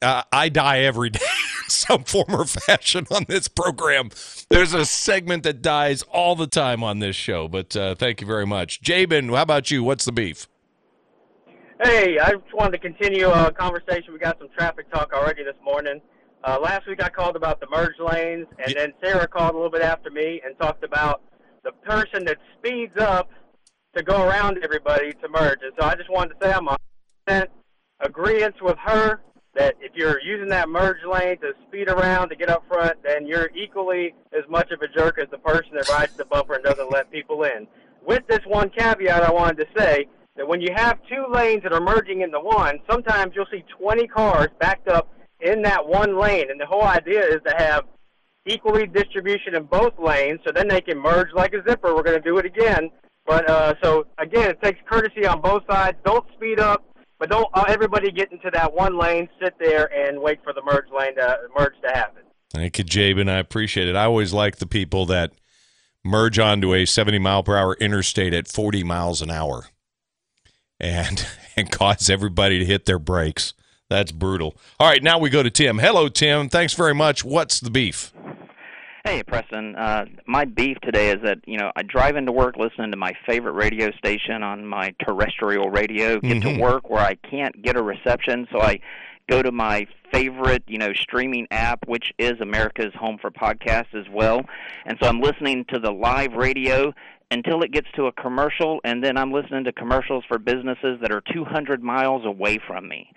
[0.00, 1.20] uh, I die every day
[1.64, 4.10] in some form or fashion on this program.
[4.50, 8.26] There's a segment that dies all the time on this show, but uh, thank you
[8.26, 8.80] very much.
[8.80, 9.82] Jabin, how about you?
[9.82, 10.46] What's the beef?
[11.80, 14.12] Hey, I just wanted to continue a conversation.
[14.12, 16.00] We got some traffic talk already this morning.
[16.42, 19.70] Uh, last week I called about the merge lanes, and then Sarah called a little
[19.70, 21.22] bit after me and talked about
[21.62, 23.30] the person that speeds up
[23.96, 25.60] to go around everybody to merge.
[25.62, 26.68] And so I just wanted to say I'm
[27.28, 27.46] 100%
[28.00, 29.20] agreement with her
[29.54, 33.24] that if you're using that merge lane to speed around to get up front, then
[33.24, 36.64] you're equally as much of a jerk as the person that rides the bumper and
[36.64, 37.68] doesn't let people in.
[38.04, 40.08] With this one caveat, I wanted to say
[40.38, 44.06] that when you have two lanes that are merging into one, sometimes you'll see 20
[44.06, 46.50] cars backed up in that one lane.
[46.50, 47.84] And the whole idea is to have
[48.46, 51.94] equally distribution in both lanes, so then they can merge like a zipper.
[51.94, 52.90] We're going to do it again.
[53.26, 55.98] But uh, so again, it takes courtesy on both sides.
[56.04, 56.84] Don't speed up,
[57.18, 60.62] but don't uh, everybody get into that one lane, sit there, and wait for the
[60.62, 62.22] merge lane to merge to happen.
[62.54, 63.28] Thank you, Jabin.
[63.28, 63.96] I appreciate it.
[63.96, 65.32] I always like the people that
[66.04, 69.66] merge onto a 70 mile per hour interstate at 40 miles an hour
[70.80, 71.26] and
[71.56, 73.54] and cause everybody to hit their brakes.
[73.88, 74.54] That's brutal.
[74.78, 75.78] All right, now we go to Tim.
[75.78, 76.48] Hello, Tim.
[76.50, 77.24] Thanks very much.
[77.24, 78.12] What's the beef?
[79.04, 79.74] Hey, Preston.
[79.76, 83.12] Uh, my beef today is that you know I drive into work listening to my
[83.26, 86.20] favorite radio station on my terrestrial radio.
[86.20, 86.56] Get Mhm.
[86.56, 88.80] to work where I can't get a reception, so I
[89.30, 94.06] go to my favorite you know streaming app, which is America's home for podcasts as
[94.12, 94.42] well.
[94.84, 96.92] And so I'm listening to the live radio
[97.30, 101.12] until it gets to a commercial, and then I'm listening to commercials for businesses that
[101.12, 103.10] are 200 miles away from me.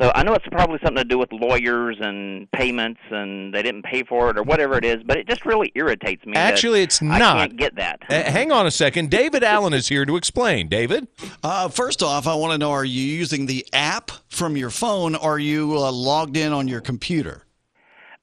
[0.00, 3.82] So I know it's probably something to do with lawyers and payments, and they didn't
[3.82, 4.98] pay for it or whatever it is.
[5.04, 6.34] But it just really irritates me.
[6.34, 7.20] that Actually, it's not.
[7.20, 8.02] I can't get that.
[8.08, 9.10] Uh, hang on a second.
[9.10, 10.68] David Allen is here to explain.
[10.68, 11.08] David?
[11.42, 15.16] Uh, first off, I want to know are you using the app from your phone
[15.16, 17.42] or are you uh, logged in on your computer?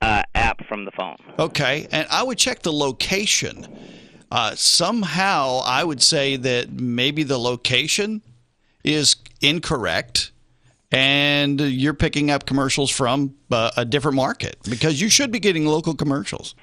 [0.01, 1.17] Uh, app from the phone.
[1.39, 3.67] Okay, and I would check the location.
[4.35, 8.21] Uh, somehow, I would say that maybe the location
[8.83, 10.33] is incorrect
[10.91, 15.65] and you're picking up commercials from uh, a different market because you should be getting
[15.65, 16.53] local commercials.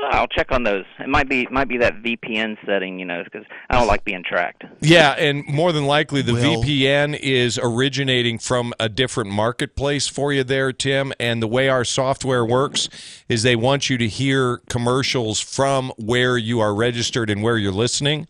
[0.00, 0.84] Oh, I'll check on those.
[0.98, 4.24] It might be might be that VPN setting, you know, because I don't like being
[4.24, 4.64] tracked.
[4.80, 10.32] Yeah, and more than likely, the Well- VPN is originating from a different marketplace for
[10.32, 11.12] you there, Tim.
[11.20, 12.88] And the way our software works
[13.28, 17.72] is they want you to hear commercials from where you are registered and where you're
[17.72, 18.26] listening.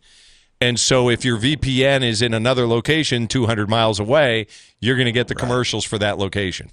[0.61, 4.47] And so, if your VPN is in another location 200 miles away,
[4.81, 6.71] you're going to get the commercials for that location.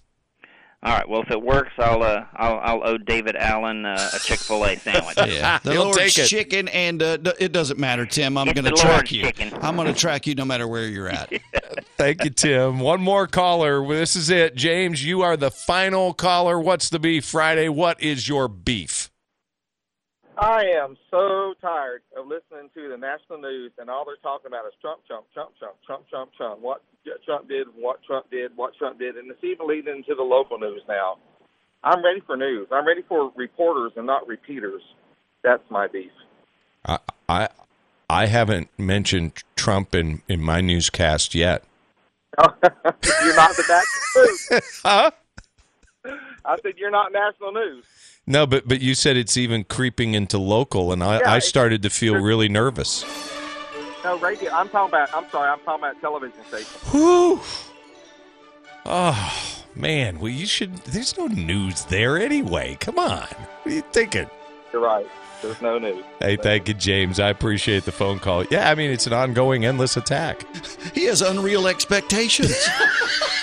[0.83, 1.07] All right.
[1.07, 4.65] Well, if it works, I'll uh, I'll, I'll owe David Allen uh, a Chick Fil
[4.65, 5.17] A sandwich.
[5.27, 8.37] Yeah, the Lord's chicken, and uh, it doesn't matter, Tim.
[8.37, 9.21] I'm going to track Lord's you.
[9.23, 9.53] chicken.
[9.61, 11.31] I'm going to track you no matter where you're at.
[11.97, 12.79] Thank you, Tim.
[12.79, 13.85] One more caller.
[13.87, 14.55] This is it.
[14.55, 16.59] James, you are the final caller.
[16.59, 17.69] What's the beef Friday?
[17.69, 19.00] What is your beef?
[20.37, 24.65] I am so tired of listening to the national news and all they're talking about
[24.65, 26.61] is Trump, Trump, Trump, Trump, Trump, Trump, Trump.
[26.61, 26.81] What
[27.25, 30.57] Trump did, what Trump did, what Trump did, and it's even leading into the local
[30.57, 31.17] news now.
[31.83, 32.67] I'm ready for news.
[32.71, 34.81] I'm ready for reporters and not repeaters.
[35.43, 36.11] That's my beef.
[36.85, 37.49] I I,
[38.09, 41.63] I haven't mentioned Trump in, in my newscast yet.
[42.39, 44.49] you're not the national news.
[44.83, 45.11] huh?
[46.05, 47.85] I said you're not national news.
[48.27, 51.81] No, but but you said it's even creeping into local, and I, Yeah, I started
[51.83, 53.03] to feel really nervous.
[54.03, 54.51] No radio.
[54.51, 55.13] I'm talking about.
[55.13, 55.49] I'm sorry.
[55.49, 56.79] I'm talking about television station.
[56.91, 57.39] Whew.
[58.85, 60.75] Oh man, well you should.
[60.77, 62.77] There's no news there anyway.
[62.79, 64.29] Come on, what are you thinking?
[64.73, 65.07] You're right.
[65.41, 66.03] There's no news.
[66.19, 67.19] Hey, thank you, James.
[67.19, 68.45] I appreciate the phone call.
[68.45, 70.45] Yeah, I mean it's an ongoing, endless attack.
[70.93, 72.55] He has unreal expectations.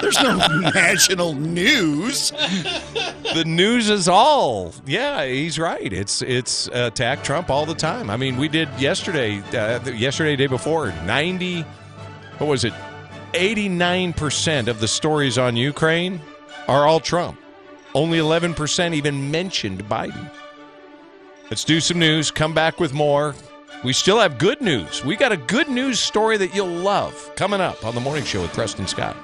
[0.00, 0.36] There's no
[0.74, 2.30] national news.
[2.30, 4.74] the news is all.
[4.86, 5.92] Yeah, he's right.
[5.92, 8.10] It's it's attack Trump all the time.
[8.10, 11.62] I mean, we did yesterday, uh, yesterday, day before, ninety.
[12.38, 12.72] What was it?
[13.34, 16.20] Eighty nine percent of the stories on Ukraine
[16.68, 17.38] are all Trump.
[17.94, 20.30] Only eleven percent even mentioned Biden.
[21.50, 22.30] Let's do some news.
[22.30, 23.34] Come back with more.
[23.84, 25.04] We still have good news.
[25.04, 28.42] We got a good news story that you'll love coming up on the morning show
[28.42, 29.16] with Preston Scott.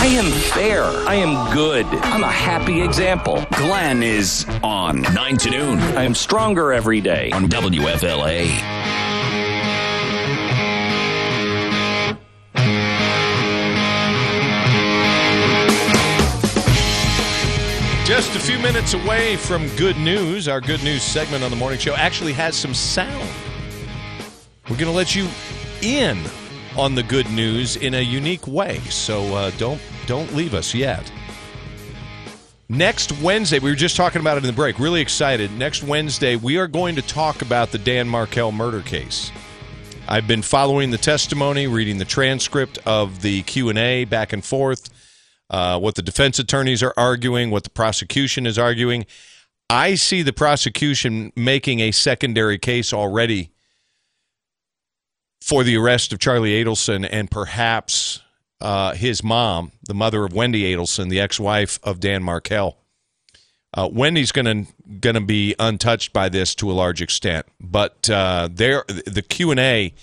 [0.00, 0.82] I am fair.
[0.82, 1.84] I am good.
[1.84, 3.44] I'm a happy example.
[3.52, 5.02] Glenn is on.
[5.02, 5.78] 9 to noon.
[5.78, 7.30] I am stronger every day.
[7.32, 8.46] On WFLA.
[18.06, 20.48] Just a few minutes away from good news.
[20.48, 23.28] Our good news segment on the morning show actually has some sound.
[24.70, 25.28] We're going to let you
[25.82, 26.24] in
[26.76, 28.78] on the good news in a unique way.
[28.90, 31.10] So uh, don't don't leave us yet.
[32.68, 34.78] Next Wednesday, we were just talking about it in the break.
[34.78, 35.50] Really excited.
[35.52, 39.32] Next Wednesday, we are going to talk about the Dan Markel murder case.
[40.06, 44.44] I've been following the testimony, reading the transcript of the Q and A back and
[44.44, 44.88] forth
[45.50, 49.04] uh, what the defense attorneys are arguing, what the prosecution is arguing.
[49.68, 53.50] I see the prosecution making a secondary case already
[55.40, 58.20] for the arrest of Charlie Adelson and perhaps
[58.60, 62.76] uh, his mom, the mother of Wendy Adelson, the ex-wife of Dan Markel.
[63.72, 68.10] Uh, Wendy's going to going to be untouched by this to a large extent, but
[68.10, 69.94] uh, they're the Q and A.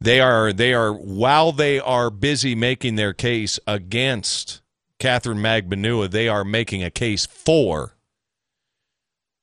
[0.00, 4.60] They are they are while they are busy making their case against
[4.98, 7.94] Katherine Magbanua, they are making a case for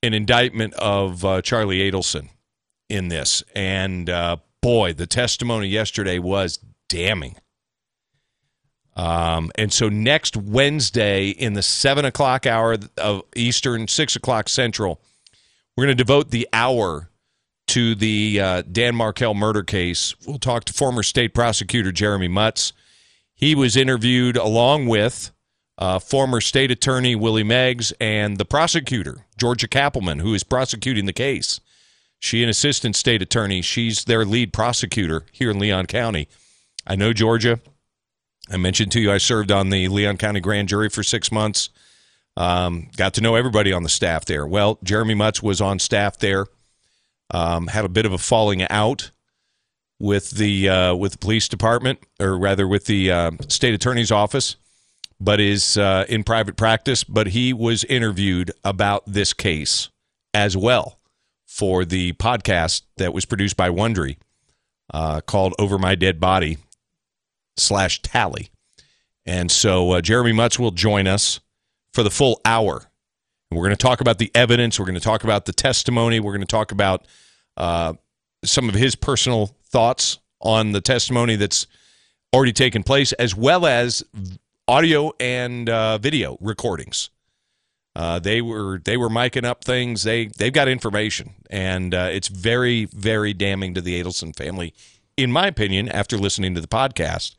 [0.02, 2.30] an indictment of uh, Charlie Adelson
[2.88, 3.42] in this.
[3.54, 6.58] And uh, boy, the testimony yesterday was
[6.88, 7.36] damning.
[8.94, 15.00] Um, and so next Wednesday in the seven o'clock hour of Eastern, six o'clock Central,
[15.76, 17.10] we're going to devote the hour
[17.68, 20.14] to the uh, Dan Markel murder case.
[20.26, 22.72] We'll talk to former state prosecutor Jeremy Mutz.
[23.34, 25.32] He was interviewed along with
[25.78, 31.12] uh, former state attorney Willie Meggs and the prosecutor Georgia Cappleman, who is prosecuting the
[31.12, 31.60] case.
[32.22, 33.62] She an assistant state attorney.
[33.62, 36.28] She's their lead prosecutor here in Leon County.
[36.86, 37.58] I know Georgia.
[38.48, 41.70] I mentioned to you I served on the Leon County grand jury for six months.
[42.36, 44.46] Um, got to know everybody on the staff there.
[44.46, 46.46] Well, Jeremy Mutz was on staff there.
[47.32, 49.10] Um, had a bit of a falling out
[49.98, 54.54] with the uh, with the police department, or rather with the uh, state attorney's office,
[55.18, 57.02] but is uh, in private practice.
[57.02, 59.88] But he was interviewed about this case
[60.32, 61.00] as well
[61.52, 64.16] for the podcast that was produced by Wondery
[64.94, 66.56] uh, called "Over My Dead Body"
[67.58, 68.48] slash Tally.
[69.26, 71.40] And so uh, Jeremy Mutz will join us
[71.92, 72.90] for the full hour.
[73.50, 74.80] We're going to talk about the evidence.
[74.80, 76.20] We're going to talk about the testimony.
[76.20, 77.06] We're going to talk about
[77.58, 77.92] uh,
[78.42, 81.66] some of his personal thoughts on the testimony that's
[82.32, 84.02] already taken place, as well as
[84.66, 87.10] audio and uh, video recordings.
[87.94, 90.02] Uh, they were they were miking up things.
[90.02, 94.72] They they've got information, and uh, it's very very damning to the Adelson family,
[95.16, 95.88] in my opinion.
[95.88, 97.34] After listening to the podcast,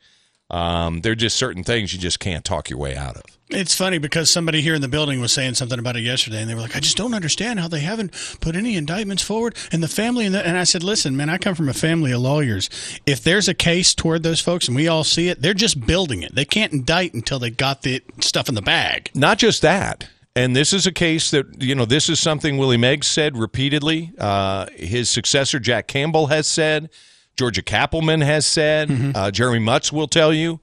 [0.50, 3.24] um, there are just certain things you just can't talk your way out of.
[3.50, 6.48] It's funny because somebody here in the building was saying something about it yesterday, and
[6.48, 9.82] they were like, "I just don't understand how they haven't put any indictments forward." And
[9.82, 12.20] the family, and, the, and I said, "Listen, man, I come from a family of
[12.20, 12.70] lawyers.
[13.06, 16.22] If there's a case toward those folks, and we all see it, they're just building
[16.22, 16.34] it.
[16.34, 20.08] They can't indict until they got the stuff in the bag." Not just that.
[20.36, 24.12] And this is a case that, you know, this is something Willie Meggs said repeatedly.
[24.18, 26.90] Uh, his successor, Jack Campbell, has said.
[27.36, 28.90] Georgia Cappleman has said.
[29.14, 30.60] Uh, Jeremy Mutz will tell you.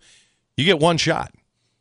[0.58, 1.34] You get one shot.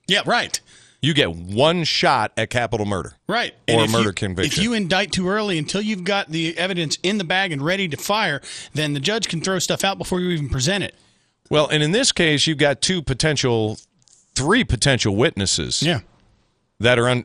[0.06, 0.60] Yeah, right.
[1.02, 3.14] You get one shot at capital murder.
[3.26, 3.54] Right.
[3.68, 4.52] Or murder you, conviction.
[4.52, 7.88] If you indict too early until you've got the evidence in the bag and ready
[7.88, 8.40] to fire,
[8.74, 10.94] then the judge can throw stuff out before you even present it.
[11.48, 13.78] Well, and in this case, you've got two potential,
[14.34, 15.82] three potential witnesses.
[15.82, 16.00] Yeah.
[16.78, 17.24] That are on.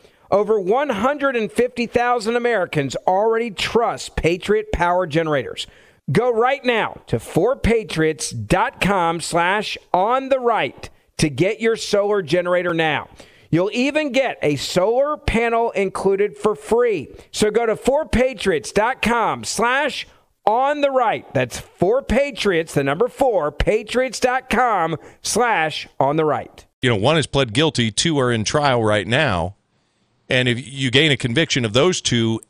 [0.31, 5.67] Over 150,000 Americans already trust Patriot Power Generators.
[6.09, 13.09] Go right now to forpatriots.com slash on the right to get your solar generator now.
[13.49, 17.13] You'll even get a solar panel included for free.
[17.31, 20.07] So go to forpatriots.com slash
[20.45, 21.31] on the right.
[21.33, 26.65] That's 4patriots, the number four, patriots.com slash on the right.
[26.81, 29.55] You know, one has pled guilty, two are in trial right now.
[30.31, 32.41] And if you gain a conviction of those two,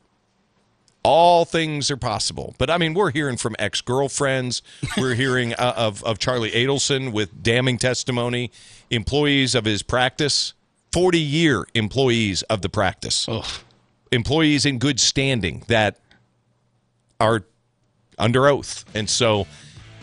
[1.03, 2.53] all things are possible.
[2.59, 4.61] But I mean, we're hearing from ex girlfriends.
[4.97, 8.51] We're hearing uh, of, of Charlie Adelson with damning testimony,
[8.91, 10.53] employees of his practice,
[10.91, 13.45] 40 year employees of the practice, Ugh.
[14.11, 15.99] employees in good standing that
[17.19, 17.45] are
[18.19, 18.85] under oath.
[18.93, 19.47] And so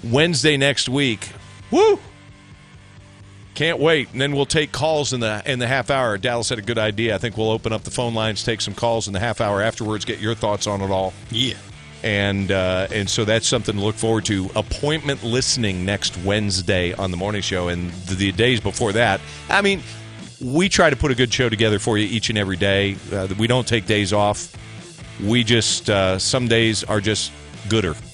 [0.02, 1.28] Wednesday next week,
[1.70, 2.00] woo!
[3.58, 4.12] Can't wait.
[4.12, 6.16] And then we'll take calls in the in the half hour.
[6.16, 7.16] Dallas had a good idea.
[7.16, 9.60] I think we'll open up the phone lines, take some calls in the half hour
[9.60, 11.12] afterwards, get your thoughts on it all.
[11.32, 11.56] Yeah.
[12.04, 14.48] And uh, and so that's something to look forward to.
[14.54, 19.20] Appointment listening next Wednesday on the morning show, and the, the days before that.
[19.48, 19.82] I mean,
[20.40, 22.94] we try to put a good show together for you each and every day.
[23.12, 24.54] Uh, we don't take days off.
[25.20, 27.32] We just uh, some days are just
[27.68, 27.94] gooder.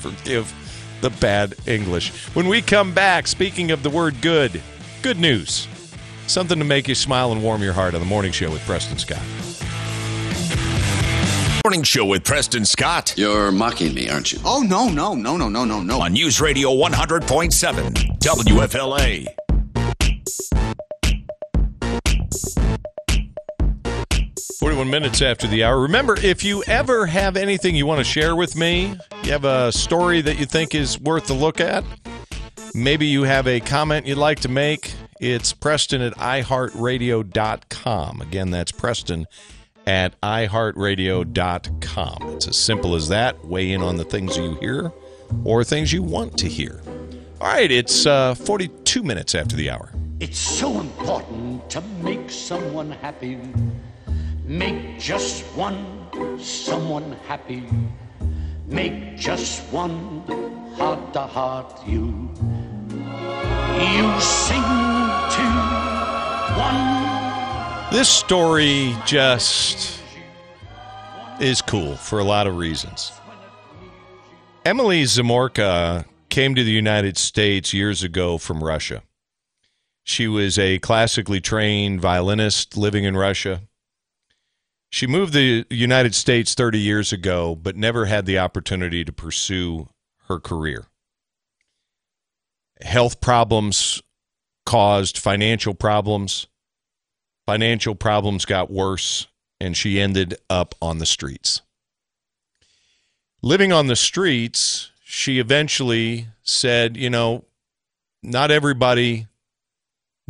[0.00, 0.63] Forgive
[1.04, 2.10] the bad English.
[2.34, 4.62] When we come back, speaking of the word good,
[5.02, 5.68] good news.
[6.26, 8.96] Something to make you smile and warm your heart on the morning show with Preston
[8.96, 9.20] Scott.
[11.66, 13.12] Morning show with Preston Scott.
[13.18, 14.38] You're mocking me, aren't you?
[14.46, 16.00] Oh, no, no, no, no, no, no, no.
[16.00, 19.43] On News Radio 100.7, WFLA.
[24.64, 25.78] 41 minutes after the hour.
[25.78, 29.70] Remember, if you ever have anything you want to share with me, you have a
[29.70, 31.84] story that you think is worth a look at,
[32.74, 38.22] maybe you have a comment you'd like to make, it's Preston at iHeartRadio.com.
[38.22, 39.26] Again, that's Preston
[39.86, 42.36] at iHeartRadio.com.
[42.36, 43.44] It's as simple as that.
[43.44, 44.90] Weigh in on the things you hear
[45.44, 46.80] or things you want to hear.
[47.38, 49.90] All right, it's uh, 42 minutes after the hour.
[50.20, 53.38] It's so important to make someone happy
[54.44, 57.66] Make just one someone happy.
[58.66, 60.20] Make just one
[60.76, 62.28] heart to heart you.
[62.90, 64.62] You sing
[65.34, 65.46] to
[66.58, 67.90] one.
[67.90, 70.02] This story just
[71.40, 73.12] is cool for a lot of reasons.
[74.66, 79.02] Emily Zamourka came to the United States years ago from Russia.
[80.02, 83.62] She was a classically trained violinist living in Russia.
[84.94, 89.88] She moved the United States 30 years ago, but never had the opportunity to pursue
[90.28, 90.86] her career.
[92.80, 94.04] Health problems
[94.64, 96.46] caused financial problems.
[97.44, 99.26] Financial problems got worse,
[99.60, 101.62] and she ended up on the streets.
[103.42, 107.46] Living on the streets, she eventually said, You know,
[108.22, 109.26] not everybody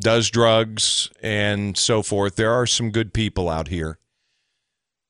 [0.01, 2.37] does drugs and so forth.
[2.37, 3.99] There are some good people out here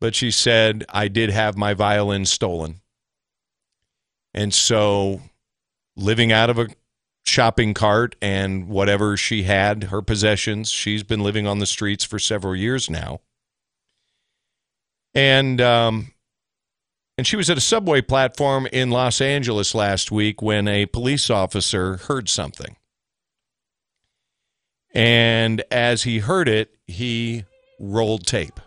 [0.05, 2.83] but she said, I did have my violin stolen.
[4.35, 5.23] And so,
[5.97, 6.69] living out of a
[7.25, 12.19] shopping cart and whatever she had, her possessions, she's been living on the streets for
[12.19, 13.23] several years now.
[15.15, 16.13] And, um,
[17.17, 21.31] and she was at a subway platform in Los Angeles last week when a police
[21.31, 22.77] officer heard something.
[24.93, 27.47] And as he heard it, he
[27.81, 28.61] rolled tape.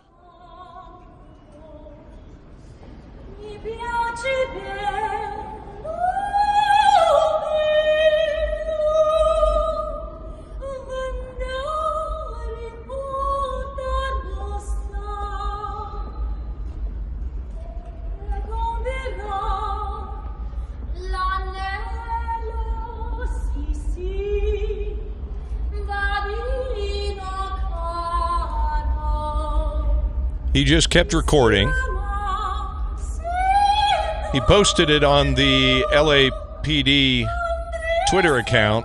[30.58, 31.72] He just kept recording.
[34.32, 37.28] He posted it on the LAPD
[38.10, 38.84] Twitter account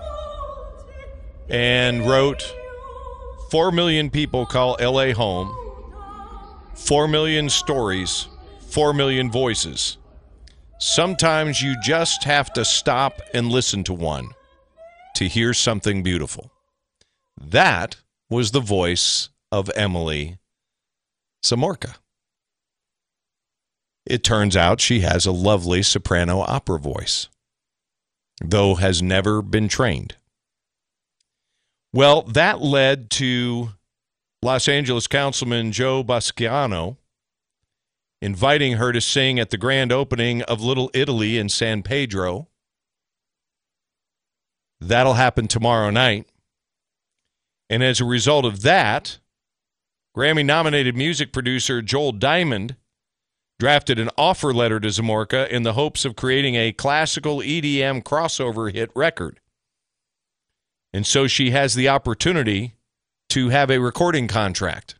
[1.49, 2.43] and wrote
[3.49, 5.51] 4 million people call LA home,
[6.75, 8.27] 4 million stories,
[8.67, 9.97] 4 million voices.
[10.77, 14.29] Sometimes you just have to stop and listen to one
[15.15, 16.51] to hear something beautiful.
[17.35, 17.95] That
[18.29, 20.37] was the voice of Emily
[21.43, 21.95] Zamourka.
[24.05, 27.29] It turns out she has a lovely soprano opera voice,
[28.43, 30.15] though has never been trained.
[31.93, 33.69] Well, that led to
[34.41, 36.97] Los Angeles Councilman Joe Buscaino
[38.21, 42.47] inviting her to sing at the grand opening of Little Italy in San Pedro.
[44.79, 46.27] That'll happen tomorrow night.
[47.69, 49.19] And as a result of that,
[50.15, 52.75] Grammy nominated music producer Joel Diamond
[53.59, 58.71] drafted an offer letter to Zamourka in the hopes of creating a classical EDM crossover
[58.71, 59.39] hit record.
[60.93, 62.75] And so she has the opportunity
[63.29, 64.95] to have a recording contract.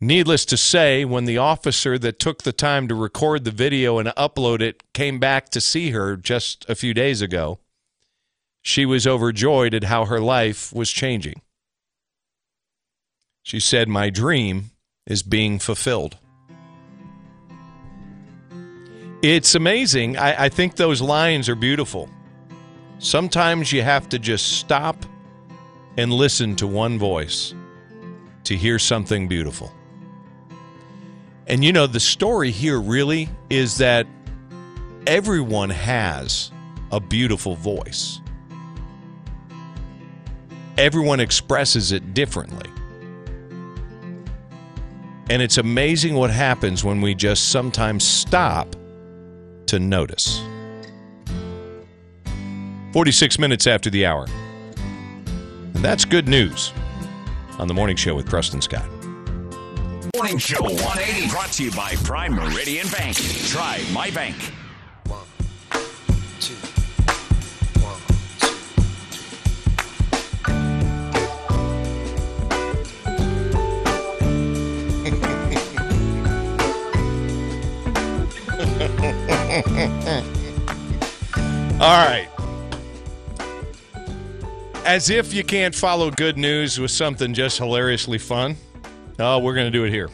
[0.00, 4.08] Needless to say, when the officer that took the time to record the video and
[4.10, 7.58] upload it came back to see her just a few days ago,
[8.62, 11.40] she was overjoyed at how her life was changing.
[13.42, 14.70] She said, My dream
[15.06, 16.18] is being fulfilled.
[19.22, 20.16] It's amazing.
[20.16, 22.08] I, I, think those lines are beautiful.
[23.00, 24.96] Sometimes you have to just stop
[25.96, 27.54] and listen to one voice
[28.44, 29.72] to hear something beautiful.
[31.48, 34.06] And you know, the story here really is that
[35.06, 36.52] everyone has
[36.92, 38.20] a beautiful voice,
[40.78, 42.70] everyone expresses it differently.
[45.28, 48.74] And it's amazing what happens when we just sometimes stop
[49.66, 50.40] to notice.
[52.92, 54.26] 46 minutes after the hour.
[55.74, 56.72] And that's good news
[57.58, 58.88] on the morning show with Preston Scott.
[60.16, 63.16] Morning Show 180 brought to you by Prime Meridian Bank.
[63.16, 64.36] Try my bank.
[81.88, 82.28] All right.
[84.84, 88.58] As if you can't follow good news with something just hilariously fun.
[89.18, 90.10] Oh, we're going to do it here.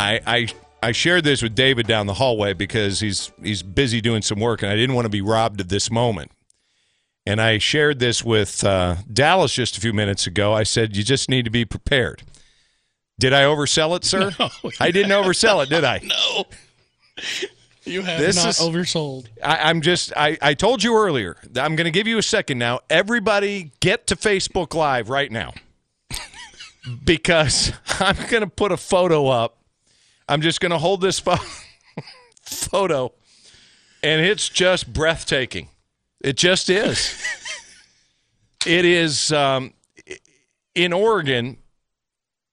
[0.00, 0.48] I, I
[0.82, 4.62] I shared this with David down the hallway because he's he's busy doing some work,
[4.62, 6.30] and I didn't want to be robbed of this moment.
[7.26, 10.54] And I shared this with uh, Dallas just a few minutes ago.
[10.54, 12.22] I said, "You just need to be prepared."
[13.20, 14.30] Did I oversell it, sir?
[14.38, 14.48] No,
[14.80, 15.98] I didn't oversell it, did I?
[16.02, 16.46] No.
[17.84, 19.26] You have This not is- oversold.
[19.42, 22.58] I, I'm just, I, I told you earlier, I'm going to give you a second
[22.58, 22.80] now.
[22.88, 25.52] Everybody get to Facebook Live right now
[27.04, 29.58] because I'm going to put a photo up.
[30.28, 31.36] I'm just going to hold this pho-
[32.42, 33.12] photo,
[34.02, 35.68] and it's just breathtaking.
[36.22, 37.22] It just is.
[38.64, 39.74] it is um,
[40.74, 41.58] in Oregon.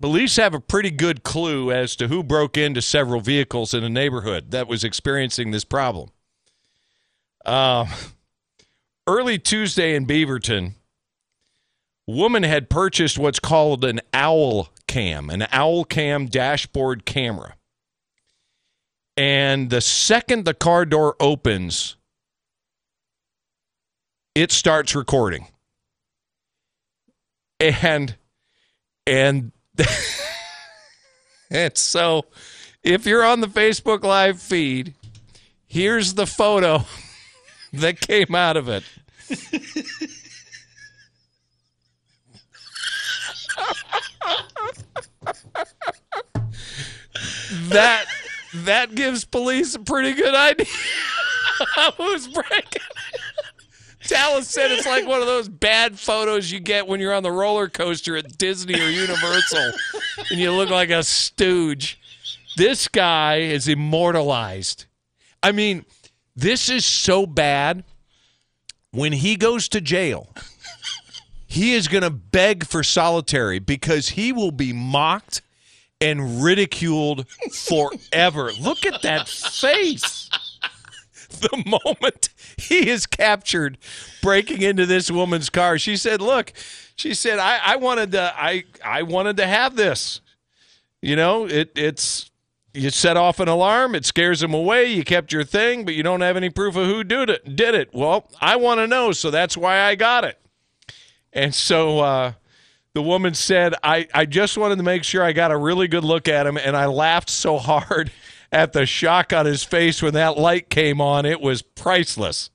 [0.01, 3.89] Police have a pretty good clue as to who broke into several vehicles in a
[3.89, 6.09] neighborhood that was experiencing this problem.
[7.45, 7.85] Uh,
[9.05, 10.73] early Tuesday in Beaverton,
[12.07, 17.55] woman had purchased what's called an owl cam, an owl cam dashboard camera.
[19.15, 21.95] And the second the car door opens,
[24.33, 25.47] it starts recording.
[27.59, 28.15] And
[29.05, 29.51] and
[31.51, 32.25] and so
[32.83, 34.93] if you're on the Facebook live feed,
[35.67, 36.85] here's the photo
[37.73, 38.83] that came out of it.
[47.69, 48.05] that
[48.53, 50.65] that gives police a pretty good idea
[51.97, 52.81] who's breaking.
[54.11, 57.31] Dallas said it's like one of those bad photos you get when you're on the
[57.31, 59.71] roller coaster at Disney or Universal
[60.29, 61.97] and you look like a stooge.
[62.57, 64.85] This guy is immortalized.
[65.41, 65.85] I mean,
[66.35, 67.85] this is so bad.
[68.91, 70.27] When he goes to jail,
[71.47, 75.41] he is going to beg for solitary because he will be mocked
[76.01, 78.51] and ridiculed forever.
[78.59, 80.29] Look at that face.
[81.31, 82.29] The moment
[82.69, 83.77] he is captured
[84.21, 86.53] breaking into this woman's car, she said, "Look,"
[86.95, 90.21] she said, "I, I wanted to, I, I wanted to have this.
[91.01, 92.27] You know, it, it's."
[92.73, 94.85] You set off an alarm, it scares him away.
[94.85, 97.57] You kept your thing, but you don't have any proof of who did it.
[97.57, 97.89] Did it?
[97.93, 100.39] Well, I want to know, so that's why I got it.
[101.33, 102.33] And so uh,
[102.93, 106.05] the woman said, I, I just wanted to make sure I got a really good
[106.05, 108.11] look at him, and I laughed so hard
[108.51, 111.25] at the shock on his face when that light came on.
[111.25, 112.50] It was priceless.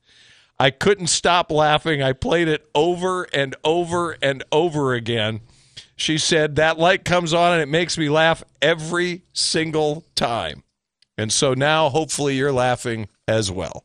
[0.58, 2.02] I couldn't stop laughing.
[2.02, 5.40] I played it over and over and over again.
[5.96, 10.62] She said, That light comes on and it makes me laugh every single time.
[11.18, 13.84] And so now, hopefully, you're laughing as well.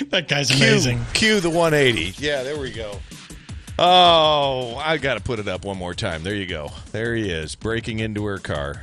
[0.10, 1.00] that guy's Cue- amazing.
[1.14, 2.22] Cue the 180.
[2.24, 2.98] Yeah, there we go.
[3.78, 6.22] Oh, I got to put it up one more time.
[6.22, 6.70] There you go.
[6.92, 8.82] There he is, breaking into her car.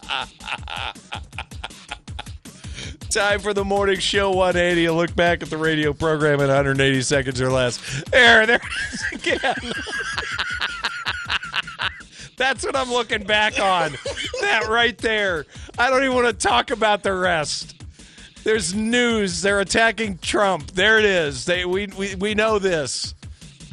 [3.10, 4.86] Time for the morning show 180.
[4.86, 8.02] A look back at the radio program in 180 seconds or less.
[8.04, 8.60] There, there
[9.12, 9.54] again.
[12.36, 13.92] That's what I'm looking back on.
[14.40, 15.44] that right there.
[15.78, 17.84] I don't even want to talk about the rest.
[18.44, 19.42] There's news.
[19.42, 20.72] They're attacking Trump.
[20.72, 21.44] There it is.
[21.44, 23.14] They we we, we know this.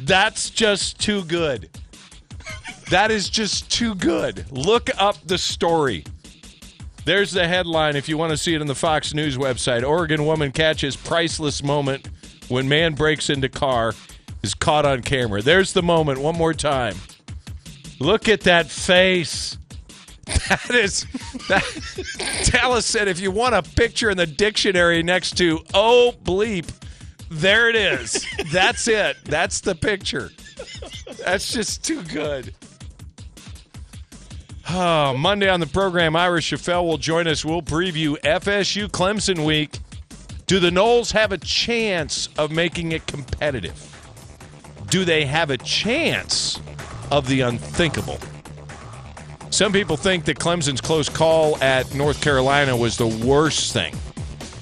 [0.02, 1.68] That's just too good.
[2.90, 4.50] That is just too good.
[4.50, 6.04] Look up the story.
[7.04, 9.88] There's the headline if you want to see it on the Fox News website.
[9.88, 12.08] Oregon woman catches priceless moment
[12.48, 13.94] when man breaks into car
[14.42, 15.40] is caught on camera.
[15.40, 16.96] There's the moment one more time.
[18.00, 19.56] Look at that face.
[20.48, 21.06] That is
[21.48, 21.64] that
[22.52, 26.70] Dallas said if you want a picture in the dictionary next to oh bleep,
[27.30, 28.24] there it is.
[28.52, 29.16] That's it.
[29.24, 30.30] That's the picture.
[31.24, 32.54] That's just too good.
[34.72, 37.44] Oh, Monday on the program, Ira Schoffel will join us.
[37.44, 39.80] We'll preview FSU Clemson week.
[40.46, 43.74] Do the Noles have a chance of making it competitive?
[44.88, 46.60] Do they have a chance
[47.10, 48.20] of the unthinkable?
[49.50, 53.96] Some people think that Clemson's close call at North Carolina was the worst thing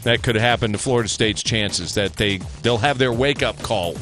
[0.04, 1.92] that could happen to Florida State's chances.
[1.94, 3.94] That they they'll have their wake up call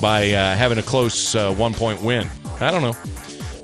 [0.00, 2.26] by uh, having a close uh, one point win.
[2.58, 2.96] I don't know.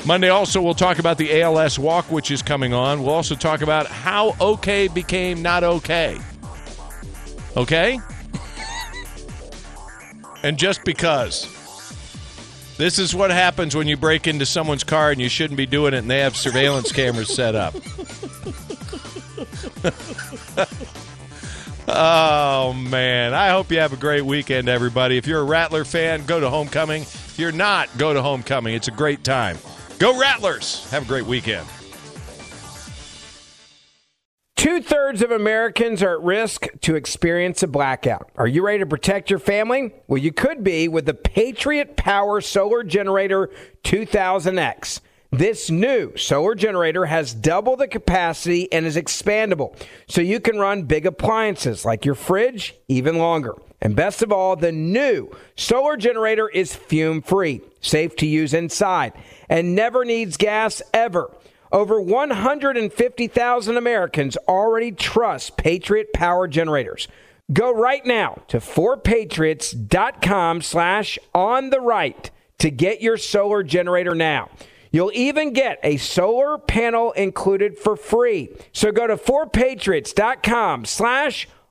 [0.05, 3.03] Monday also we'll talk about the ALS walk which is coming on.
[3.03, 6.19] We'll also talk about how okay became not okay.
[7.57, 8.01] Okay?
[10.43, 11.49] and just because.
[12.79, 15.95] This is what happens when you break into someone's car and you shouldn't be doing
[15.95, 17.75] it and they have surveillance cameras set up.
[21.89, 23.35] oh, man.
[23.35, 25.17] I hope you have a great weekend, everybody.
[25.17, 27.03] If you're a Rattler fan, go to homecoming.
[27.03, 28.75] If you're not, go to homecoming.
[28.75, 29.59] It's a great time.
[30.03, 30.91] Go Rattlers!
[30.91, 31.65] Have a great weekend.
[34.57, 38.29] Two thirds of Americans are at risk to experience a blackout.
[38.35, 39.95] Are you ready to protect your family?
[40.09, 43.49] Well, you could be with the Patriot Power Solar Generator
[43.85, 45.03] 2000X.
[45.31, 50.83] This new solar generator has double the capacity and is expandable, so you can run
[50.83, 53.55] big appliances like your fridge even longer.
[53.83, 59.13] And best of all, the new solar generator is fume free, safe to use inside,
[59.49, 61.35] and never needs gas ever.
[61.73, 67.09] Over 150,000 Americans already trust Patriot Power Generators.
[67.53, 74.49] Go right now to 4patriots.com slash on the right to get your solar generator now.
[74.93, 78.55] You'll even get a solar panel included for free.
[78.73, 81.62] So go to 4patriots.com slash on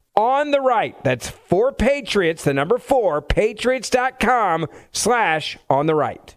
[0.52, 1.02] the right.
[1.04, 6.36] That's for Patriots, the number 4, patriots.com slash on the right.